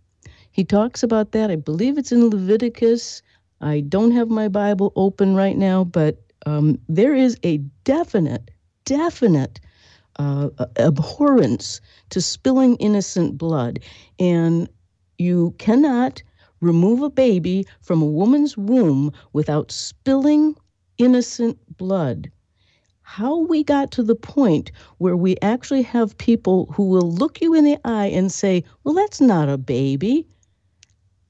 He 0.52 0.64
talks 0.64 1.02
about 1.02 1.32
that. 1.32 1.50
I 1.50 1.56
believe 1.56 1.98
it's 1.98 2.12
in 2.12 2.30
Leviticus. 2.30 3.22
I 3.60 3.80
don't 3.80 4.12
have 4.12 4.28
my 4.28 4.48
Bible 4.48 4.92
open 4.96 5.34
right 5.34 5.56
now, 5.56 5.84
but 5.84 6.22
um, 6.46 6.78
there 6.88 7.14
is 7.14 7.36
a 7.42 7.58
definite, 7.84 8.50
definite 8.84 9.60
uh, 10.16 10.50
abhorrence 10.76 11.80
to 12.10 12.20
spilling 12.20 12.76
innocent 12.76 13.36
blood. 13.36 13.80
And 14.18 14.68
you 15.18 15.54
cannot 15.58 16.22
remove 16.60 17.02
a 17.02 17.10
baby 17.10 17.66
from 17.82 18.00
a 18.00 18.06
woman's 18.06 18.56
womb 18.56 19.12
without 19.32 19.72
spilling 19.72 20.54
innocent 20.98 21.58
blood. 21.76 22.30
How 23.02 23.38
we 23.38 23.62
got 23.62 23.90
to 23.92 24.02
the 24.02 24.14
point 24.14 24.72
where 24.98 25.16
we 25.16 25.36
actually 25.42 25.82
have 25.82 26.16
people 26.18 26.66
who 26.72 26.84
will 26.88 27.10
look 27.12 27.40
you 27.40 27.54
in 27.54 27.64
the 27.64 27.78
eye 27.84 28.06
and 28.06 28.32
say, 28.32 28.64
Well, 28.82 28.94
that's 28.94 29.20
not 29.20 29.48
a 29.48 29.58
baby. 29.58 30.26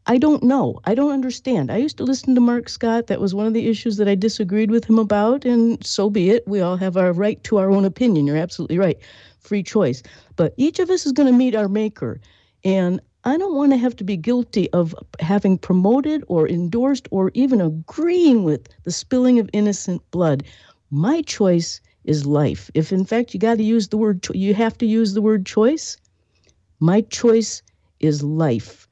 I 0.06 0.18
don't 0.18 0.42
know. 0.42 0.80
I 0.84 0.94
don't 0.94 1.12
understand. 1.12 1.70
I 1.70 1.78
used 1.78 1.96
to 1.96 2.04
listen 2.04 2.34
to 2.34 2.40
Mark 2.40 2.68
Scott. 2.68 3.06
That 3.06 3.20
was 3.20 3.34
one 3.34 3.46
of 3.46 3.54
the 3.54 3.68
issues 3.68 3.96
that 3.96 4.08
I 4.08 4.14
disagreed 4.14 4.70
with 4.70 4.84
him 4.84 4.98
about, 4.98 5.46
and 5.46 5.84
so 5.84 6.10
be 6.10 6.30
it. 6.30 6.46
We 6.46 6.60
all 6.60 6.76
have 6.76 6.96
our 6.98 7.12
right 7.12 7.42
to 7.44 7.56
our 7.56 7.70
own 7.70 7.86
opinion. 7.86 8.26
You're 8.26 8.36
absolutely 8.36 8.78
right. 8.78 8.98
Free 9.38 9.62
choice. 9.62 10.02
But 10.36 10.52
each 10.58 10.78
of 10.78 10.90
us 10.90 11.06
is 11.06 11.12
going 11.12 11.32
to 11.32 11.38
meet 11.38 11.54
our 11.54 11.68
maker. 11.68 12.20
And 12.64 13.00
I 13.26 13.38
don't 13.38 13.54
want 13.54 13.72
to 13.72 13.78
have 13.78 13.96
to 13.96 14.04
be 14.04 14.18
guilty 14.18 14.70
of 14.72 14.94
having 15.18 15.56
promoted 15.56 16.22
or 16.28 16.46
endorsed 16.46 17.08
or 17.10 17.30
even 17.32 17.58
agreeing 17.58 18.44
with 18.44 18.68
the 18.82 18.92
spilling 18.92 19.38
of 19.38 19.48
innocent 19.54 20.02
blood. 20.10 20.44
My 20.90 21.22
choice 21.22 21.80
is 22.04 22.26
life. 22.26 22.70
If 22.74 22.92
in 22.92 23.06
fact 23.06 23.32
you 23.32 23.40
got 23.40 23.56
to 23.56 23.64
use 23.64 23.88
the 23.88 23.96
word, 23.96 24.26
you 24.34 24.52
have 24.52 24.76
to 24.76 24.86
use 24.86 25.14
the 25.14 25.22
word 25.22 25.46
choice. 25.46 25.96
My 26.80 27.00
choice 27.00 27.62
is 27.98 28.22
life. 28.22 28.86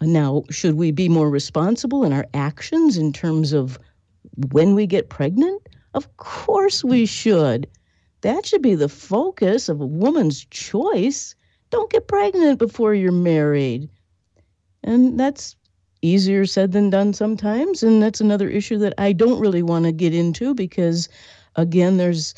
Now, 0.00 0.42
should 0.50 0.74
we 0.74 0.90
be 0.90 1.08
more 1.08 1.30
responsible 1.30 2.02
in 2.02 2.12
our 2.12 2.26
actions 2.34 2.98
in 2.98 3.12
terms 3.12 3.52
of 3.52 3.78
when 4.50 4.74
we 4.74 4.88
get 4.88 5.10
pregnant? 5.10 5.62
Of 5.94 6.16
course 6.16 6.82
we 6.82 7.06
should. 7.06 7.68
That 8.22 8.44
should 8.46 8.62
be 8.62 8.74
the 8.74 8.88
focus 8.88 9.68
of 9.68 9.80
a 9.80 9.86
woman's 9.86 10.44
choice. 10.46 11.36
Don't 11.76 11.92
get 11.92 12.08
pregnant 12.08 12.58
before 12.58 12.94
you're 12.94 13.12
married. 13.12 13.90
And 14.82 15.20
that's 15.20 15.56
easier 16.00 16.46
said 16.46 16.72
than 16.72 16.88
done 16.88 17.12
sometimes. 17.12 17.82
And 17.82 18.02
that's 18.02 18.22
another 18.22 18.48
issue 18.48 18.78
that 18.78 18.94
I 18.96 19.12
don't 19.12 19.38
really 19.38 19.62
want 19.62 19.84
to 19.84 19.92
get 19.92 20.14
into 20.14 20.54
because, 20.54 21.10
again, 21.54 21.98
there's 21.98 22.34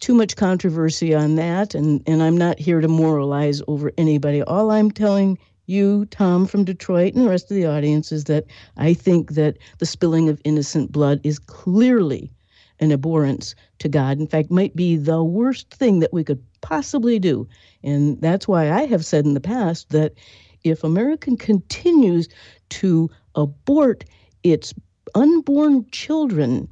too 0.00 0.14
much 0.14 0.36
controversy 0.36 1.14
on 1.14 1.34
that. 1.34 1.74
And, 1.74 2.02
and 2.06 2.22
I'm 2.22 2.38
not 2.38 2.58
here 2.58 2.80
to 2.80 2.88
moralize 2.88 3.60
over 3.68 3.92
anybody. 3.98 4.40
All 4.40 4.70
I'm 4.70 4.90
telling 4.90 5.38
you, 5.66 6.06
Tom 6.06 6.46
from 6.46 6.64
Detroit, 6.64 7.12
and 7.12 7.26
the 7.26 7.28
rest 7.28 7.50
of 7.50 7.56
the 7.56 7.66
audience 7.66 8.10
is 8.10 8.24
that 8.24 8.46
I 8.78 8.94
think 8.94 9.32
that 9.32 9.58
the 9.80 9.86
spilling 9.86 10.30
of 10.30 10.40
innocent 10.46 10.92
blood 10.92 11.20
is 11.24 11.38
clearly 11.38 12.32
an 12.80 12.90
abhorrence 12.90 13.54
to 13.80 13.90
God. 13.90 14.18
In 14.18 14.26
fact, 14.26 14.50
might 14.50 14.74
be 14.74 14.96
the 14.96 15.22
worst 15.22 15.68
thing 15.74 16.00
that 16.00 16.12
we 16.14 16.24
could 16.24 16.42
possibly 16.62 17.18
do. 17.18 17.46
And 17.84 18.20
that's 18.20 18.46
why 18.46 18.70
I 18.70 18.86
have 18.86 19.04
said 19.04 19.24
in 19.24 19.34
the 19.34 19.40
past 19.40 19.90
that 19.90 20.14
if 20.64 20.84
America 20.84 21.34
continues 21.36 22.28
to 22.70 23.10
abort 23.34 24.04
its 24.42 24.72
unborn 25.14 25.88
children, 25.90 26.68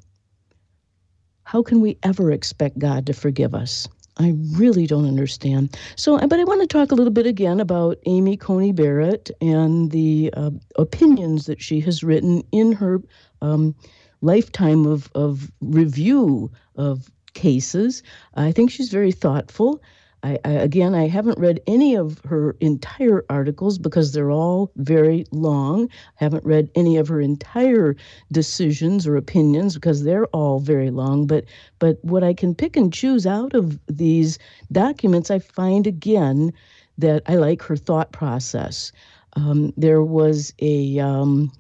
how 1.45 1.63
can 1.63 1.81
we 1.81 1.99
ever 2.03 2.31
expect 2.31 2.79
God 2.79 3.07
to 3.07 3.13
forgive 3.13 3.55
us? 3.55 3.89
I 4.19 4.35
really 4.53 4.87
don't 4.87 5.09
understand. 5.09 5.77
So, 5.97 6.19
but 6.19 6.39
I 6.39 6.45
want 6.45 6.61
to 6.61 6.67
talk 6.67 6.93
a 6.93 6.95
little 6.95 7.13
bit 7.13 7.27
again 7.27 7.59
about 7.59 7.99
Amy 8.07 8.37
Coney 8.37 8.73
Barrett 8.73 9.31
and 9.41 9.91
the 9.91 10.31
uh, 10.37 10.51
opinions 10.77 11.47
that 11.47 11.63
she 11.63 11.81
has 11.81 12.05
written 12.05 12.43
in 12.53 12.73
her 12.73 13.01
um, 13.41 13.75
lifetime 14.21 14.85
of, 14.87 15.11
of 15.15 15.51
review 15.61 16.51
of 16.77 17.11
cases. 17.33 18.03
I 18.35 18.53
think 18.53 18.71
she's 18.71 18.91
very 18.91 19.13
thoughtful. 19.13 19.83
I, 20.23 20.39
I, 20.45 20.51
again, 20.51 20.95
I 20.95 21.09
haven't 21.09 21.39
read 21.39 21.61
any 21.67 21.95
of 21.95 22.21
her 22.27 22.57
entire 22.61 23.25
articles 23.31 23.79
because 23.79 24.13
they're 24.13 24.31
all 24.31 24.71
very 24.77 25.25
long. 25.31 25.89
I 26.21 26.25
haven't 26.25 26.45
read 26.45 26.71
any 26.75 26.97
of 26.99 27.09
her 27.09 27.21
entire 27.21 27.97
decisions 28.31 29.07
or 29.07 29.17
opinions 29.17 29.75
because 29.75 30.05
they're 30.05 30.27
all 30.27 30.61
very 30.61 30.91
long. 30.91 31.27
But 31.27 31.45
but 31.79 31.99
what 32.03 32.23
I 32.23 32.35
can 32.35 32.55
pick 32.55 32.77
and 32.77 32.93
choose 32.93 33.27
out 33.27 33.55
of 33.55 33.79
these 33.87 34.39
documents, 34.73 35.31
I 35.31 35.39
find 35.39 35.87
again 35.87 36.53
that 36.99 37.23
I 37.27 37.37
like 37.37 37.63
her 37.63 37.77
thought 37.77 38.13
process. 38.13 38.93
Um, 39.35 39.73
there 39.77 40.03
was 40.03 40.53
a 40.61 40.99
um, 40.99 41.51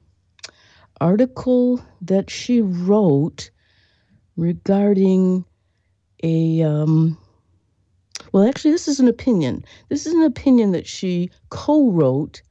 article 1.00 1.82
that 2.02 2.28
she 2.28 2.60
wrote 2.60 3.50
regarding 4.36 5.44
a 6.22 6.62
um, 6.62 7.16
well, 8.32 8.48
actually, 8.48 8.72
this 8.72 8.88
is 8.88 9.00
an 9.00 9.08
opinion. 9.08 9.64
This 9.88 10.06
is 10.06 10.14
an 10.14 10.22
opinion 10.22 10.72
that 10.72 10.86
she 10.86 11.30
co-wrote 11.48 12.42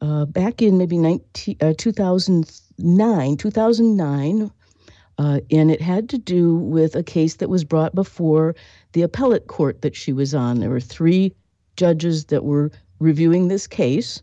uh, 0.00 0.26
back 0.26 0.62
in 0.62 0.78
maybe 0.78 0.98
19, 0.98 1.56
uh, 1.60 1.74
2009, 1.76 3.36
2009, 3.36 4.50
uh, 5.18 5.40
and 5.50 5.70
it 5.70 5.80
had 5.80 6.08
to 6.10 6.18
do 6.18 6.56
with 6.56 6.94
a 6.94 7.02
case 7.02 7.36
that 7.36 7.48
was 7.48 7.64
brought 7.64 7.94
before 7.94 8.54
the 8.92 9.02
appellate 9.02 9.48
court 9.48 9.82
that 9.82 9.96
she 9.96 10.12
was 10.12 10.34
on. 10.34 10.60
There 10.60 10.70
were 10.70 10.80
three 10.80 11.34
judges 11.76 12.26
that 12.26 12.44
were 12.44 12.70
reviewing 13.00 13.48
this 13.48 13.66
case, 13.66 14.22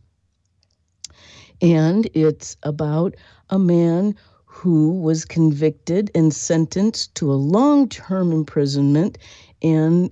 and 1.61 2.07
it's 2.13 2.55
about 2.63 3.15
a 3.49 3.59
man 3.59 4.15
who 4.45 5.01
was 5.01 5.25
convicted 5.25 6.09
and 6.15 6.33
sentenced 6.33 7.13
to 7.15 7.31
a 7.31 7.35
long-term 7.35 8.31
imprisonment 8.31 9.17
and 9.61 10.09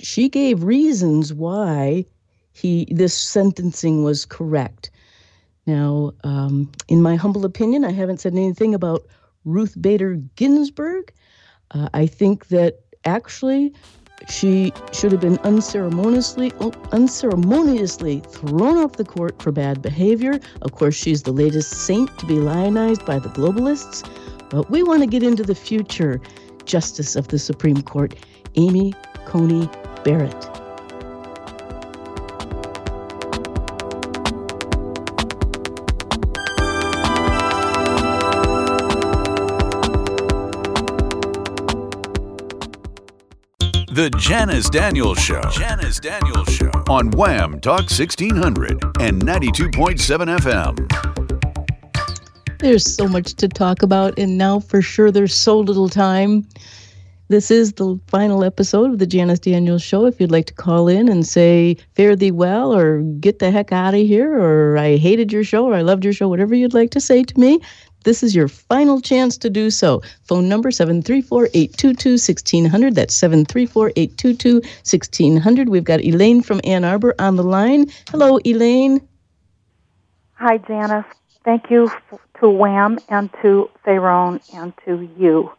she 0.00 0.28
gave 0.28 0.64
reasons 0.64 1.32
why 1.32 2.04
he 2.52 2.86
this 2.90 3.14
sentencing 3.14 4.04
was 4.04 4.24
correct. 4.24 4.90
Now, 5.66 6.12
um, 6.24 6.70
in 6.88 7.02
my 7.02 7.16
humble 7.16 7.44
opinion, 7.44 7.84
I 7.84 7.92
haven't 7.92 8.20
said 8.20 8.34
anything 8.34 8.74
about 8.74 9.06
Ruth 9.44 9.80
Bader 9.80 10.14
Ginsburg. 10.36 11.12
Uh, 11.70 11.88
I 11.94 12.06
think 12.06 12.48
that 12.48 12.80
actually 13.04 13.72
she 14.28 14.72
should 14.92 15.12
have 15.12 15.20
been 15.20 15.38
unceremoniously 15.38 16.52
unceremoniously 16.92 18.20
thrown 18.20 18.78
off 18.78 18.92
the 18.92 19.04
court 19.04 19.40
for 19.42 19.52
bad 19.52 19.82
behavior. 19.82 20.38
Of 20.62 20.72
course, 20.72 20.94
she's 20.94 21.22
the 21.22 21.32
latest 21.32 21.70
saint 21.70 22.16
to 22.18 22.26
be 22.26 22.38
lionized 22.38 23.04
by 23.04 23.18
the 23.18 23.28
globalists. 23.30 24.08
But 24.50 24.70
we 24.70 24.82
want 24.82 25.02
to 25.02 25.06
get 25.06 25.22
into 25.22 25.42
the 25.42 25.54
future 25.54 26.20
justice 26.64 27.16
of 27.16 27.28
the 27.28 27.38
Supreme 27.38 27.82
Court, 27.82 28.14
Amy 28.54 28.94
Coney 29.26 29.68
Barrett. 30.04 30.48
The 43.94 44.10
Janice 44.18 44.68
Daniels 44.68 45.20
Show. 45.20 45.40
Janice 45.52 46.00
Daniels 46.00 46.48
Show. 46.48 46.70
On 46.88 47.12
Wham 47.12 47.60
Talk 47.60 47.82
1600 47.82 48.82
and 49.00 49.22
92.7 49.22 50.36
FM. 50.40 51.14
There's 52.58 52.92
so 52.96 53.06
much 53.06 53.34
to 53.34 53.46
talk 53.46 53.82
about, 53.82 54.18
and 54.18 54.36
now 54.36 54.58
for 54.58 54.82
sure 54.82 55.12
there's 55.12 55.32
so 55.32 55.60
little 55.60 55.88
time. 55.88 56.44
This 57.34 57.50
is 57.50 57.72
the 57.72 57.98
final 58.06 58.44
episode 58.44 58.92
of 58.92 59.00
the 59.00 59.08
Janice 59.08 59.40
Daniels 59.40 59.82
Show. 59.82 60.06
If 60.06 60.20
you'd 60.20 60.30
like 60.30 60.46
to 60.46 60.54
call 60.54 60.86
in 60.86 61.08
and 61.08 61.26
say, 61.26 61.76
fare 61.96 62.14
thee 62.14 62.30
well, 62.30 62.72
or 62.72 63.00
get 63.18 63.40
the 63.40 63.50
heck 63.50 63.72
out 63.72 63.92
of 63.92 64.06
here, 64.06 64.40
or 64.40 64.78
I 64.78 64.98
hated 64.98 65.32
your 65.32 65.42
show, 65.42 65.66
or 65.66 65.74
I 65.74 65.82
loved 65.82 66.04
your 66.04 66.12
show, 66.12 66.28
whatever 66.28 66.54
you'd 66.54 66.74
like 66.74 66.92
to 66.92 67.00
say 67.00 67.24
to 67.24 67.40
me, 67.40 67.58
this 68.04 68.22
is 68.22 68.36
your 68.36 68.46
final 68.46 69.00
chance 69.00 69.36
to 69.38 69.50
do 69.50 69.68
so. 69.70 70.00
Phone 70.28 70.48
number 70.48 70.70
734-822-1600. 70.70 72.94
That's 72.94 73.20
734-822-1600. 73.20 75.68
We've 75.68 75.82
got 75.82 76.04
Elaine 76.04 76.40
from 76.40 76.60
Ann 76.62 76.84
Arbor 76.84 77.16
on 77.18 77.34
the 77.34 77.42
line. 77.42 77.86
Hello, 78.10 78.38
Elaine. 78.46 79.00
Hi, 80.34 80.58
Janice. 80.58 81.04
Thank 81.44 81.68
you 81.68 81.90
to 82.38 82.48
Wham 82.48 83.00
and 83.08 83.28
to 83.42 83.68
Theron 83.84 84.40
and 84.54 84.72
to 84.84 85.08
you 85.18 85.50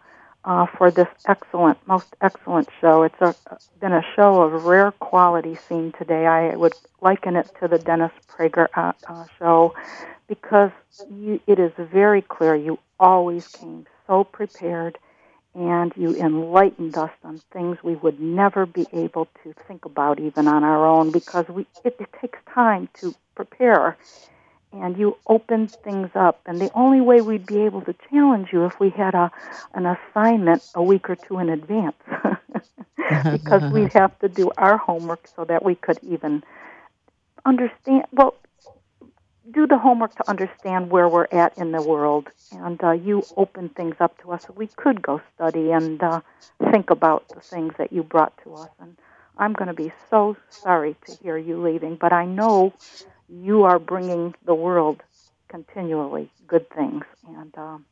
uh, 0.45 0.67
for 0.77 0.91
this 0.91 1.07
excellent, 1.27 1.77
most 1.87 2.15
excellent 2.21 2.69
show. 2.79 3.03
It's 3.03 3.19
a, 3.19 3.35
been 3.81 3.93
a 3.93 4.03
show 4.15 4.41
of 4.43 4.65
rare 4.65 4.91
quality 4.91 5.55
seen 5.55 5.91
today. 5.97 6.27
I 6.27 6.55
would 6.55 6.73
liken 7.01 7.35
it 7.35 7.49
to 7.59 7.67
the 7.67 7.79
Dennis 7.79 8.11
Prager 8.29 8.67
uh, 8.75 8.93
uh, 9.07 9.25
show 9.39 9.73
because 10.27 10.71
you, 11.09 11.41
it 11.47 11.59
is 11.59 11.71
very 11.77 12.21
clear 12.21 12.55
you 12.55 12.79
always 12.99 13.47
came 13.47 13.85
so 14.07 14.23
prepared 14.23 14.97
and 15.55 15.91
you 15.95 16.15
enlightened 16.15 16.97
us 16.97 17.11
on 17.23 17.41
things 17.51 17.77
we 17.83 17.95
would 17.95 18.19
never 18.19 18.65
be 18.65 18.85
able 18.93 19.27
to 19.43 19.53
think 19.67 19.85
about 19.85 20.19
even 20.19 20.47
on 20.47 20.63
our 20.63 20.85
own 20.85 21.11
because 21.11 21.47
we 21.47 21.65
it, 21.83 21.95
it 21.99 22.09
takes 22.21 22.39
time 22.53 22.89
to 22.93 23.15
prepare 23.35 23.97
and 24.81 24.97
you 24.97 25.17
opened 25.27 25.71
things 25.83 26.09
up. 26.15 26.39
And 26.45 26.59
the 26.59 26.71
only 26.73 27.01
way 27.01 27.21
we'd 27.21 27.45
be 27.45 27.61
able 27.61 27.81
to 27.81 27.95
challenge 28.09 28.49
you 28.51 28.65
if 28.65 28.79
we 28.79 28.89
had 28.89 29.15
a 29.15 29.31
an 29.73 29.85
assignment 29.85 30.63
a 30.75 30.83
week 30.83 31.09
or 31.09 31.15
two 31.15 31.39
in 31.39 31.49
advance. 31.49 31.97
Because 33.29 33.61
we'd 33.69 33.93
have 33.93 34.17
to 34.19 34.27
do 34.27 34.51
our 34.57 34.77
homework 34.77 35.27
so 35.35 35.45
that 35.45 35.63
we 35.63 35.75
could 35.75 35.99
even 36.03 36.43
understand 37.45 38.05
well 38.11 38.35
do 39.51 39.67
the 39.67 39.77
homework 39.77 40.15
to 40.15 40.29
understand 40.29 40.89
where 40.89 41.07
we're 41.07 41.27
at 41.31 41.57
in 41.57 41.71
the 41.71 41.81
world, 41.81 42.29
and 42.51 42.83
uh, 42.83 42.91
you 42.91 43.23
open 43.37 43.69
things 43.69 43.95
up 43.99 44.17
to 44.21 44.31
us 44.31 44.43
so 44.45 44.53
we 44.55 44.67
could 44.67 45.01
go 45.01 45.21
study 45.35 45.71
and 45.71 46.01
uh, 46.01 46.21
think 46.71 46.89
about 46.89 47.27
the 47.29 47.41
things 47.41 47.73
that 47.77 47.91
you 47.93 48.03
brought 48.03 48.33
to 48.43 48.55
us. 48.55 48.69
And 48.79 48.97
I'm 49.37 49.53
going 49.53 49.67
to 49.67 49.73
be 49.73 49.91
so 50.09 50.35
sorry 50.49 50.95
to 51.05 51.15
hear 51.21 51.37
you 51.37 51.61
leaving, 51.61 51.95
but 51.95 52.11
I 52.11 52.25
know 52.25 52.73
you 53.29 53.63
are 53.63 53.79
bringing 53.79 54.33
the 54.45 54.55
world 54.55 55.01
continually 55.47 56.31
good 56.47 56.69
things, 56.69 57.05
and 57.27 57.57
um, 57.57 57.85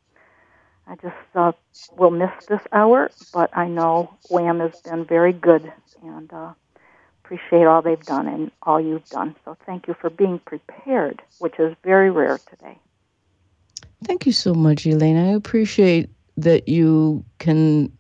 I 0.88 0.96
just 0.96 1.16
uh, 1.36 1.52
will 1.98 2.12
miss 2.12 2.32
this 2.48 2.62
hour. 2.72 3.10
But 3.34 3.56
I 3.56 3.68
know 3.68 4.14
Wham 4.30 4.60
has 4.60 4.80
been 4.82 5.06
very 5.06 5.34
good, 5.34 5.72
and 6.04 6.32
uh, 6.34 6.54
appreciate 7.24 7.66
all 7.66 7.82
they've 7.82 8.04
done 8.04 8.28
and 8.28 8.52
all 8.64 8.80
you've 8.80 9.06
done. 9.06 9.36
So 9.46 9.58
thank 9.66 9.88
you 9.88 9.96
for 10.00 10.10
being 10.10 10.40
prepared, 10.40 11.22
which 11.40 11.60
is 11.60 11.76
very 11.84 12.12
rare 12.12 12.38
today. 12.50 12.78
Thank 14.04 14.26
you 14.26 14.32
so 14.32 14.54
much, 14.54 14.86
Elaine. 14.86 15.18
I 15.18 15.32
appreciate 15.34 16.10
that 16.38 16.68
you 16.68 17.24
can 17.40 17.92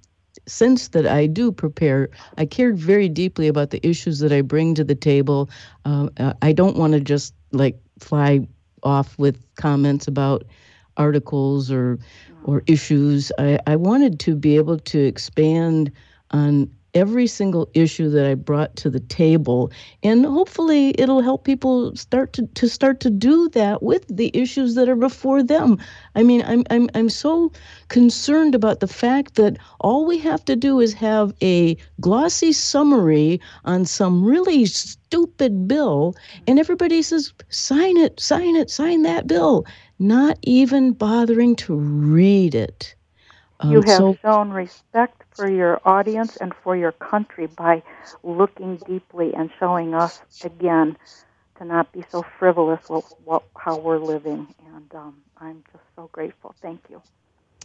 sense 0.45 0.89
that 0.89 1.07
I 1.07 1.27
do 1.27 1.51
prepare. 1.51 2.09
I 2.37 2.45
cared 2.45 2.77
very 2.77 3.09
deeply 3.09 3.47
about 3.47 3.69
the 3.69 3.85
issues 3.85 4.19
that 4.19 4.31
I 4.31 4.41
bring 4.41 4.75
to 4.75 4.83
the 4.83 4.95
table. 4.95 5.49
Uh, 5.85 6.09
I 6.41 6.51
don't 6.51 6.77
want 6.77 6.93
to 6.93 6.99
just 6.99 7.33
like 7.51 7.77
fly 7.99 8.47
off 8.83 9.17
with 9.17 9.43
comments 9.55 10.07
about 10.07 10.43
articles 10.97 11.71
or 11.71 11.99
or 12.43 12.61
issues. 12.67 13.31
I, 13.39 13.57
I 13.67 13.75
wanted 13.75 14.19
to 14.21 14.35
be 14.35 14.57
able 14.57 14.77
to 14.79 14.99
expand 14.99 15.91
on 16.31 16.69
every 16.93 17.27
single 17.27 17.69
issue 17.73 18.09
that 18.09 18.25
I 18.25 18.35
brought 18.35 18.75
to 18.77 18.89
the 18.89 18.99
table. 18.99 19.71
And 20.03 20.25
hopefully 20.25 20.93
it'll 20.97 21.21
help 21.21 21.43
people 21.43 21.95
start 21.95 22.33
to, 22.33 22.45
to 22.47 22.69
start 22.69 22.99
to 23.01 23.09
do 23.09 23.49
that 23.49 23.81
with 23.83 24.05
the 24.07 24.31
issues 24.33 24.75
that 24.75 24.89
are 24.89 24.95
before 24.95 25.43
them. 25.43 25.77
I 26.15 26.23
mean, 26.23 26.43
I'm 26.45 26.63
I'm 26.69 26.89
I'm 26.93 27.09
so 27.09 27.51
concerned 27.89 28.55
about 28.55 28.79
the 28.79 28.87
fact 28.87 29.35
that 29.35 29.57
all 29.79 30.05
we 30.05 30.17
have 30.19 30.45
to 30.45 30.55
do 30.55 30.79
is 30.79 30.93
have 30.93 31.33
a 31.41 31.75
glossy 31.99 32.53
summary 32.53 33.39
on 33.65 33.85
some 33.85 34.23
really 34.23 34.65
stupid 34.65 35.67
bill 35.67 36.15
and 36.47 36.59
everybody 36.59 37.01
says 37.01 37.33
sign 37.49 37.97
it, 37.97 38.19
sign 38.19 38.55
it, 38.55 38.69
sign 38.69 39.03
that 39.03 39.27
bill, 39.27 39.65
not 39.99 40.37
even 40.43 40.91
bothering 40.93 41.55
to 41.57 41.75
read 41.75 42.55
it. 42.55 42.95
Um, 43.59 43.71
you 43.71 43.81
have 43.81 43.97
so, 43.97 44.17
shown 44.21 44.51
respect 44.51 45.22
for 45.35 45.49
your 45.49 45.81
audience 45.85 46.37
and 46.37 46.53
for 46.63 46.75
your 46.75 46.91
country 46.91 47.47
by 47.47 47.83
looking 48.23 48.77
deeply 48.77 49.33
and 49.33 49.49
showing 49.59 49.93
us 49.93 50.21
again 50.43 50.97
to 51.57 51.65
not 51.65 51.91
be 51.91 52.03
so 52.09 52.25
frivolous 52.39 52.89
with 52.89 53.05
what, 53.23 53.43
how 53.57 53.77
we're 53.77 53.99
living. 53.99 54.47
And 54.75 54.95
um, 54.95 55.17
I'm 55.37 55.63
just 55.71 55.83
so 55.95 56.09
grateful. 56.11 56.55
Thank 56.61 56.81
you. 56.89 57.01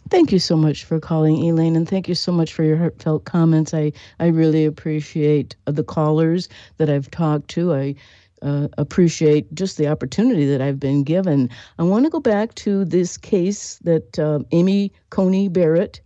Thank 0.09 0.31
you 0.31 0.39
so 0.39 0.55
much 0.55 0.85
for 0.85 0.99
calling, 0.99 1.43
Elaine, 1.43 1.75
and 1.75 1.87
thank 1.87 2.07
you 2.07 2.15
so 2.15 2.31
much 2.31 2.53
for 2.53 2.63
your 2.63 2.77
heartfelt 2.77 3.25
comments. 3.25 3.73
I, 3.73 3.91
I 4.19 4.27
really 4.27 4.65
appreciate 4.65 5.55
the 5.65 5.83
callers 5.83 6.49
that 6.77 6.89
I've 6.89 7.11
talked 7.11 7.49
to. 7.49 7.73
I 7.73 7.95
uh, 8.41 8.69
appreciate 8.77 9.53
just 9.53 9.77
the 9.77 9.87
opportunity 9.87 10.45
that 10.45 10.61
I've 10.61 10.79
been 10.79 11.03
given. 11.03 11.49
I 11.77 11.83
want 11.83 12.05
to 12.05 12.09
go 12.09 12.19
back 12.19 12.55
to 12.55 12.85
this 12.85 13.17
case 13.17 13.77
that 13.83 14.17
uh, 14.17 14.39
Amy 14.51 14.93
Coney 15.09 15.47
Barrett 15.47 16.01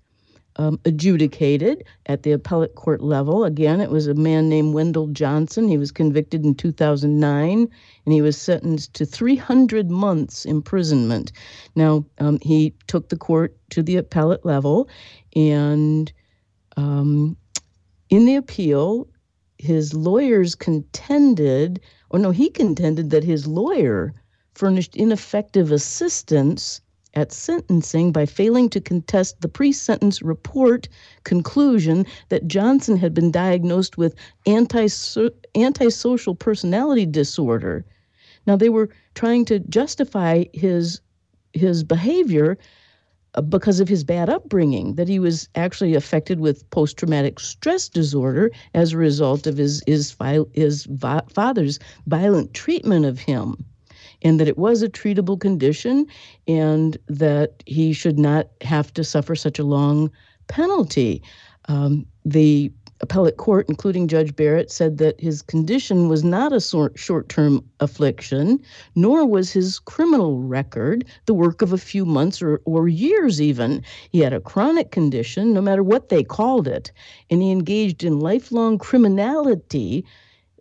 um, 0.58 0.80
adjudicated 0.86 1.84
at 2.06 2.24
the 2.24 2.32
appellate 2.32 2.76
court 2.76 3.02
level. 3.02 3.44
Again, 3.44 3.82
it 3.82 3.90
was 3.90 4.08
a 4.08 4.14
man 4.14 4.50
named 4.50 4.74
Wendell 4.74 5.08
Johnson. 5.08 5.68
He 5.68 5.78
was 5.78 5.92
convicted 5.92 6.44
in 6.44 6.56
2009 6.56 7.70
and 8.06 8.14
he 8.14 8.22
was 8.22 8.38
sentenced 8.38 8.94
to 8.96 9.06
300 9.06 9.90
months 9.90 10.46
imprisonment. 10.46 11.32
Now, 11.76 12.06
um, 12.20 12.40
he 12.42 12.74
took 12.88 13.10
the 13.10 13.18
court 13.18 13.56
to 13.72 13.82
the 13.82 13.98
appellate 13.98 14.46
level 14.46 14.90
and 15.36 16.12
um, 16.78 17.38
in 18.10 18.26
the 18.26 18.36
appeal, 18.36 19.08
his 19.58 19.94
lawyers 19.94 20.56
contended 20.56 21.80
or 22.14 22.20
no, 22.20 22.30
he 22.30 22.50
contended 22.50 23.10
that 23.10 23.24
his 23.24 23.48
lawyer 23.48 24.14
furnished 24.54 24.96
ineffective 24.96 25.72
assistance 25.72 26.80
at 27.16 27.32
sentencing 27.32 28.12
by 28.12 28.26
failing 28.26 28.70
to 28.70 28.82
contest 28.82 29.42
the 29.42 29.48
pre 29.48 29.72
sentence 29.72 30.22
report 30.22 30.88
conclusion 31.24 32.06
that 32.30 32.48
Johnson 32.48 32.98
had 32.98 33.14
been 33.14 33.32
diagnosed 33.32 33.98
with 33.98 34.16
antisocial 34.48 36.36
personality 36.36 37.06
disorder. 37.06 37.86
Now, 38.46 38.56
they 38.56 38.70
were 38.70 38.90
trying 39.16 39.46
to 39.46 39.60
justify 39.60 40.46
his, 40.54 41.00
his 41.54 41.84
behavior 41.84 42.58
uh, 43.36 43.42
because 43.42 43.80
of 43.80 43.88
his 43.88 44.04
bad 44.04 44.30
upbringing, 44.30 44.96
that 44.96 45.08
he 45.08 45.20
was 45.20 45.48
actually 45.56 45.96
affected 45.96 46.40
with 46.40 46.70
post 46.72 46.98
traumatic 46.98 47.40
stress 47.40 47.90
disorder 47.90 48.52
as 48.74 48.94
a 48.94 48.98
result 48.98 49.48
of 49.48 49.58
his, 49.58 49.82
his, 49.88 50.16
his 50.54 50.88
father's 51.30 51.80
violent 52.06 52.54
treatment 52.54 53.06
of 53.06 53.20
him, 53.20 53.66
and 54.24 54.40
that 54.40 54.48
it 54.48 54.58
was 54.58 54.82
a 54.82 54.90
treatable 54.90 55.40
condition, 55.40 56.06
and 56.48 56.98
that 57.08 57.64
he 57.66 57.94
should 57.94 58.18
not 58.18 58.48
have 58.62 58.94
to 58.94 59.04
suffer 59.04 59.36
such 59.36 59.60
a 59.60 59.64
long 59.64 60.10
penalty. 60.48 61.22
Um, 61.66 62.06
the 62.26 62.72
appellate 63.02 63.38
court, 63.38 63.66
including 63.68 64.08
Judge 64.08 64.34
Barrett, 64.36 64.72
said 64.72 64.98
that 64.98 65.20
his 65.20 65.42
condition 65.42 66.08
was 66.08 66.24
not 66.24 66.54
a 66.54 66.62
short 66.96 67.28
term 67.30 67.64
affliction, 67.82 68.60
nor 68.96 69.26
was 69.26 69.52
his 69.52 69.78
criminal 69.80 70.40
record 70.40 71.06
the 71.26 71.34
work 71.34 71.62
of 71.62 71.74
a 71.74 71.78
few 71.78 72.06
months 72.06 72.42
or, 72.42 72.62
or 72.66 72.88
years, 72.88 73.42
even. 73.42 73.84
He 74.10 74.20
had 74.20 74.34
a 74.34 74.40
chronic 74.40 74.92
condition, 74.92 75.54
no 75.54 75.62
matter 75.62 75.84
what 75.84 76.10
they 76.10 76.24
called 76.24 76.68
it, 76.68 76.92
and 77.30 77.42
he 77.42 77.52
engaged 77.52 78.04
in 78.04 78.20
lifelong 78.20 78.78
criminality 78.78 80.06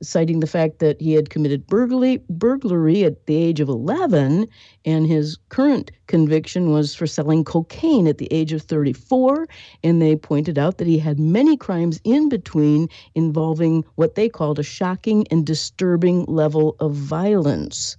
citing 0.03 0.41
the 0.41 0.47
fact 0.47 0.81
that 0.81 1.01
he 1.01 1.15
had 1.15 1.31
committed 1.31 1.67
burglary, 1.67 2.19
burglary 2.29 3.05
at 3.05 3.27
the 3.27 3.37
age 3.37 3.61
of 3.61 3.69
11, 3.69 4.47
and 4.85 5.07
his 5.07 5.39
current 5.49 5.91
conviction 6.09 6.71
was 6.71 6.95
for 6.95 7.07
selling 7.07 7.45
cocaine 7.45 8.07
at 8.07 8.19
the 8.19 8.29
age 8.33 8.53
of 8.53 8.63
34. 8.63 9.47
And 9.83 10.03
they 10.03 10.17
pointed 10.17 10.59
out 10.59 10.79
that 10.79 10.87
he 10.87 10.99
had 10.99 11.19
many 11.19 11.57
crimes 11.57 12.01
in 12.05 12.29
between 12.29 12.89
involving 13.15 13.85
what 13.95 14.15
they 14.15 14.29
called 14.29 14.59
a 14.59 14.65
shocking 14.65 15.27
and 15.31 15.47
disturbing 15.47 16.25
level 16.25 16.77
of 16.81 16.93
violence. 16.95 17.97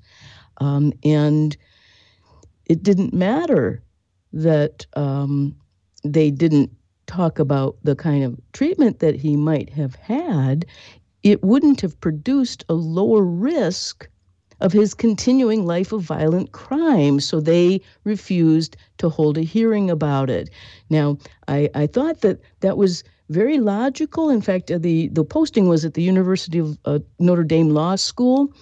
Um, 0.57 0.93
and 1.03 1.55
it 2.65 2.83
didn't 2.83 3.13
matter 3.13 3.81
that 4.33 4.85
um, 4.95 5.55
they 6.03 6.31
didn't 6.31 6.71
talk 7.05 7.39
about 7.39 7.77
the 7.83 7.95
kind 7.95 8.23
of 8.23 8.39
treatment 8.53 8.99
that 8.99 9.15
he 9.15 9.35
might 9.35 9.69
have 9.69 9.95
had, 9.95 10.65
it 11.23 11.43
wouldn't 11.43 11.81
have 11.81 11.99
produced 12.01 12.63
a 12.69 12.73
lower 12.73 13.23
risk 13.23 14.07
of 14.59 14.71
his 14.71 14.93
continuing 14.93 15.65
life 15.65 15.91
of 15.91 16.01
violent 16.01 16.51
crime. 16.51 17.19
So 17.19 17.39
they 17.39 17.81
refused 18.03 18.77
to 18.99 19.09
hold 19.09 19.37
a 19.37 19.41
hearing 19.41 19.89
about 19.89 20.29
it. 20.29 20.49
Now, 20.89 21.17
I, 21.47 21.69
I 21.75 21.87
thought 21.87 22.21
that 22.21 22.39
that 22.61 22.77
was 22.77 23.03
very 23.29 23.59
logical. 23.59 24.29
In 24.29 24.41
fact, 24.41 24.69
uh, 24.69 24.77
the, 24.77 25.07
the 25.09 25.23
posting 25.23 25.67
was 25.67 25.85
at 25.85 25.95
the 25.95 26.01
University 26.03 26.59
of 26.59 26.77
uh, 26.85 26.99
Notre 27.19 27.43
Dame 27.43 27.69
Law 27.69 27.95
School, 27.95 28.53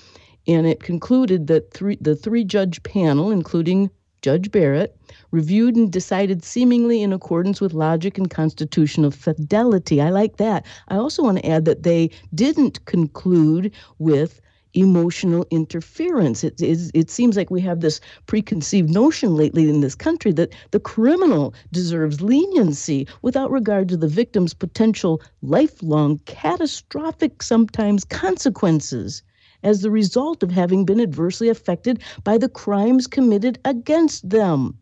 and 0.47 0.65
it 0.65 0.82
concluded 0.82 1.47
that 1.47 1.71
three, 1.74 1.97
the 2.02 2.15
three 2.15 2.43
judge 2.43 2.82
panel, 2.84 3.32
including 3.32 3.89
Judge 4.21 4.52
Barrett, 4.52 4.95
reviewed 5.32 5.76
and 5.76 5.91
decided 5.91 6.43
seemingly 6.43 7.02
in 7.02 7.13
accordance 7.13 7.62
with 7.62 7.74
logic 7.74 8.17
and 8.17 8.30
constitutional 8.30 9.12
fidelity. 9.12 10.02
I 10.02 10.10
like 10.10 10.38
that. 10.38 10.65
I 10.88 10.95
also 10.97 11.24
want 11.24 11.38
to 11.39 11.47
add 11.47 11.65
that 11.65 11.84
they 11.84 12.10
didn't 12.34 12.84
conclude 12.86 13.71
with 14.00 14.41
emotional 14.74 15.45
interference. 15.52 16.43
It, 16.43 16.62
it, 16.62 16.91
it, 16.93 17.10
seems 17.10 17.36
like 17.36 17.50
we 17.50 17.62
have 17.62 17.82
this 17.82 18.00
preconceived 18.26 18.89
notion 18.89 19.36
lately 19.36 19.69
in 19.69 19.82
this 19.82 19.95
country 19.95 20.32
that 20.34 20.54
the 20.71 20.80
criminal 20.80 21.54
deserves 21.71 22.21
leniency 22.21 23.08
without 23.21 23.52
regard 23.52 23.89
to 23.89 23.97
the 23.97 24.08
victim's 24.08 24.54
potential 24.54 25.21
lifelong, 25.41 26.19
catastrophic, 26.26 27.43
sometimes 27.43 28.06
consequences 28.06 29.24
as 29.63 29.82
the 29.82 29.91
result 29.91 30.41
of 30.41 30.52
having 30.52 30.86
been 30.86 31.00
adversely 31.00 31.50
affected 31.50 32.02
by 32.24 32.38
the 32.38 32.50
crimes 32.50 33.08
committed 33.08 33.60
against 33.65 34.28
them. 34.28 34.78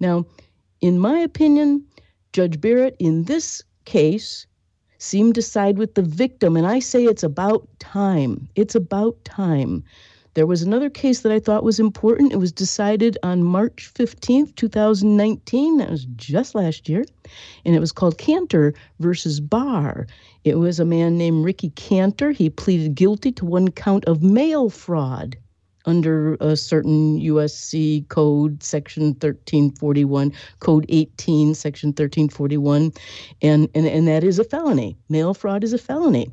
Now, 0.00 0.26
in 0.80 0.98
my 0.98 1.18
opinion, 1.18 1.84
Judge 2.32 2.60
Barrett 2.60 2.96
in 2.98 3.24
this 3.24 3.62
case 3.84 4.46
seemed 4.98 5.34
to 5.34 5.42
side 5.42 5.78
with 5.78 5.94
the 5.94 6.02
victim. 6.02 6.56
And 6.56 6.66
I 6.66 6.78
say 6.78 7.04
it's 7.04 7.22
about 7.22 7.68
time. 7.78 8.48
It's 8.54 8.74
about 8.74 9.22
time. 9.24 9.84
There 10.34 10.46
was 10.46 10.62
another 10.62 10.90
case 10.90 11.20
that 11.20 11.30
I 11.30 11.38
thought 11.38 11.62
was 11.62 11.78
important. 11.78 12.32
It 12.32 12.38
was 12.38 12.50
decided 12.50 13.16
on 13.22 13.44
March 13.44 13.88
15th, 13.94 14.56
2019. 14.56 15.76
That 15.76 15.90
was 15.90 16.06
just 16.16 16.56
last 16.56 16.88
year. 16.88 17.04
And 17.64 17.76
it 17.76 17.80
was 17.80 17.92
called 17.92 18.18
Kanter 18.18 18.74
versus 18.98 19.38
Barr. 19.38 20.08
It 20.42 20.56
was 20.56 20.80
a 20.80 20.84
man 20.84 21.16
named 21.16 21.44
Ricky 21.44 21.70
Kanter. 21.70 22.34
He 22.34 22.50
pleaded 22.50 22.96
guilty 22.96 23.30
to 23.32 23.44
one 23.44 23.70
count 23.70 24.04
of 24.06 24.24
mail 24.24 24.70
fraud 24.70 25.36
under 25.86 26.34
a 26.40 26.56
certain 26.56 27.20
USC 27.20 28.08
code, 28.08 28.62
section 28.62 29.08
1341, 29.08 30.32
code 30.60 30.86
18, 30.88 31.54
section 31.54 31.88
1341, 31.88 32.92
and, 33.42 33.68
and, 33.74 33.86
and 33.86 34.08
that 34.08 34.24
is 34.24 34.38
a 34.38 34.44
felony. 34.44 34.96
Mail 35.08 35.34
fraud 35.34 35.64
is 35.64 35.72
a 35.72 35.78
felony. 35.78 36.30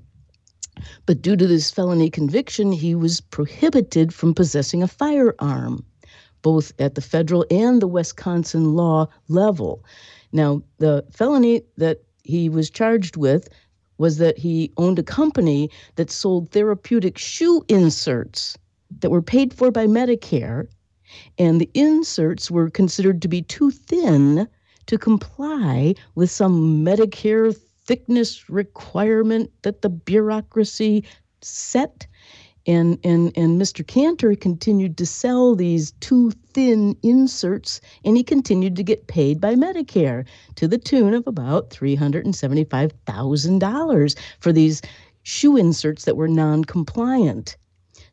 But 1.06 1.22
due 1.22 1.36
to 1.36 1.48
this 1.48 1.70
felony 1.70 2.10
conviction, 2.10 2.72
he 2.72 2.96
was 2.96 3.22
prohibited 3.22 4.14
from 4.14 4.34
possessing 4.34 4.82
a 4.82 4.88
firearm, 4.88 5.86
both 6.42 6.72
at 6.80 6.96
the 6.96 7.02
federal 7.02 7.46
and 7.52 7.82
the 7.82 7.88
Wisconsin 7.88 8.74
law 8.74 9.08
level. 9.28 9.84
Now, 10.32 10.64
the 10.78 11.06
felony 11.12 11.62
that 11.78 12.04
he 12.24 12.50
was 12.50 12.70
charged 12.70 13.18
with 13.18 13.50
was 13.98 14.18
that 14.18 14.38
he 14.38 14.72
owned 14.78 14.98
a 14.98 15.04
company 15.04 15.70
that 15.96 16.10
sold 16.10 16.50
therapeutic 16.52 17.18
shoe 17.18 17.64
inserts 17.68 18.58
that 19.00 19.10
were 19.10 19.22
paid 19.22 19.54
for 19.54 19.72
by 19.72 19.88
Medicare, 19.88 20.68
and 21.38 21.60
the 21.60 21.70
inserts 21.74 22.52
were 22.52 22.70
considered 22.70 23.22
to 23.22 23.28
be 23.28 23.42
too 23.42 23.72
thin 23.72 24.48
to 24.86 24.98
comply 24.98 25.96
with 26.16 26.30
some 26.30 26.86
Medicare 26.86 27.56
thickness 27.86 28.50
requirement 28.50 29.52
that 29.64 29.82
the 29.82 29.90
bureaucracy 29.90 31.04
set. 31.42 32.06
And, 32.68 33.00
and, 33.04 33.36
and 33.36 33.60
Mr. 33.60 33.84
Kanter 33.84 34.40
continued 34.40 34.96
to 35.00 35.06
sell 35.06 35.56
these 35.56 35.94
too 35.94 36.30
thin 36.54 36.96
inserts, 37.02 37.82
and 38.06 38.16
he 38.16 38.24
continued 38.24 38.76
to 38.76 38.84
get 38.84 39.08
paid 39.08 39.42
by 39.42 39.56
Medicare 39.56 40.28
to 40.56 40.68
the 40.68 40.78
tune 40.78 41.16
of 41.16 41.26
about 41.26 41.72
$375,000 41.72 44.18
for 44.40 44.54
these 44.54 44.82
shoe 45.24 45.58
inserts 45.58 46.06
that 46.06 46.18
were 46.18 46.28
non 46.28 46.64
compliant. 46.64 47.58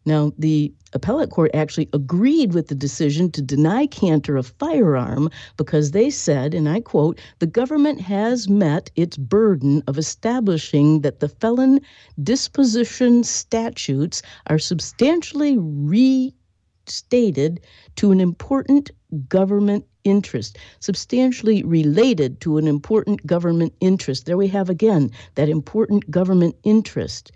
Now, 0.05 0.33
the 0.39 0.73
appellate 0.93 1.31
court 1.31 1.51
actually 1.55 1.89
agreed 1.93 2.55
with 2.55 2.69
the 2.69 2.75
decision 2.75 3.31
to 3.33 3.43
deny 3.43 3.87
Kanter 3.87 4.39
a 4.39 4.43
firearm 4.43 5.29
because 5.57 5.91
they 5.91 6.09
said, 6.09 6.55
and 6.55 6.69
I 6.69 6.81
quote, 6.81 7.19
the 7.41 7.47
government 7.47 8.01
has 8.01 8.49
met 8.49 8.91
its 8.97 9.17
burden 9.17 9.83
of 9.87 9.99
establishing 9.99 11.03
that 11.03 11.21
the 11.21 11.29
felon 11.29 11.81
disposition 12.23 13.25
statutes 13.25 14.23
are 14.47 14.59
substantially 14.59 15.59
restated 15.59 17.61
to 17.97 18.11
an 18.11 18.21
important 18.21 18.91
government 19.29 19.85
interest, 20.05 20.59
substantially 20.81 21.63
related 21.65 22.41
to 22.41 22.57
an 22.57 22.67
important 22.67 23.27
government 23.27 23.75
interest. 23.81 24.27
There 24.27 24.39
we 24.39 24.49
have 24.49 24.71
again 24.71 25.11
that 25.35 25.49
important 25.49 26.11
government 26.11 26.57
interest. 26.63 27.31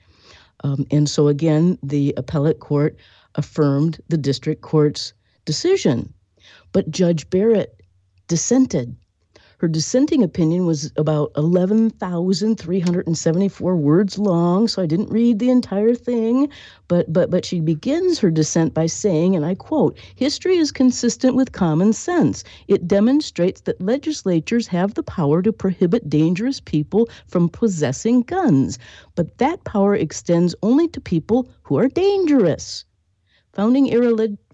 Um, 0.62 0.86
and 0.90 1.08
so, 1.08 1.28
again, 1.28 1.78
the 1.82 2.14
appellate 2.16 2.60
court 2.60 2.96
affirmed 3.34 4.00
the 4.08 4.18
district 4.18 4.62
court's 4.62 5.12
decision. 5.44 6.12
But 6.72 6.90
Judge 6.90 7.28
Barrett 7.30 7.80
dissented. 8.28 8.96
Her 9.62 9.68
dissenting 9.68 10.24
opinion 10.24 10.66
was 10.66 10.90
about 10.96 11.30
11,374 11.36 13.76
words 13.76 14.18
long, 14.18 14.66
so 14.66 14.82
I 14.82 14.86
didn't 14.86 15.12
read 15.12 15.38
the 15.38 15.50
entire 15.50 15.94
thing, 15.94 16.48
but 16.88 17.12
but 17.12 17.30
but 17.30 17.44
she 17.44 17.60
begins 17.60 18.18
her 18.18 18.32
dissent 18.32 18.74
by 18.74 18.86
saying 18.86 19.36
and 19.36 19.44
I 19.44 19.54
quote, 19.54 19.96
"History 20.16 20.56
is 20.56 20.72
consistent 20.72 21.36
with 21.36 21.52
common 21.52 21.92
sense. 21.92 22.42
It 22.66 22.88
demonstrates 22.88 23.60
that 23.60 23.80
legislatures 23.80 24.66
have 24.66 24.94
the 24.94 25.04
power 25.04 25.42
to 25.42 25.52
prohibit 25.52 26.10
dangerous 26.10 26.58
people 26.58 27.08
from 27.28 27.48
possessing 27.48 28.22
guns, 28.22 28.80
but 29.14 29.38
that 29.38 29.62
power 29.62 29.94
extends 29.94 30.56
only 30.64 30.88
to 30.88 31.00
people 31.00 31.46
who 31.62 31.76
are 31.76 31.86
dangerous." 31.86 32.84
Founding 33.52 33.92
era 33.92 34.10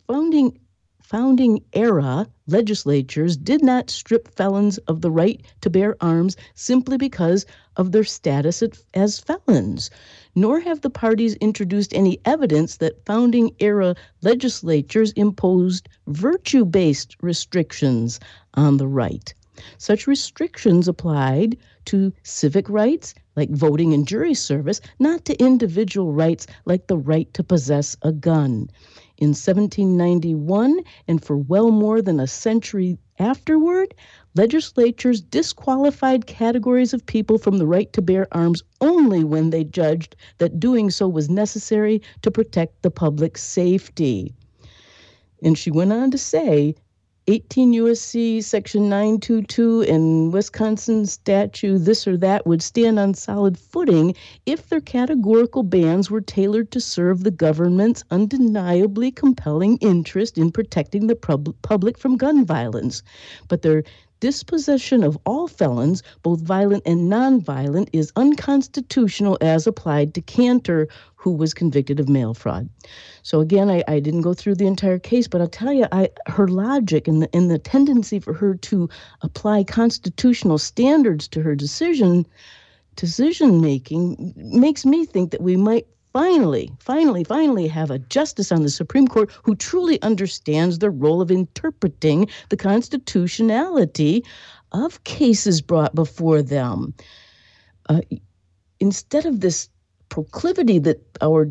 founding 0.06 0.58
founding 1.08 1.58
era 1.72 2.28
legislatures 2.46 3.34
did 3.34 3.62
not 3.62 3.88
strip 3.88 4.28
felons 4.36 4.76
of 4.88 5.00
the 5.00 5.10
right 5.10 5.40
to 5.62 5.70
bear 5.70 5.96
arms 6.02 6.36
simply 6.54 6.98
because 6.98 7.46
of 7.76 7.92
their 7.92 8.04
status 8.04 8.62
as 8.92 9.18
felons, 9.18 9.88
nor 10.34 10.60
have 10.60 10.82
the 10.82 10.90
parties 10.90 11.32
introduced 11.36 11.94
any 11.94 12.20
evidence 12.26 12.76
that 12.76 13.06
founding 13.06 13.50
era 13.58 13.94
legislatures 14.20 15.12
imposed 15.12 15.88
virtue 16.08 16.66
based 16.66 17.16
restrictions 17.22 18.20
on 18.52 18.76
the 18.76 18.86
right. 18.86 19.32
Such 19.78 20.06
restrictions 20.06 20.88
applied 20.88 21.56
to 21.86 22.12
civic 22.22 22.68
rights, 22.68 23.14
like 23.34 23.48
voting 23.48 23.94
and 23.94 24.06
jury 24.06 24.34
service, 24.34 24.78
not 24.98 25.24
to 25.24 25.42
individual 25.42 26.12
rights 26.12 26.46
like 26.66 26.86
the 26.86 26.98
right 26.98 27.32
to 27.32 27.42
possess 27.42 27.96
a 28.02 28.12
gun 28.12 28.68
in 29.18 29.28
1791 29.28 30.80
and 31.08 31.24
for 31.24 31.36
well 31.36 31.70
more 31.70 32.00
than 32.00 32.20
a 32.20 32.26
century 32.26 32.96
afterward, 33.18 33.92
legislatures 34.34 35.20
disqualified 35.20 36.26
categories 36.26 36.94
of 36.94 37.04
people 37.06 37.36
from 37.36 37.58
the 37.58 37.66
right 37.66 37.92
to 37.92 38.00
bear 38.00 38.28
arms 38.32 38.62
only 38.80 39.24
when 39.24 39.50
they 39.50 39.64
judged 39.64 40.14
that 40.38 40.60
doing 40.60 40.90
so 40.90 41.08
was 41.08 41.28
necessary 41.28 42.00
to 42.22 42.30
protect 42.30 42.82
the 42.82 42.90
public 42.90 43.36
safety. 43.36 44.32
And 45.42 45.58
she 45.58 45.70
went 45.70 45.92
on 45.92 46.10
to 46.12 46.18
say 46.18 46.74
18 47.30 47.74
USC 47.74 48.42
section 48.42 48.88
922 48.88 49.82
and 49.82 50.32
Wisconsin 50.32 51.04
statute 51.04 51.76
this 51.76 52.08
or 52.08 52.16
that 52.16 52.46
would 52.46 52.62
stand 52.62 52.98
on 52.98 53.12
solid 53.12 53.58
footing 53.58 54.14
if 54.46 54.70
their 54.70 54.80
categorical 54.80 55.62
bans 55.62 56.10
were 56.10 56.22
tailored 56.22 56.70
to 56.70 56.80
serve 56.80 57.24
the 57.24 57.30
government's 57.30 58.02
undeniably 58.10 59.10
compelling 59.10 59.76
interest 59.82 60.38
in 60.38 60.50
protecting 60.50 61.06
the 61.06 61.16
pub- 61.16 61.54
public 61.60 61.98
from 61.98 62.16
gun 62.16 62.46
violence. 62.46 63.02
But 63.46 63.60
their 63.60 63.84
dispossession 64.20 65.02
of 65.02 65.18
all 65.26 65.48
felons, 65.48 66.02
both 66.22 66.40
violent 66.40 66.82
and 66.86 67.10
nonviolent, 67.10 67.88
is 67.92 68.12
unconstitutional 68.16 69.38
as 69.40 69.66
applied 69.66 70.14
to 70.14 70.22
Kanter, 70.22 70.88
who 71.14 71.32
was 71.32 71.54
convicted 71.54 72.00
of 72.00 72.08
mail 72.08 72.34
fraud. 72.34 72.68
So 73.22 73.40
again, 73.40 73.68
I, 73.70 73.82
I 73.88 74.00
didn't 74.00 74.22
go 74.22 74.34
through 74.34 74.54
the 74.54 74.66
entire 74.66 74.98
case, 74.98 75.28
but 75.28 75.40
I'll 75.40 75.48
tell 75.48 75.72
you, 75.72 75.86
I, 75.92 76.10
her 76.26 76.48
logic 76.48 77.08
and 77.08 77.22
the, 77.22 77.34
and 77.34 77.50
the 77.50 77.58
tendency 77.58 78.18
for 78.18 78.32
her 78.34 78.54
to 78.54 78.88
apply 79.22 79.64
constitutional 79.64 80.58
standards 80.58 81.28
to 81.28 81.42
her 81.42 81.54
decision 81.54 82.26
decision 82.96 83.60
making 83.60 84.34
makes 84.36 84.84
me 84.84 85.06
think 85.06 85.30
that 85.30 85.40
we 85.40 85.56
might 85.56 85.86
finally, 86.12 86.72
finally, 86.80 87.24
finally 87.24 87.68
have 87.68 87.90
a 87.90 87.98
justice 87.98 88.52
on 88.52 88.62
the 88.62 88.70
Supreme 88.70 89.08
Court 89.08 89.30
who 89.42 89.54
truly 89.54 90.00
understands 90.02 90.78
the 90.78 90.90
role 90.90 91.20
of 91.20 91.30
interpreting 91.30 92.28
the 92.48 92.56
constitutionality 92.56 94.24
of 94.72 95.02
cases 95.04 95.60
brought 95.60 95.94
before 95.94 96.42
them. 96.42 96.94
Uh, 97.88 98.00
instead 98.80 99.26
of 99.26 99.40
this 99.40 99.68
proclivity 100.08 100.78
that 100.78 101.00
our 101.20 101.50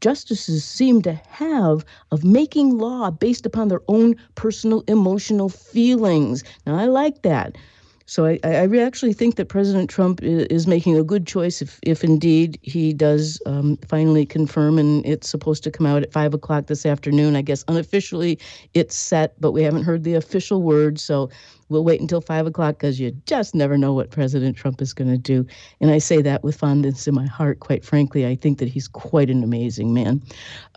justices 0.00 0.64
seem 0.64 1.02
to 1.02 1.12
have 1.12 1.84
of 2.10 2.24
making 2.24 2.78
law 2.78 3.10
based 3.10 3.46
upon 3.46 3.68
their 3.68 3.82
own 3.88 4.14
personal 4.34 4.84
emotional 4.86 5.48
feelings. 5.48 6.44
Now, 6.66 6.76
I 6.76 6.86
like 6.86 7.22
that. 7.22 7.56
So 8.08 8.24
I, 8.24 8.38
I 8.42 8.66
actually 8.78 9.12
think 9.12 9.36
that 9.36 9.50
President 9.50 9.90
Trump 9.90 10.22
is 10.22 10.66
making 10.66 10.96
a 10.96 11.04
good 11.04 11.26
choice 11.26 11.60
if, 11.60 11.78
if 11.82 12.02
indeed 12.02 12.58
he 12.62 12.94
does 12.94 13.38
um, 13.44 13.76
finally 13.86 14.24
confirm, 14.24 14.78
and 14.78 15.04
it's 15.04 15.28
supposed 15.28 15.62
to 15.64 15.70
come 15.70 15.84
out 15.84 16.02
at 16.02 16.10
five 16.10 16.32
o'clock 16.32 16.68
this 16.68 16.86
afternoon. 16.86 17.36
I 17.36 17.42
guess 17.42 17.66
unofficially 17.68 18.38
it's 18.72 18.96
set, 18.96 19.38
but 19.38 19.52
we 19.52 19.62
haven't 19.62 19.82
heard 19.82 20.04
the 20.04 20.14
official 20.14 20.62
word. 20.62 20.98
So 20.98 21.28
we'll 21.68 21.84
wait 21.84 22.00
until 22.00 22.22
five 22.22 22.46
o'clock 22.46 22.76
because 22.76 22.98
you 22.98 23.10
just 23.26 23.54
never 23.54 23.76
know 23.76 23.92
what 23.92 24.10
President 24.10 24.56
Trump 24.56 24.80
is 24.80 24.94
going 24.94 25.10
to 25.10 25.18
do. 25.18 25.46
And 25.82 25.90
I 25.90 25.98
say 25.98 26.22
that 26.22 26.42
with 26.42 26.56
fondness 26.56 27.06
in 27.06 27.14
my 27.14 27.26
heart. 27.26 27.60
Quite 27.60 27.84
frankly, 27.84 28.26
I 28.26 28.36
think 28.36 28.58
that 28.58 28.68
he's 28.68 28.88
quite 28.88 29.28
an 29.28 29.44
amazing 29.44 29.92
man. 29.92 30.22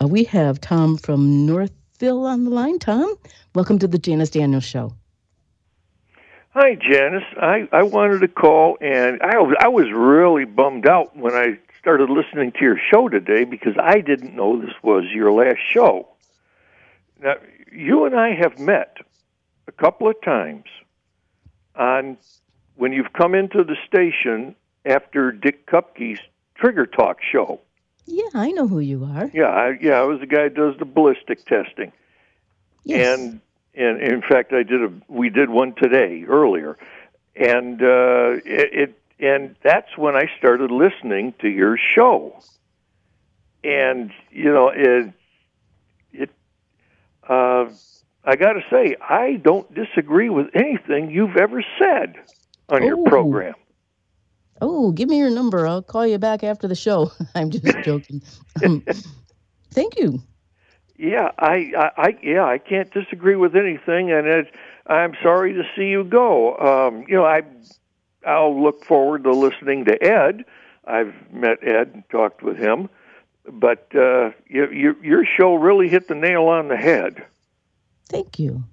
Uh, 0.01 0.07
we 0.09 0.25
have 0.25 0.59
Tom 0.59 0.97
from 0.97 1.45
Northville 1.45 2.25
on 2.25 2.43
the 2.43 2.51
line. 2.51 2.77
Tom, 2.77 3.15
welcome 3.55 3.79
to 3.79 3.88
the 3.88 3.97
Janice 3.97 4.32
Daniels 4.32 4.65
Show. 4.65 4.93
Hi, 6.53 6.75
Janice. 6.75 7.23
I, 7.41 7.69
I 7.71 7.83
wanted 7.83 8.19
to 8.19 8.27
call, 8.27 8.77
and 8.81 9.21
I, 9.21 9.37
I 9.61 9.67
was 9.69 9.89
really 9.89 10.43
bummed 10.43 10.85
out 10.85 11.15
when 11.15 11.33
I 11.33 11.57
started 11.79 12.09
listening 12.09 12.51
to 12.51 12.59
your 12.59 12.77
show 12.91 13.07
today 13.07 13.45
because 13.45 13.75
I 13.81 14.01
didn't 14.01 14.35
know 14.35 14.59
this 14.59 14.73
was 14.83 15.05
your 15.13 15.31
last 15.31 15.59
show. 15.71 16.09
Now, 17.23 17.35
you 17.71 18.03
and 18.03 18.13
I 18.19 18.33
have 18.35 18.59
met 18.59 18.97
a 19.67 19.71
couple 19.71 20.09
of 20.09 20.21
times 20.21 20.65
on 21.73 22.17
when 22.75 22.91
you've 22.91 23.13
come 23.13 23.33
into 23.33 23.63
the 23.63 23.77
station 23.87 24.53
after 24.83 25.31
Dick 25.31 25.65
Kupke's 25.67 26.19
Trigger 26.55 26.85
Talk 26.85 27.19
show. 27.21 27.61
Yeah, 28.05 28.27
I 28.33 28.51
know 28.51 28.67
who 28.67 28.79
you 28.79 29.05
are. 29.05 29.31
Yeah, 29.33 29.45
I, 29.45 29.77
yeah, 29.79 29.93
I 29.93 30.03
was 30.03 30.19
the 30.19 30.25
guy 30.25 30.43
who 30.43 30.49
does 30.49 30.77
the 30.79 30.85
ballistic 30.85 31.45
testing. 31.45 31.93
Yes. 32.83 33.19
And 33.19 33.41
and 33.76 34.01
in 34.01 34.22
fact, 34.22 34.53
I 34.53 34.63
did 34.63 34.84
a 34.84 34.91
we 35.07 35.30
did 35.30 35.49
one 35.49 35.74
today 35.76 36.24
earlier, 36.28 36.78
and 37.36 37.82
uh, 37.82 38.39
it, 38.45 38.74
it 38.74 38.97
and 39.19 39.55
that's 39.63 39.97
when 39.97 40.15
I 40.15 40.30
started 40.38 40.72
listening 40.72 41.34
to 41.41 41.47
your 41.47 41.78
show, 41.78 42.39
and 43.63 44.11
you 44.32 44.51
know 44.51 44.69
it 44.69 45.13
it 46.11 46.30
uh, 47.28 47.65
I 48.24 48.36
got 48.36 48.53
to 48.53 48.61
say 48.69 48.95
I 49.01 49.36
don't 49.36 49.72
disagree 49.74 50.30
with 50.30 50.47
anything 50.53 51.11
you've 51.11 51.38
ever 51.38 51.63
said 51.80 52.15
on 52.69 52.84
your 52.84 52.97
Oh. 52.99 53.03
program. 53.05 53.53
Oh, 54.63 54.91
give 54.91 55.09
me 55.09 55.17
your 55.17 55.32
number. 55.32 55.65
I'll 55.65 55.82
call 55.82 56.05
you 56.05 56.19
back 56.19 56.43
after 56.43 56.67
the 56.67 56.76
show. 56.76 57.11
I'm 57.36 57.49
just 57.49 57.65
joking. 57.84 58.22
Um, 58.63 58.84
thank 59.72 59.97
you. 59.97 60.22
Yeah, 61.01 61.31
I, 61.39 61.73
I, 61.75 61.91
I, 61.97 62.17
yeah, 62.21 62.45
I 62.45 62.59
can't 62.59 62.93
disagree 62.93 63.35
with 63.35 63.55
anything, 63.55 64.11
and 64.11 64.27
it, 64.27 64.53
I'm 64.85 65.15
sorry 65.23 65.51
to 65.53 65.63
see 65.75 65.85
you 65.85 66.03
go. 66.03 66.55
Um, 66.57 67.05
you 67.07 67.15
know, 67.15 67.25
I, 67.25 67.41
I'll 68.23 68.61
look 68.61 68.85
forward 68.85 69.23
to 69.23 69.33
listening 69.33 69.85
to 69.85 70.03
Ed. 70.03 70.45
I've 70.85 71.15
met 71.33 71.57
Ed 71.63 71.89
and 71.95 72.03
talked 72.11 72.43
with 72.43 72.57
him, 72.57 72.87
but 73.51 73.87
uh, 73.95 74.29
you, 74.47 74.69
you, 74.69 74.95
your 75.01 75.25
show 75.25 75.55
really 75.55 75.89
hit 75.89 76.07
the 76.07 76.13
nail 76.13 76.43
on 76.43 76.67
the 76.67 76.77
head. 76.77 77.25
Thank 78.07 78.37
you. 78.37 78.63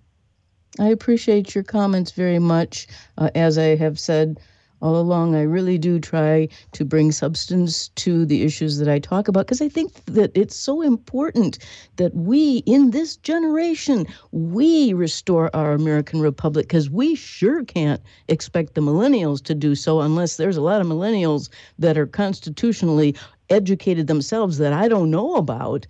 I 0.78 0.88
appreciate 0.88 1.54
your 1.54 1.64
comments 1.64 2.10
very 2.10 2.38
much. 2.38 2.88
Uh, 3.16 3.30
as 3.34 3.56
I 3.56 3.74
have 3.76 3.98
said 3.98 4.38
all 4.80 4.96
along, 4.96 5.34
I 5.34 5.42
really 5.42 5.78
do 5.78 5.98
try 5.98 6.48
to 6.72 6.84
bring 6.84 7.10
substance 7.12 7.88
to 7.88 8.24
the 8.24 8.42
issues 8.42 8.78
that 8.78 8.88
I 8.88 8.98
talk 8.98 9.28
about 9.28 9.46
because 9.46 9.60
I 9.60 9.68
think 9.68 10.04
that 10.06 10.30
it's 10.34 10.56
so 10.56 10.82
important 10.82 11.58
that 11.96 12.14
we, 12.14 12.58
in 12.58 12.90
this 12.90 13.16
generation, 13.16 14.06
we 14.30 14.92
restore 14.92 15.54
our 15.54 15.72
American 15.72 16.20
Republic 16.20 16.66
because 16.68 16.90
we 16.90 17.14
sure 17.14 17.64
can't 17.64 18.00
expect 18.28 18.74
the 18.74 18.80
millennials 18.80 19.42
to 19.44 19.54
do 19.54 19.74
so 19.74 20.00
unless 20.00 20.36
there's 20.36 20.56
a 20.56 20.62
lot 20.62 20.80
of 20.80 20.86
millennials 20.86 21.48
that 21.78 21.98
are 21.98 22.06
constitutionally 22.06 23.16
educated 23.50 24.06
themselves 24.06 24.58
that 24.58 24.72
I 24.72 24.88
don't 24.88 25.10
know 25.10 25.36
about. 25.36 25.86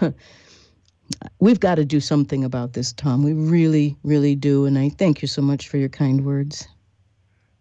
We've 1.40 1.60
got 1.60 1.76
to 1.76 1.84
do 1.84 2.00
something 2.00 2.44
about 2.44 2.74
this, 2.74 2.92
Tom. 2.92 3.22
We 3.22 3.32
really, 3.32 3.96
really 4.02 4.34
do. 4.34 4.66
And 4.66 4.78
I 4.78 4.90
thank 4.90 5.22
you 5.22 5.28
so 5.28 5.40
much 5.40 5.68
for 5.68 5.78
your 5.78 5.88
kind 5.88 6.24
words. 6.24 6.68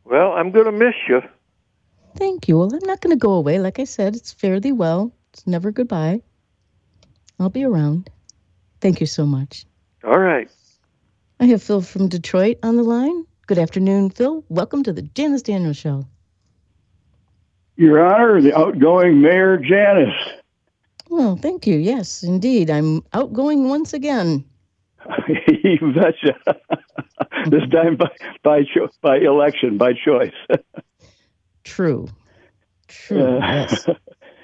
Well, 0.10 0.32
I'm 0.32 0.52
going 0.52 0.66
to 0.66 0.72
miss 0.72 0.96
you. 1.10 1.22
Thank 2.16 2.48
you. 2.48 2.58
Well, 2.58 2.74
I'm 2.74 2.88
not 2.88 3.02
going 3.02 3.16
to 3.16 3.20
go 3.20 3.34
away. 3.34 3.60
Like 3.60 3.78
I 3.78 3.84
said, 3.84 4.16
it's 4.16 4.32
fairly 4.32 4.62
thee 4.62 4.72
well. 4.72 5.12
It's 5.34 5.46
never 5.46 5.70
goodbye. 5.70 6.22
I'll 7.40 7.50
be 7.50 7.66
around. 7.66 8.10
Thank 8.80 9.02
you 9.02 9.06
so 9.06 9.26
much. 9.26 9.66
All 10.06 10.18
right. 10.18 10.50
I 11.42 11.46
have 11.48 11.62
Phil 11.62 11.82
from 11.82 12.08
Detroit 12.08 12.58
on 12.64 12.78
the 12.78 12.84
line. 12.84 13.26
Good 13.48 13.58
afternoon, 13.60 14.10
Phil. 14.10 14.46
Welcome 14.48 14.82
to 14.84 14.94
the 14.94 15.02
Janice 15.02 15.42
Daniels 15.42 15.78
Show. 15.78 16.08
Your 17.76 18.02
Honor, 18.04 18.42
the 18.42 18.58
outgoing 18.58 19.22
Mayor 19.22 19.58
Janice. 19.58 20.16
Well, 21.10 21.36
thank 21.36 21.68
you. 21.68 21.78
Yes, 21.78 22.24
indeed. 22.24 22.70
I'm 22.70 23.04
outgoing 23.12 23.68
once 23.68 23.94
again. 23.94 24.46
you 25.64 25.94
betcha. 25.94 26.36
this 27.50 27.68
time 27.72 27.98
by 27.98 28.10
by, 28.44 28.64
cho- 28.64 28.90
by 29.02 29.18
election, 29.18 29.78
by 29.78 29.94
choice. 29.94 30.34
True. 31.64 32.08
True. 32.88 33.38
Uh, 33.38 33.40
yes. 33.40 33.86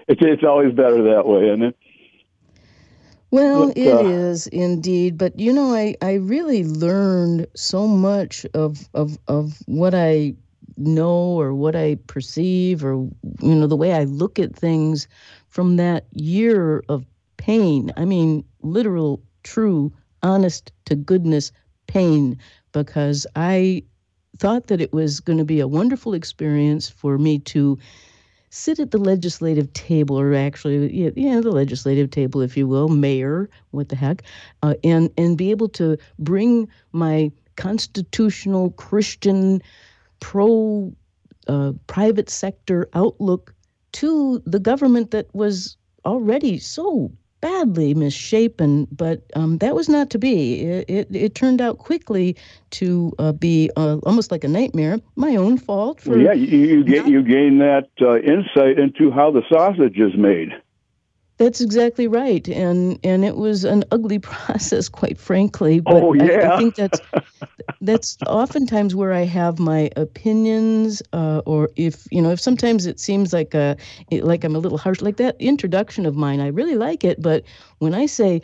it's 0.07 0.21
it's 0.21 0.43
always 0.43 0.73
better 0.73 1.03
that 1.03 1.25
way, 1.25 1.49
isn't 1.49 1.63
it? 1.63 1.77
Well, 3.31 3.67
But, 3.69 3.77
it 3.77 4.05
is 4.05 4.47
uh, 4.47 4.49
indeed, 4.51 5.17
but 5.17 5.39
you 5.39 5.51
know, 5.53 5.73
I, 5.73 5.95
I 6.03 6.13
really 6.15 6.63
learned 6.65 7.47
so 7.55 7.87
much 7.87 8.45
of, 8.53 8.87
of 8.93 9.17
of 9.27 9.57
what 9.65 9.95
I 9.95 10.35
know 10.77 11.39
or 11.39 11.53
what 11.53 11.75
I 11.75 11.95
perceive 12.07 12.83
or 12.85 12.93
you 13.41 13.55
know 13.55 13.67
the 13.67 13.75
way 13.75 13.93
I 13.93 14.03
look 14.03 14.37
at 14.37 14.55
things 14.55 15.07
from 15.47 15.77
that 15.77 16.05
year 16.11 16.83
of 16.89 17.05
pain. 17.37 17.91
I 17.97 18.05
mean, 18.05 18.43
literal, 18.61 19.21
true, 19.41 19.91
honest 20.23 20.71
to 20.85 20.95
goodness 20.95 21.51
pain, 21.87 22.37
because 22.71 23.27
I 23.35 23.83
thought 24.37 24.67
that 24.67 24.81
it 24.81 24.93
was 24.93 25.19
going 25.19 25.37
to 25.37 25.45
be 25.45 25.59
a 25.59 25.67
wonderful 25.67 26.13
experience 26.13 26.89
for 26.89 27.17
me 27.17 27.39
to 27.39 27.77
sit 28.49 28.79
at 28.79 28.91
the 28.91 28.97
legislative 28.97 29.71
table, 29.73 30.19
or 30.19 30.33
actually, 30.33 30.93
yeah, 30.93 31.09
yeah 31.15 31.41
the 31.41 31.51
legislative 31.51 32.09
table, 32.11 32.41
if 32.41 32.55
you 32.55 32.67
will, 32.67 32.87
mayor, 32.87 33.49
what 33.71 33.89
the 33.89 33.95
heck, 33.95 34.23
uh, 34.61 34.75
and 34.83 35.09
and 35.17 35.37
be 35.37 35.51
able 35.51 35.69
to 35.69 35.97
bring 36.19 36.67
my 36.91 37.31
constitutional 37.55 38.71
Christian 38.71 39.61
pro 40.19 40.93
uh, 41.47 41.73
private 41.87 42.29
sector 42.29 42.87
outlook 42.93 43.53
to 43.93 44.41
the 44.45 44.59
government 44.59 45.11
that 45.11 45.33
was 45.33 45.77
already 46.05 46.57
so 46.57 47.11
badly 47.43 47.93
misshapen, 47.93 48.87
but 48.89 49.21
um, 49.35 49.57
that 49.57 49.75
was 49.75 49.89
not 49.89 50.09
to 50.11 50.17
be. 50.17 50.61
It, 50.61 50.89
it, 50.89 51.07
it 51.13 51.35
turned 51.35 51.59
out 51.59 51.77
quickly 51.77 52.37
to 52.71 53.11
uh, 53.19 53.33
be 53.33 53.69
uh, 53.75 53.97
almost 54.03 54.31
like 54.31 54.45
a 54.45 54.47
nightmare. 54.47 54.97
My 55.17 55.35
own 55.35 55.57
fault 55.57 55.99
for 55.99 56.11
Well, 56.11 56.19
yeah, 56.21 56.31
you 56.31 56.57
you, 56.57 56.83
ga- 56.85 57.09
you 57.09 57.21
gain 57.21 57.59
that 57.59 57.89
uh, 58.01 58.19
insight 58.19 58.79
into 58.79 59.11
how 59.11 59.29
the 59.29 59.43
sausage 59.51 59.97
is 59.97 60.15
made. 60.15 60.53
That's 61.37 61.61
exactly 61.61 62.07
right, 62.07 62.47
and 62.47 62.99
and 63.03 63.25
it 63.25 63.35
was 63.35 63.63
an 63.65 63.83
ugly 63.91 64.19
process, 64.31 64.87
quite 64.89 65.17
frankly. 65.17 65.79
But 65.79 66.03
Oh, 66.03 66.13
I, 66.19 66.25
yeah. 66.25 66.53
I 66.53 66.57
think 66.57 66.75
that's 66.75 67.01
that's 67.81 68.17
oftentimes 68.27 68.95
where 68.95 69.13
I 69.13 69.23
have 69.25 69.59
my 69.59 69.89
opinions, 69.95 71.01
uh, 71.11 71.41
or 71.45 71.69
if 71.75 72.07
you 72.11 72.21
know, 72.21 72.31
if 72.31 72.39
sometimes 72.39 72.85
it 72.85 72.99
seems 72.99 73.33
like 73.33 73.53
a 73.55 73.75
like 74.11 74.43
I'm 74.43 74.55
a 74.55 74.59
little 74.59 74.77
harsh, 74.77 75.01
like 75.01 75.17
that 75.17 75.35
introduction 75.39 76.05
of 76.05 76.15
mine. 76.15 76.39
I 76.39 76.47
really 76.47 76.75
like 76.75 77.03
it, 77.03 77.21
but 77.21 77.43
when 77.79 77.93
I 77.93 78.05
say. 78.05 78.41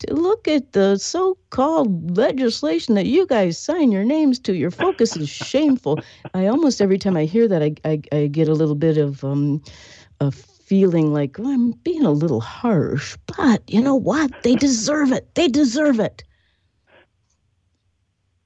"To 0.00 0.14
Look 0.14 0.48
at 0.48 0.72
the 0.72 0.96
so-called 0.96 2.16
legislation 2.16 2.96
that 2.96 3.06
you 3.06 3.24
guys 3.26 3.56
sign 3.56 3.92
your 3.92 4.02
names 4.04 4.40
to. 4.40 4.52
Your 4.52 4.72
focus 4.72 5.14
is 5.16 5.28
shameful. 5.28 6.02
I 6.34 6.46
almost 6.48 6.80
every 6.80 6.98
time 6.98 7.16
I 7.16 7.24
hear 7.24 7.46
that, 7.46 7.62
I 7.62 7.74
I, 7.84 8.02
I 8.10 8.26
get 8.26 8.48
a 8.48 8.54
little 8.54 8.74
bit 8.74 8.98
of 8.98 9.22
um, 9.22 9.62
a 10.20 10.32
feeling 10.72 11.12
like 11.12 11.38
"Oh, 11.38 11.52
I'm 11.52 11.72
being 11.84 12.02
a 12.02 12.10
little 12.10 12.40
harsh, 12.40 13.14
but 13.36 13.62
you 13.68 13.82
know 13.82 13.94
what? 13.94 14.30
They 14.42 14.54
deserve 14.54 15.12
it. 15.12 15.28
They 15.34 15.46
deserve 15.46 16.00
it. 16.00 16.24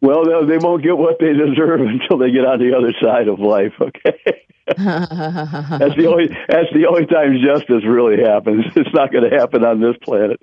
Well, 0.01 0.45
they 0.45 0.59
won't 0.59 0.83
get 0.83 0.99
what 0.99 1.21
they 1.21 1.33
deserve 1.35 1.81
until 1.89 2.19
they 2.19 2.33
get 2.33 2.45
on 2.45 2.59
the 2.59 2.77
other 2.77 2.93
side 3.01 3.29
of 3.29 3.39
life. 3.39 3.75
Okay. 3.81 4.43
that's 4.77 5.95
the 5.95 6.09
only 6.09 6.27
that's 6.49 6.73
the 6.75 6.87
only 6.91 7.07
time 7.07 7.39
justice 7.41 7.85
really 7.87 8.21
happens. 8.21 8.65
It's 8.75 8.93
not 8.93 9.13
going 9.13 9.31
to 9.31 9.39
happen 9.39 9.65
on 9.65 9.81
this 9.81 9.95
planet. 10.03 10.41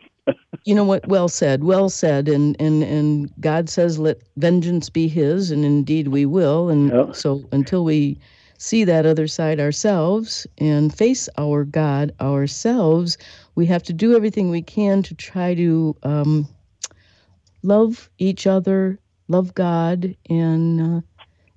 you 0.63 0.73
know 0.73 0.86
what? 0.86 1.05
Well 1.09 1.27
said. 1.27 1.65
Well 1.65 1.89
said. 1.89 2.29
And 2.29 2.55
and 2.61 2.81
and 2.81 3.29
God 3.41 3.67
says, 3.67 3.99
"Let 3.99 4.21
vengeance 4.38 4.89
be 4.89 5.09
His," 5.09 5.51
and 5.51 5.65
indeed 5.65 6.07
we 6.07 6.25
will. 6.25 6.69
And 6.69 6.91
yep. 6.93 7.13
so 7.17 7.43
until 7.51 7.84
we 7.84 8.17
see 8.58 8.84
that 8.84 9.06
other 9.06 9.28
side 9.28 9.60
ourselves 9.60 10.47
and 10.58 10.93
face 10.93 11.30
our 11.38 11.64
God 11.64 12.14
ourselves, 12.22 13.18
we 13.56 13.66
have 13.66 13.84
to 13.84 13.93
do 13.93 14.16
everything 14.16 14.49
we 14.49 14.62
can 14.62 15.04
to 15.04 15.16
try 15.16 15.54
to 15.56 15.95
um, 16.04 16.47
love 17.64 18.10
each 18.18 18.47
other, 18.47 18.99
love 19.28 19.54
God, 19.54 20.16
and 20.30 20.82
uh, 20.82 21.01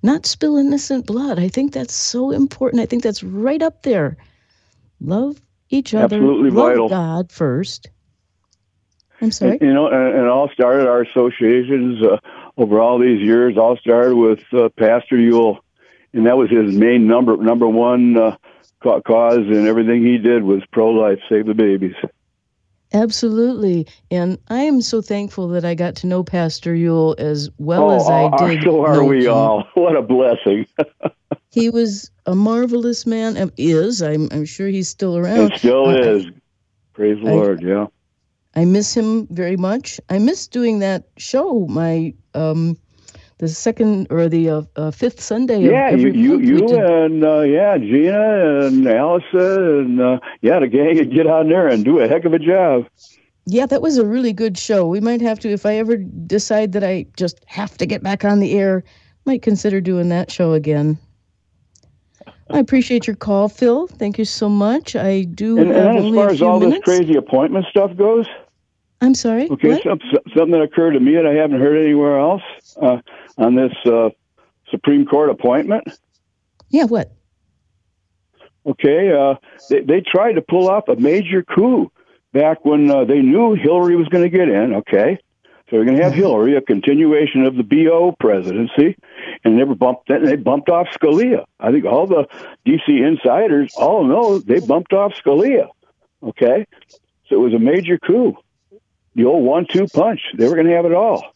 not 0.03 0.25
spill 0.25 0.57
innocent 0.57 1.05
blood. 1.05 1.39
I 1.39 1.47
think 1.47 1.73
that's 1.73 1.93
so 1.93 2.31
important. 2.31 2.81
I 2.81 2.85
think 2.85 3.03
that's 3.03 3.23
right 3.23 3.61
up 3.61 3.83
there. 3.83 4.17
Love 4.99 5.41
each 5.69 5.93
other. 5.93 6.15
Absolutely 6.15 6.49
love 6.49 6.69
vital. 6.69 6.89
God 6.89 7.31
first. 7.31 7.89
I'm 9.21 9.31
sorry. 9.31 9.57
You 9.61 9.73
know, 9.73 9.87
and, 9.87 10.19
and 10.19 10.27
all 10.27 10.49
started 10.49 10.87
our 10.87 11.01
associations 11.01 12.03
uh, 12.03 12.17
over 12.57 12.79
all 12.79 12.99
these 12.99 13.21
years. 13.21 13.57
All 13.57 13.75
started 13.77 14.15
with 14.15 14.41
uh, 14.53 14.69
Pastor 14.77 15.17
Yule, 15.17 15.59
and 16.13 16.25
that 16.25 16.37
was 16.37 16.49
his 16.49 16.75
main 16.75 17.07
number 17.07 17.37
number 17.37 17.67
one 17.67 18.17
uh, 18.17 18.35
cause, 18.81 19.37
and 19.37 19.67
everything 19.67 20.03
he 20.03 20.17
did 20.17 20.43
was 20.43 20.61
pro 20.71 20.89
life, 20.89 21.19
save 21.29 21.45
the 21.45 21.53
babies. 21.53 21.95
Absolutely. 22.93 23.85
And 24.11 24.37
I 24.47 24.59
am 24.59 24.81
so 24.81 25.01
thankful 25.01 25.49
that 25.49 25.65
I 25.65 25.75
got 25.75 25.95
to 25.97 26.07
know 26.07 26.23
Pastor 26.23 26.73
Yule 26.73 27.15
as 27.17 27.49
well 27.57 27.91
oh, 27.91 27.95
as 27.95 28.07
I 28.07 28.29
oh, 28.31 28.47
did. 28.47 28.63
So 28.63 28.85
are 28.85 29.03
we 29.03 29.25
him. 29.25 29.33
all. 29.33 29.67
What 29.73 29.95
a 29.95 30.01
blessing. 30.01 30.65
he 31.51 31.69
was 31.69 32.09
a 32.25 32.35
marvelous 32.35 33.05
man. 33.05 33.37
Um, 33.37 33.51
is. 33.57 34.01
I'm, 34.01 34.29
I'm 34.31 34.45
sure 34.45 34.67
he's 34.67 34.89
still 34.89 35.17
around. 35.17 35.53
It 35.53 35.59
still 35.59 35.89
uh, 35.89 35.95
is. 35.95 36.25
Praise 36.93 37.17
the 37.23 37.29
Lord, 37.29 37.61
yeah. 37.61 37.87
I 38.55 38.65
miss 38.65 38.95
him 38.95 39.27
very 39.27 39.55
much. 39.55 39.99
I 40.09 40.17
miss 40.17 40.47
doing 40.47 40.79
that 40.79 41.09
show, 41.17 41.67
my 41.67 42.15
um, 42.33 42.75
the 43.39 43.47
second 43.47 44.07
or 44.09 44.27
the 44.27 44.49
uh, 44.49 44.61
uh, 44.75 44.91
fifth 44.91 45.21
Sunday. 45.21 45.55
Of 45.55 45.61
the 45.61 45.65
year. 45.65 45.73
Yeah, 45.73 45.89
you, 45.91 46.09
you, 46.09 46.39
you 46.39 46.79
and 46.79 47.23
uh, 47.23 47.41
yeah, 47.41 47.77
Gina 47.77 48.65
and 48.65 48.87
Allison 48.87 49.39
and 49.39 50.01
uh, 50.01 50.19
yeah, 50.41 50.59
the 50.59 50.67
gang 50.67 51.09
get 51.09 51.27
on 51.27 51.49
there 51.49 51.67
and 51.67 51.85
do 51.85 51.99
a 51.99 52.07
heck 52.07 52.25
of 52.25 52.33
a 52.33 52.39
job. 52.39 52.87
Yeah, 53.45 53.65
that 53.67 53.81
was 53.81 53.97
a 53.97 54.05
really 54.05 54.33
good 54.33 54.57
show. 54.57 54.87
We 54.87 54.99
might 54.99 55.21
have 55.21 55.39
to, 55.39 55.49
if 55.49 55.65
I 55.65 55.75
ever 55.75 55.95
decide 55.95 56.73
that 56.73 56.83
I 56.83 57.05
just 57.15 57.39
have 57.45 57.77
to 57.77 57.85
get 57.85 58.03
back 58.03 58.25
on 58.25 58.39
the 58.39 58.57
air, 58.57 58.83
might 59.25 59.41
consider 59.41 59.79
doing 59.79 60.09
that 60.09 60.29
show 60.29 60.53
again. 60.53 60.97
I 62.49 62.59
appreciate 62.59 63.07
your 63.07 63.15
call, 63.15 63.49
Phil. 63.49 63.87
Thank 63.87 64.17
you 64.17 64.25
so 64.25 64.49
much. 64.49 64.95
I 64.95 65.23
do. 65.23 65.57
And, 65.59 65.71
and 65.71 65.97
as 65.97 66.15
far 66.15 66.29
as 66.29 66.41
all 66.41 66.59
minutes. 66.59 66.85
this 66.85 66.97
crazy 66.97 67.15
appointment 67.15 67.65
stuff 67.69 67.95
goes, 67.95 68.25
I'm 69.01 69.15
sorry. 69.15 69.49
Okay, 69.49 69.81
some, 69.83 69.99
something 70.35 70.51
that 70.51 70.61
occurred 70.61 70.91
to 70.91 70.99
me 70.99 71.15
that 71.15 71.25
I 71.25 71.33
haven't 71.33 71.59
heard 71.59 71.77
anywhere 71.83 72.19
else 72.19 72.41
uh, 72.81 72.97
on 73.37 73.55
this 73.55 73.73
uh, 73.85 74.09
Supreme 74.69 75.05
Court 75.05 75.29
appointment. 75.29 75.83
Yeah, 76.69 76.85
what? 76.85 77.11
Okay, 78.65 79.11
uh, 79.11 79.35
they, 79.69 79.81
they 79.81 80.01
tried 80.01 80.33
to 80.33 80.41
pull 80.41 80.69
off 80.69 80.89
a 80.89 80.95
major 80.95 81.43
coup 81.43 81.91
back 82.33 82.65
when 82.65 82.91
uh, 82.91 83.05
they 83.05 83.21
knew 83.21 83.53
Hillary 83.53 83.95
was 83.95 84.09
going 84.09 84.23
to 84.23 84.29
get 84.29 84.49
in. 84.49 84.75
Okay, 84.75 85.17
so 85.69 85.77
we're 85.77 85.85
going 85.85 85.97
to 85.97 86.03
have 86.03 86.11
mm-hmm. 86.11 86.21
Hillary, 86.21 86.55
a 86.57 86.61
continuation 86.61 87.45
of 87.45 87.55
the 87.55 87.63
BO 87.63 88.13
presidency, 88.19 88.97
and 89.45 89.57
they 89.57 89.63
were 89.63 89.75
bumped. 89.75 90.09
They 90.09 90.35
bumped 90.35 90.69
off 90.69 90.87
Scalia. 90.87 91.45
I 91.59 91.71
think 91.71 91.85
all 91.85 92.07
the 92.07 92.27
DC 92.65 92.89
insiders 92.89 93.73
all 93.77 94.03
know 94.03 94.39
they 94.39 94.59
bumped 94.59 94.91
off 94.91 95.13
Scalia. 95.13 95.69
Okay, 96.21 96.65
so 97.29 97.35
it 97.35 97.39
was 97.39 97.53
a 97.53 97.59
major 97.59 97.97
coup 97.97 98.35
the 99.17 99.25
old 99.25 99.43
one-two 99.43 99.87
punch. 99.87 100.21
They 100.37 100.47
were 100.47 100.53
going 100.53 100.67
to 100.67 100.75
have 100.75 100.85
it 100.85 100.93
all. 100.93 101.33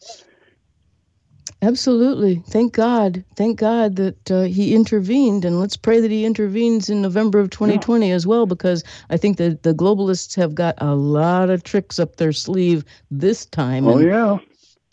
Absolutely. 1.62 2.42
Thank 2.48 2.72
God. 2.72 3.24
Thank 3.36 3.60
God 3.60 3.94
that 3.94 4.30
uh, 4.30 4.42
he 4.42 4.74
intervened. 4.74 5.44
And 5.44 5.60
let's 5.60 5.76
pray 5.76 6.00
that 6.00 6.10
he 6.10 6.24
intervenes 6.24 6.90
in 6.90 7.02
November 7.02 7.38
of 7.38 7.50
2020 7.50 8.08
yeah. 8.08 8.14
as 8.14 8.26
well, 8.26 8.46
because 8.46 8.82
I 9.10 9.16
think 9.16 9.36
that 9.36 9.62
the 9.62 9.72
globalists 9.72 10.34
have 10.34 10.56
got 10.56 10.74
a 10.78 10.96
lot 10.96 11.50
of 11.50 11.62
tricks 11.62 12.00
up 12.00 12.16
their 12.16 12.32
sleeve 12.32 12.84
this 13.12 13.46
time. 13.46 13.86
Oh, 13.86 13.98
yeah. 13.98 14.38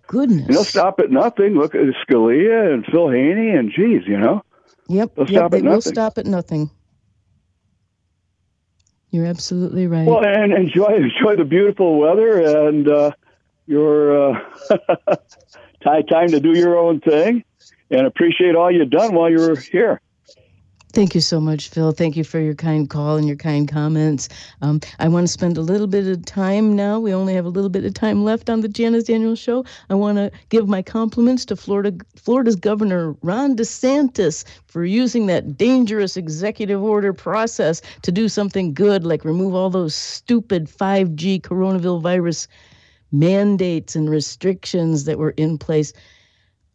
Goodness. 0.05 0.47
they'll 0.47 0.63
stop 0.63 0.99
at 0.99 1.09
nothing. 1.09 1.55
Look 1.55 1.73
at 1.73 1.81
Scalia 2.07 2.71
and 2.71 2.85
Phil 2.85 3.09
Haney 3.09 3.49
and 3.49 3.71
geez, 3.71 4.03
you 4.07 4.17
know. 4.17 4.43
Yep. 4.87 5.15
They'll 5.15 5.31
yep, 5.31 5.51
they 5.51 5.61
will 5.61 5.73
nothing. 5.73 5.91
stop 5.91 6.17
at 6.19 6.25
nothing. 6.27 6.69
You're 9.11 9.25
absolutely 9.25 9.87
right. 9.87 10.05
Well, 10.07 10.23
and 10.23 10.53
enjoy 10.53 10.95
enjoy 10.95 11.35
the 11.35 11.45
beautiful 11.45 11.97
weather 11.97 12.67
and 12.67 12.87
uh, 12.87 13.11
your 13.65 14.33
uh, 14.33 14.39
time 15.83 16.29
to 16.29 16.39
do 16.39 16.57
your 16.57 16.77
own 16.77 16.99
thing, 16.99 17.43
and 17.89 18.05
appreciate 18.05 18.55
all 18.55 18.71
you've 18.71 18.89
done 18.89 19.13
while 19.13 19.29
you 19.29 19.39
were 19.39 19.55
here. 19.55 20.01
Thank 20.91 21.13
you 21.13 21.21
so 21.21 21.39
much, 21.39 21.69
Phil. 21.69 21.91
Thank 21.91 22.17
you 22.17 22.23
for 22.23 22.39
your 22.39 22.55
kind 22.55 22.89
call 22.89 23.17
and 23.17 23.27
your 23.27 23.35
kind 23.37 23.67
comments. 23.67 24.27
Um, 24.63 24.81
I 24.97 25.07
want 25.07 25.27
to 25.27 25.31
spend 25.31 25.55
a 25.55 25.61
little 25.61 25.85
bit 25.85 26.07
of 26.07 26.25
time 26.25 26.75
now. 26.75 26.99
We 26.99 27.13
only 27.13 27.35
have 27.35 27.45
a 27.45 27.49
little 27.49 27.69
bit 27.69 27.85
of 27.85 27.93
time 27.93 28.23
left 28.23 28.49
on 28.49 28.61
the 28.61 28.67
Janice 28.67 29.03
Daniels 29.03 29.37
show. 29.37 29.65
I 29.91 29.93
want 29.93 30.17
to 30.17 30.31
give 30.49 30.67
my 30.67 30.81
compliments 30.81 31.45
to 31.45 31.55
Florida, 31.55 31.95
Florida's 32.15 32.55
Governor 32.55 33.15
Ron 33.21 33.55
DeSantis 33.55 34.43
for 34.65 34.83
using 34.83 35.27
that 35.27 35.57
dangerous 35.57 36.17
executive 36.17 36.81
order 36.81 37.13
process 37.13 37.83
to 38.01 38.11
do 38.11 38.27
something 38.27 38.73
good, 38.73 39.05
like 39.05 39.23
remove 39.23 39.53
all 39.53 39.69
those 39.69 39.93
stupid 39.93 40.67
5G 40.67 41.41
coronavirus 41.41 42.47
mandates 43.11 43.95
and 43.95 44.09
restrictions 44.09 45.05
that 45.05 45.17
were 45.17 45.31
in 45.31 45.57
place. 45.57 45.93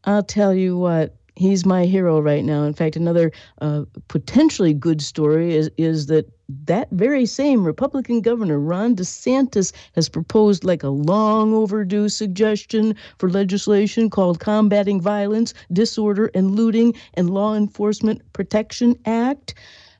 I'll 0.04 0.22
tell 0.22 0.54
you 0.54 0.76
what, 0.76 1.16
he's 1.36 1.66
my 1.66 1.84
hero 1.84 2.20
right 2.20 2.44
now. 2.44 2.64
In 2.64 2.74
fact, 2.74 2.96
another 2.96 3.32
uh, 3.60 3.84
potentially 4.08 4.74
good 4.74 5.02
story 5.02 5.54
is 5.54 5.70
is 5.76 6.06
that 6.06 6.30
that 6.66 6.90
very 6.90 7.24
same 7.24 7.64
Republican 7.64 8.20
governor 8.20 8.58
Ron 8.58 8.94
DeSantis 8.94 9.72
has 9.94 10.08
proposed 10.08 10.62
like 10.62 10.82
a 10.82 10.90
long 10.90 11.54
overdue 11.54 12.08
suggestion 12.08 12.94
for 13.18 13.30
legislation 13.30 14.10
called 14.10 14.40
Combating 14.40 15.00
Violence, 15.00 15.54
Disorder, 15.72 16.30
and 16.34 16.54
Looting 16.54 16.94
and 17.14 17.30
Law 17.30 17.54
Enforcement 17.54 18.20
Protection 18.34 18.94
Act. 19.06 19.54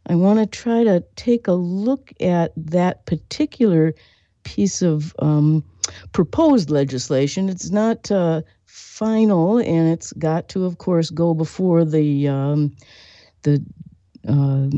I 0.07 0.15
want 0.17 0.39
to 0.39 0.47
try 0.47 0.85
to 0.85 1.03
take 1.17 1.49
a 1.49 1.53
look 1.53 2.13
at 2.21 2.53
that 2.57 3.07
particular 3.07 3.95
piece 4.45 4.83
of 4.83 5.15
um, 5.21 5.65
proposed 6.13 6.71
legislation. 6.71 7.49
It's 7.49 7.71
not 7.71 8.11
uh, 8.11 8.43
final, 8.65 9.59
and 9.59 9.89
it's 9.89 10.13
got 10.15 10.49
to, 10.51 10.65
of 10.65 10.79
course, 10.79 11.11
go 11.11 11.35
before 11.35 11.85
the 11.85 12.29
um, 12.29 12.77
the 13.43 13.65
uh, 14.29 14.69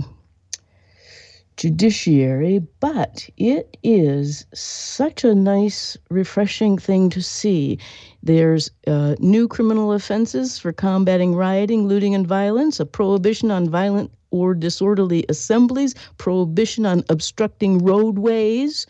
judiciary. 1.57 2.61
But 2.81 3.29
it 3.37 3.77
is 3.83 4.47
such 4.55 5.25
a 5.25 5.35
nice, 5.35 5.97
refreshing 6.11 6.79
thing 6.79 7.11
to 7.11 7.23
see. 7.23 7.79
There's 8.23 8.71
uh, 8.87 9.17
new 9.19 9.49
criminal 9.49 9.93
offenses 9.93 10.59
for 10.59 10.73
combating 10.73 11.35
rioting, 11.35 11.87
looting, 11.87 12.15
and 12.15 12.27
violence, 12.27 12.81
a 12.81 12.87
prohibition 12.87 13.51
on 13.51 13.69
violent 13.71 14.11
or 14.31 14.55
disorderly 14.55 15.25
assemblies, 15.29 15.95
prohibition 16.19 16.85
on 16.85 17.05
obstructing 17.09 17.79
roadways 17.79 18.87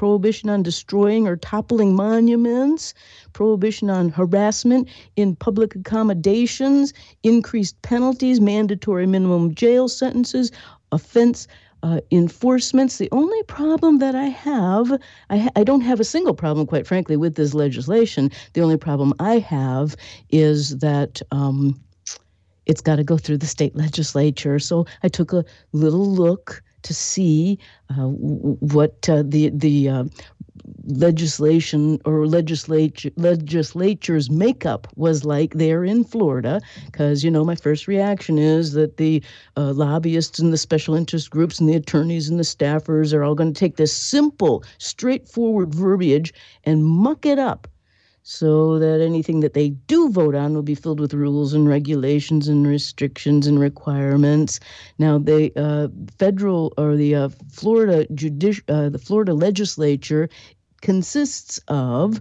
prohibition 0.00 0.48
on 0.48 0.62
destroying 0.62 1.28
or 1.28 1.36
toppling 1.36 1.94
monuments, 1.94 2.94
prohibition 3.34 3.90
on 3.90 4.08
harassment 4.08 4.88
in 5.16 5.36
public 5.36 5.74
accommodations, 5.74 6.94
increased 7.22 7.76
penalties, 7.82 8.40
mandatory 8.40 9.06
minimum 9.06 9.54
jail 9.54 9.90
sentences, 9.90 10.50
offense 10.90 11.46
uh, 11.82 12.00
enforcements. 12.10 12.96
The 12.96 13.10
only 13.12 13.42
problem 13.42 13.98
that 13.98 14.14
I 14.14 14.24
have, 14.24 14.90
I, 15.28 15.36
ha- 15.36 15.50
I 15.54 15.64
don't 15.64 15.82
have 15.82 16.00
a 16.00 16.04
single 16.04 16.32
problem, 16.32 16.66
quite 16.66 16.86
frankly, 16.86 17.18
with 17.18 17.34
this 17.34 17.52
legislation. 17.52 18.30
The 18.54 18.62
only 18.62 18.78
problem 18.78 19.12
I 19.20 19.38
have 19.40 19.96
is 20.30 20.78
that. 20.78 21.20
Um, 21.30 21.78
it's 22.66 22.82
got 22.82 22.96
to 22.96 23.02
go 23.02 23.16
through 23.16 23.38
the 23.38 23.46
state 23.46 23.74
legislature. 23.74 24.60
So 24.60 24.86
I 25.02 25.08
took 25.08 25.32
a 25.32 25.44
little 25.72 26.06
look 26.06 26.62
to 26.82 26.94
see 26.94 27.58
uh, 27.90 28.08
what 28.08 29.08
uh, 29.08 29.22
the 29.26 29.50
the 29.50 29.88
uh, 29.88 30.04
legislation 30.86 32.00
or 32.04 32.26
legislature 32.26 33.10
legislature's 33.16 34.30
makeup 34.30 34.86
was 34.96 35.24
like 35.24 35.54
there 35.54 35.84
in 35.84 36.04
Florida. 36.04 36.60
Because 36.86 37.24
you 37.24 37.30
know 37.30 37.44
my 37.44 37.54
first 37.54 37.86
reaction 37.86 38.38
is 38.38 38.72
that 38.72 38.96
the 38.96 39.22
uh, 39.56 39.72
lobbyists 39.72 40.38
and 40.38 40.52
the 40.52 40.58
special 40.58 40.94
interest 40.94 41.30
groups 41.30 41.58
and 41.60 41.68
the 41.68 41.74
attorneys 41.76 42.28
and 42.28 42.38
the 42.38 42.44
staffers 42.44 43.12
are 43.14 43.22
all 43.22 43.34
going 43.34 43.52
to 43.52 43.58
take 43.58 43.76
this 43.76 43.96
simple 43.96 44.64
straightforward 44.78 45.74
verbiage 45.74 46.32
and 46.64 46.84
muck 46.84 47.26
it 47.26 47.38
up 47.38 47.68
so 48.22 48.78
that 48.78 49.00
anything 49.00 49.40
that 49.40 49.54
they 49.54 49.70
do 49.70 50.10
vote 50.10 50.34
on 50.34 50.54
will 50.54 50.62
be 50.62 50.74
filled 50.74 51.00
with 51.00 51.14
rules 51.14 51.54
and 51.54 51.68
regulations 51.68 52.48
and 52.48 52.66
restrictions 52.66 53.46
and 53.46 53.58
requirements. 53.58 54.60
Now, 54.98 55.18
the 55.18 55.52
uh, 55.56 55.88
federal 56.18 56.72
or 56.76 56.96
the 56.96 57.14
uh, 57.14 57.28
Florida 57.50 58.06
judici- 58.14 58.62
uh, 58.68 58.90
the 58.90 58.98
Florida 58.98 59.32
legislature 59.34 60.28
consists 60.82 61.58
of 61.68 62.20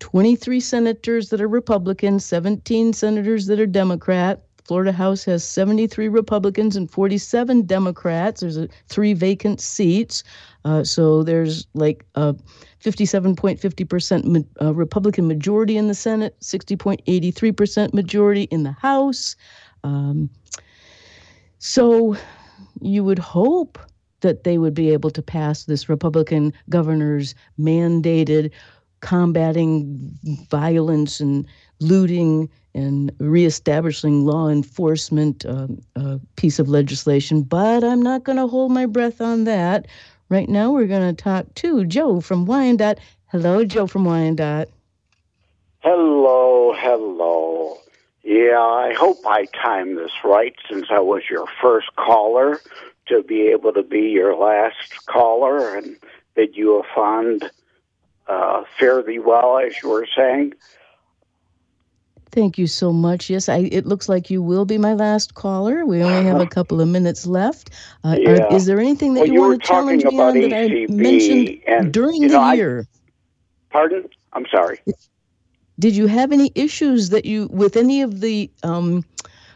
23 0.00 0.60
senators 0.60 1.28
that 1.28 1.40
are 1.40 1.48
Republican, 1.48 2.18
17 2.18 2.92
senators 2.92 3.46
that 3.46 3.60
are 3.60 3.66
Democrat. 3.66 4.42
Florida 4.64 4.92
House 4.92 5.24
has 5.24 5.44
73 5.44 6.08
Republicans 6.08 6.76
and 6.76 6.90
47 6.90 7.62
Democrats. 7.62 8.40
There's 8.40 8.56
a, 8.56 8.68
three 8.88 9.12
vacant 9.12 9.60
seats. 9.60 10.22
Uh, 10.64 10.84
so 10.84 11.22
there's 11.22 11.66
like 11.74 12.04
a 12.14 12.34
57.50% 12.82 14.46
uh, 14.60 14.74
Republican 14.74 15.26
majority 15.26 15.76
in 15.76 15.88
the 15.88 15.94
Senate, 15.94 16.38
60.83% 16.40 17.94
majority 17.94 18.44
in 18.44 18.62
the 18.62 18.72
House. 18.72 19.36
Um, 19.84 20.30
so 21.58 22.16
you 22.80 23.04
would 23.04 23.18
hope 23.18 23.78
that 24.20 24.44
they 24.44 24.58
would 24.58 24.74
be 24.74 24.92
able 24.92 25.10
to 25.10 25.22
pass 25.22 25.64
this 25.64 25.88
Republican 25.88 26.52
governor's 26.68 27.34
mandated 27.58 28.50
combating 29.00 30.18
violence 30.50 31.20
and 31.20 31.46
looting 31.80 32.50
and 32.74 33.12
reestablishing 33.18 34.24
law 34.24 34.48
enforcement 34.48 35.44
um, 35.46 35.80
uh, 35.96 36.18
piece 36.36 36.58
of 36.58 36.68
legislation. 36.68 37.42
But 37.42 37.84
I'm 37.84 38.02
not 38.02 38.24
going 38.24 38.38
to 38.38 38.46
hold 38.46 38.72
my 38.72 38.86
breath 38.86 39.20
on 39.20 39.44
that. 39.44 39.86
Right 40.28 40.48
now, 40.48 40.70
we're 40.70 40.86
going 40.86 41.14
to 41.14 41.22
talk 41.22 41.52
to 41.56 41.84
Joe 41.84 42.20
from 42.20 42.46
Wyandotte. 42.46 43.00
Hello, 43.26 43.64
Joe 43.64 43.86
from 43.86 44.04
Wyandotte. 44.04 44.68
Hello, 45.80 46.74
hello. 46.76 47.78
Yeah, 48.22 48.60
I 48.60 48.94
hope 48.94 49.18
I 49.26 49.46
timed 49.46 49.96
this 49.96 50.12
right 50.22 50.54
since 50.68 50.86
I 50.90 51.00
was 51.00 51.22
your 51.30 51.46
first 51.60 51.88
caller 51.96 52.60
to 53.08 53.22
be 53.22 53.48
able 53.48 53.72
to 53.72 53.82
be 53.82 54.10
your 54.10 54.36
last 54.36 55.06
caller 55.06 55.74
and 55.74 55.96
bid 56.34 56.56
you 56.56 56.78
a 56.78 56.82
fond 56.94 57.50
uh, 58.28 58.62
fare 58.78 59.02
thee 59.02 59.18
well, 59.18 59.58
as 59.58 59.74
you 59.82 59.88
were 59.88 60.06
saying. 60.14 60.54
Thank 62.32 62.58
you 62.58 62.66
so 62.68 62.92
much. 62.92 63.28
Yes, 63.28 63.48
I, 63.48 63.58
it 63.72 63.86
looks 63.86 64.08
like 64.08 64.30
you 64.30 64.40
will 64.42 64.64
be 64.64 64.78
my 64.78 64.94
last 64.94 65.34
caller. 65.34 65.84
We 65.84 66.02
only 66.02 66.24
have 66.24 66.40
a 66.40 66.46
couple 66.56 66.80
of 66.80 66.88
minutes 66.88 67.26
left. 67.26 67.70
Uh, 68.04 68.16
Yeah. 68.18 68.30
are- 68.30 68.54
is 68.54 68.66
there 68.66 68.78
anything 68.78 69.14
that 69.14 69.20
Well, 69.20 69.28
you, 69.28 69.34
you 69.34 69.40
want 69.40 69.62
to 69.62 69.66
challenge 69.66 70.04
me 70.04 70.18
on 70.20 70.40
that 70.40 70.52
I 70.52 70.86
mentioned 70.92 71.60
and, 71.66 71.92
during 71.92 72.22
you 72.22 72.28
the 72.28 72.34
know, 72.34 72.40
I- 72.42 72.54
year? 72.54 72.86
Pardon? 73.70 74.08
I'm 74.32 74.46
sorry. 74.50 74.80
Did 75.78 75.96
you 75.96 76.06
have 76.06 76.30
any 76.30 76.52
issues 76.54 77.10
that 77.10 77.24
you 77.24 77.48
with 77.50 77.76
any 77.76 78.02
of 78.02 78.20
the 78.20 78.50
um, 78.62 79.04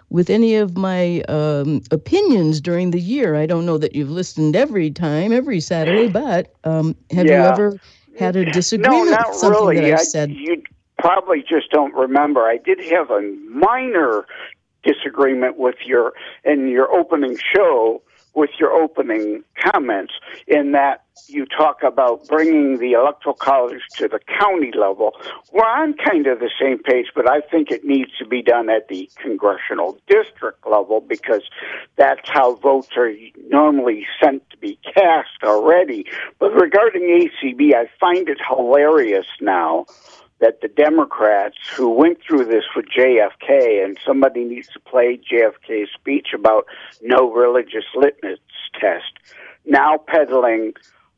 with 0.08 0.30
any 0.30 0.56
of 0.56 0.76
my 0.76 1.20
um, 1.28 1.82
opinions 1.90 2.60
during 2.60 2.90
the 2.92 3.00
year? 3.00 3.36
I 3.36 3.46
don't 3.46 3.66
know 3.66 3.78
that 3.78 3.94
you've 3.94 4.10
listened 4.10 4.56
every 4.56 4.90
time, 4.90 5.32
every 5.32 5.60
Saturday, 5.60 6.08
but 6.08 6.52
um, 6.64 6.96
have 7.10 7.26
you 7.26 7.32
ever 7.32 7.78
had 8.18 8.36
a 8.36 8.50
disagreement 8.52 9.06
No, 9.10 9.16
not 9.16 9.28
with 9.28 9.36
something 9.38 9.66
really. 9.68 9.90
that 9.90 9.98
I 9.98 10.00
I- 10.00 10.04
said? 10.04 10.30
You 10.30 10.62
probably 11.04 11.44
just 11.46 11.70
don't 11.70 11.92
remember. 11.92 12.44
I 12.44 12.56
did 12.56 12.80
have 12.90 13.10
a 13.10 13.20
minor 13.50 14.24
disagreement 14.82 15.58
with 15.58 15.74
your 15.84 16.14
in 16.44 16.68
your 16.68 16.90
opening 16.90 17.36
show 17.54 18.00
with 18.34 18.50
your 18.58 18.72
opening 18.72 19.44
comments 19.62 20.14
in 20.48 20.72
that 20.72 21.04
you 21.28 21.44
talk 21.46 21.82
about 21.82 22.26
bringing 22.26 22.78
the 22.78 22.92
electoral 22.92 23.34
college 23.34 23.82
to 23.96 24.08
the 24.08 24.18
county 24.40 24.72
level. 24.76 25.12
We're 25.52 25.62
on 25.62 25.94
kind 25.94 26.26
of 26.26 26.40
the 26.40 26.50
same 26.60 26.82
page, 26.82 27.06
but 27.14 27.30
I 27.30 27.42
think 27.42 27.70
it 27.70 27.84
needs 27.84 28.10
to 28.18 28.26
be 28.26 28.42
done 28.42 28.68
at 28.70 28.88
the 28.88 29.08
congressional 29.22 29.98
district 30.08 30.66
level 30.66 31.00
because 31.00 31.42
that's 31.96 32.28
how 32.28 32.56
votes 32.56 32.88
are 32.96 33.12
normally 33.48 34.06
sent 34.20 34.48
to 34.50 34.56
be 34.56 34.78
cast 34.94 35.44
already. 35.44 36.06
But 36.40 36.54
regarding 36.54 37.02
ACB, 37.02 37.74
I 37.74 37.88
find 38.00 38.28
it 38.28 38.38
hilarious 38.48 39.26
now 39.40 39.86
that 40.40 40.60
the 40.60 40.68
Democrats 40.68 41.56
who 41.76 41.90
went 41.90 42.18
through 42.22 42.44
this 42.46 42.64
with 42.74 42.86
JFK, 42.86 43.84
and 43.84 43.98
somebody 44.04 44.44
needs 44.44 44.68
to 44.68 44.80
play 44.80 45.18
JFK's 45.18 45.90
speech 45.94 46.28
about 46.34 46.66
no 47.02 47.32
religious 47.32 47.84
litmus 47.94 48.38
test, 48.80 49.12
now 49.64 49.98
peddling, 50.06 50.74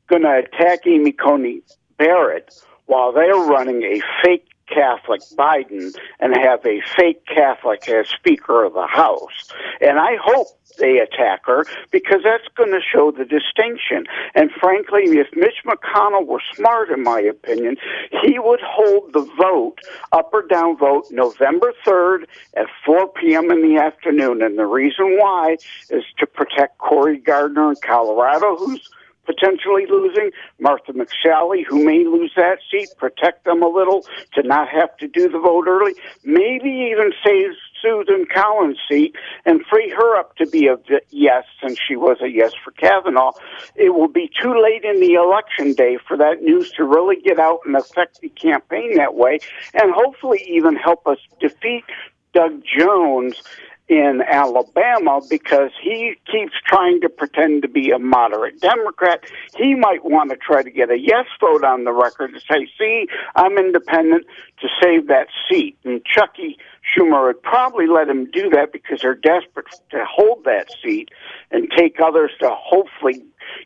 going 0.08 0.22
to 0.22 0.38
attack 0.38 0.86
Amy 0.86 1.12
Coney 1.12 1.62
Barrett 1.98 2.54
while 2.86 3.12
they're 3.12 3.34
running 3.34 3.82
a 3.82 4.00
fake 4.22 4.48
Catholic 4.66 5.20
Biden 5.36 5.94
and 6.20 6.36
have 6.36 6.64
a 6.66 6.80
fake 6.96 7.24
Catholic 7.26 7.88
as 7.88 8.08
Speaker 8.08 8.64
of 8.64 8.74
the 8.74 8.86
House. 8.86 9.52
And 9.80 9.98
I 9.98 10.16
hope 10.20 10.48
they 10.78 10.98
attack 10.98 11.46
her 11.46 11.64
because 11.90 12.22
that's 12.22 12.46
going 12.56 12.70
to 12.70 12.80
show 12.80 13.10
the 13.10 13.24
distinction. 13.24 14.06
And 14.34 14.50
frankly, 14.50 15.04
if 15.18 15.28
Mitch 15.34 15.62
McConnell 15.64 16.26
were 16.26 16.42
smart, 16.54 16.90
in 16.90 17.02
my 17.02 17.20
opinion, 17.20 17.76
he 18.22 18.38
would 18.38 18.60
hold 18.60 19.12
the 19.12 19.28
vote, 19.38 19.78
up 20.12 20.30
or 20.32 20.42
down 20.42 20.76
vote, 20.76 21.06
November 21.10 21.72
3rd 21.86 22.24
at 22.56 22.66
4 22.84 23.08
p.m. 23.08 23.50
in 23.50 23.62
the 23.62 23.80
afternoon. 23.80 24.42
And 24.42 24.58
the 24.58 24.66
reason 24.66 25.16
why 25.18 25.56
is 25.90 26.04
to 26.18 26.26
protect 26.26 26.78
Cory 26.78 27.18
Gardner 27.18 27.70
in 27.70 27.76
Colorado, 27.82 28.56
who's 28.56 28.88
potentially 29.26 29.86
losing, 29.88 30.30
Martha 30.60 30.92
McSally, 30.92 31.64
who 31.66 31.84
may 31.84 32.04
lose 32.04 32.32
that 32.36 32.58
seat, 32.70 32.88
protect 32.96 33.44
them 33.44 33.62
a 33.62 33.68
little 33.68 34.06
to 34.34 34.42
not 34.42 34.68
have 34.68 34.96
to 34.98 35.08
do 35.08 35.28
the 35.28 35.38
vote 35.38 35.66
early, 35.68 35.94
maybe 36.24 36.70
even 36.90 37.12
save 37.24 37.50
Susan 37.82 38.26
Collins' 38.32 38.78
seat 38.88 39.14
and 39.44 39.64
free 39.66 39.90
her 39.90 40.18
up 40.18 40.36
to 40.36 40.46
be 40.46 40.66
a 40.68 40.76
yes, 41.10 41.44
since 41.62 41.78
she 41.78 41.96
was 41.96 42.18
a 42.22 42.28
yes 42.28 42.52
for 42.64 42.70
Kavanaugh. 42.72 43.32
It 43.74 43.90
will 43.90 44.08
be 44.08 44.30
too 44.40 44.60
late 44.60 44.84
in 44.84 45.00
the 45.00 45.14
election 45.14 45.74
day 45.74 45.98
for 46.06 46.16
that 46.16 46.42
news 46.42 46.70
to 46.72 46.84
really 46.84 47.16
get 47.20 47.38
out 47.38 47.60
and 47.64 47.76
affect 47.76 48.20
the 48.20 48.28
campaign 48.30 48.96
that 48.96 49.14
way, 49.14 49.38
and 49.74 49.92
hopefully 49.92 50.44
even 50.48 50.76
help 50.76 51.06
us 51.06 51.18
defeat 51.40 51.84
Doug 52.32 52.62
Jones 52.78 53.42
in 53.88 54.20
Alabama 54.26 55.20
because 55.30 55.70
he 55.80 56.16
keeps 56.30 56.54
trying 56.66 57.00
to 57.02 57.08
pretend 57.08 57.62
to 57.62 57.68
be 57.68 57.90
a 57.90 57.98
moderate 57.98 58.60
Democrat. 58.60 59.22
He 59.56 59.74
might 59.74 60.04
want 60.04 60.30
to 60.30 60.36
try 60.36 60.62
to 60.62 60.70
get 60.70 60.90
a 60.90 60.98
yes 60.98 61.26
vote 61.40 61.62
on 61.62 61.84
the 61.84 61.92
record 61.92 62.34
to 62.34 62.40
say, 62.40 62.68
see, 62.78 63.06
I'm 63.36 63.56
independent 63.58 64.26
to 64.60 64.68
save 64.82 65.06
that 65.06 65.28
seat. 65.48 65.78
And 65.84 66.04
Chucky 66.04 66.58
Schumer 66.96 67.26
would 67.26 67.42
probably 67.42 67.86
let 67.86 68.08
him 68.08 68.28
do 68.30 68.50
that 68.50 68.72
because 68.72 69.02
they're 69.02 69.14
desperate 69.14 69.66
to 69.90 70.04
hold 70.04 70.44
that 70.44 70.68
seat 70.82 71.10
and 71.52 71.70
take 71.76 72.00
others 72.00 72.32
to 72.40 72.50
hopefully 72.50 73.22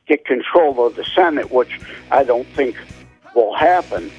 get 0.07 0.27
control 0.27 0.87
of 0.87 0.97
the 0.97 1.05
Senate, 1.15 1.51
which 1.51 1.81
I 2.11 2.25
don't 2.25 2.47
think 2.49 2.77
will 3.35 3.55
happen. 3.55 4.11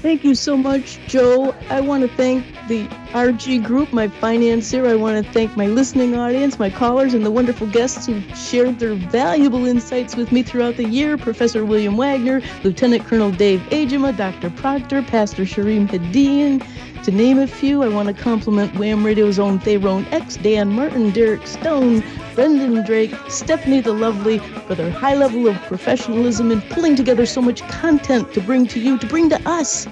Thank 0.00 0.24
you 0.24 0.34
so 0.34 0.56
much, 0.56 0.98
Joe. 1.08 1.54
I 1.68 1.82
want 1.82 2.08
to 2.08 2.16
thank 2.16 2.46
the 2.68 2.86
RG 3.12 3.62
Group, 3.62 3.92
my 3.92 4.08
financier. 4.08 4.86
I 4.86 4.94
want 4.94 5.22
to 5.22 5.32
thank 5.32 5.58
my 5.58 5.66
listening 5.66 6.16
audience, 6.16 6.58
my 6.58 6.70
callers, 6.70 7.12
and 7.12 7.24
the 7.24 7.30
wonderful 7.30 7.66
guests 7.66 8.06
who 8.06 8.22
shared 8.34 8.78
their 8.78 8.94
valuable 8.94 9.66
insights 9.66 10.16
with 10.16 10.32
me 10.32 10.42
throughout 10.42 10.78
the 10.78 10.88
year 10.88 11.18
Professor 11.18 11.66
William 11.66 11.98
Wagner, 11.98 12.40
Lieutenant 12.64 13.04
Colonel 13.04 13.30
Dave 13.30 13.60
Ajima, 13.70 14.16
Dr. 14.16 14.48
Proctor, 14.48 15.02
Pastor 15.02 15.42
Shareem 15.42 15.86
Hadian. 15.86 16.66
To 17.04 17.10
name 17.10 17.38
a 17.38 17.46
few, 17.46 17.82
I 17.82 17.88
want 17.88 18.08
to 18.08 18.22
compliment 18.22 18.74
WAAM 18.74 19.02
Radio's 19.02 19.38
own 19.38 19.58
Thayrone 19.58 20.06
X, 20.12 20.36
Dan 20.36 20.68
Martin, 20.68 21.10
Derek 21.12 21.46
Stone, 21.46 22.04
Brendan 22.34 22.84
Drake, 22.84 23.14
Stephanie 23.26 23.80
the 23.80 23.94
Lovely 23.94 24.38
for 24.38 24.74
their 24.74 24.90
high 24.90 25.14
level 25.14 25.48
of 25.48 25.56
professionalism 25.62 26.50
in 26.50 26.60
pulling 26.60 26.96
together 26.96 27.24
so 27.24 27.40
much 27.40 27.62
content 27.68 28.34
to 28.34 28.40
bring 28.42 28.66
to 28.66 28.78
you, 28.78 28.98
to 28.98 29.06
bring 29.06 29.30
to 29.30 29.40
us 29.48 29.86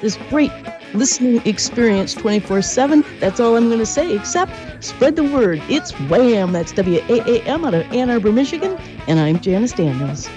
this 0.00 0.16
great 0.30 0.52
listening 0.94 1.44
experience 1.46 2.14
24 2.14 2.62
7. 2.62 3.04
That's 3.18 3.40
all 3.40 3.56
I'm 3.56 3.66
going 3.66 3.80
to 3.80 3.86
say, 3.86 4.14
except 4.14 4.52
spread 4.84 5.16
the 5.16 5.24
word. 5.24 5.60
It's 5.68 5.90
WAAM. 5.92 6.52
That's 6.52 6.70
W 6.72 7.00
A 7.08 7.28
A 7.28 7.42
M 7.42 7.64
out 7.64 7.74
of 7.74 7.82
Ann 7.92 8.08
Arbor, 8.08 8.30
Michigan. 8.30 8.78
And 9.08 9.18
I'm 9.18 9.40
Janice 9.40 9.72
Daniels. 9.72 10.28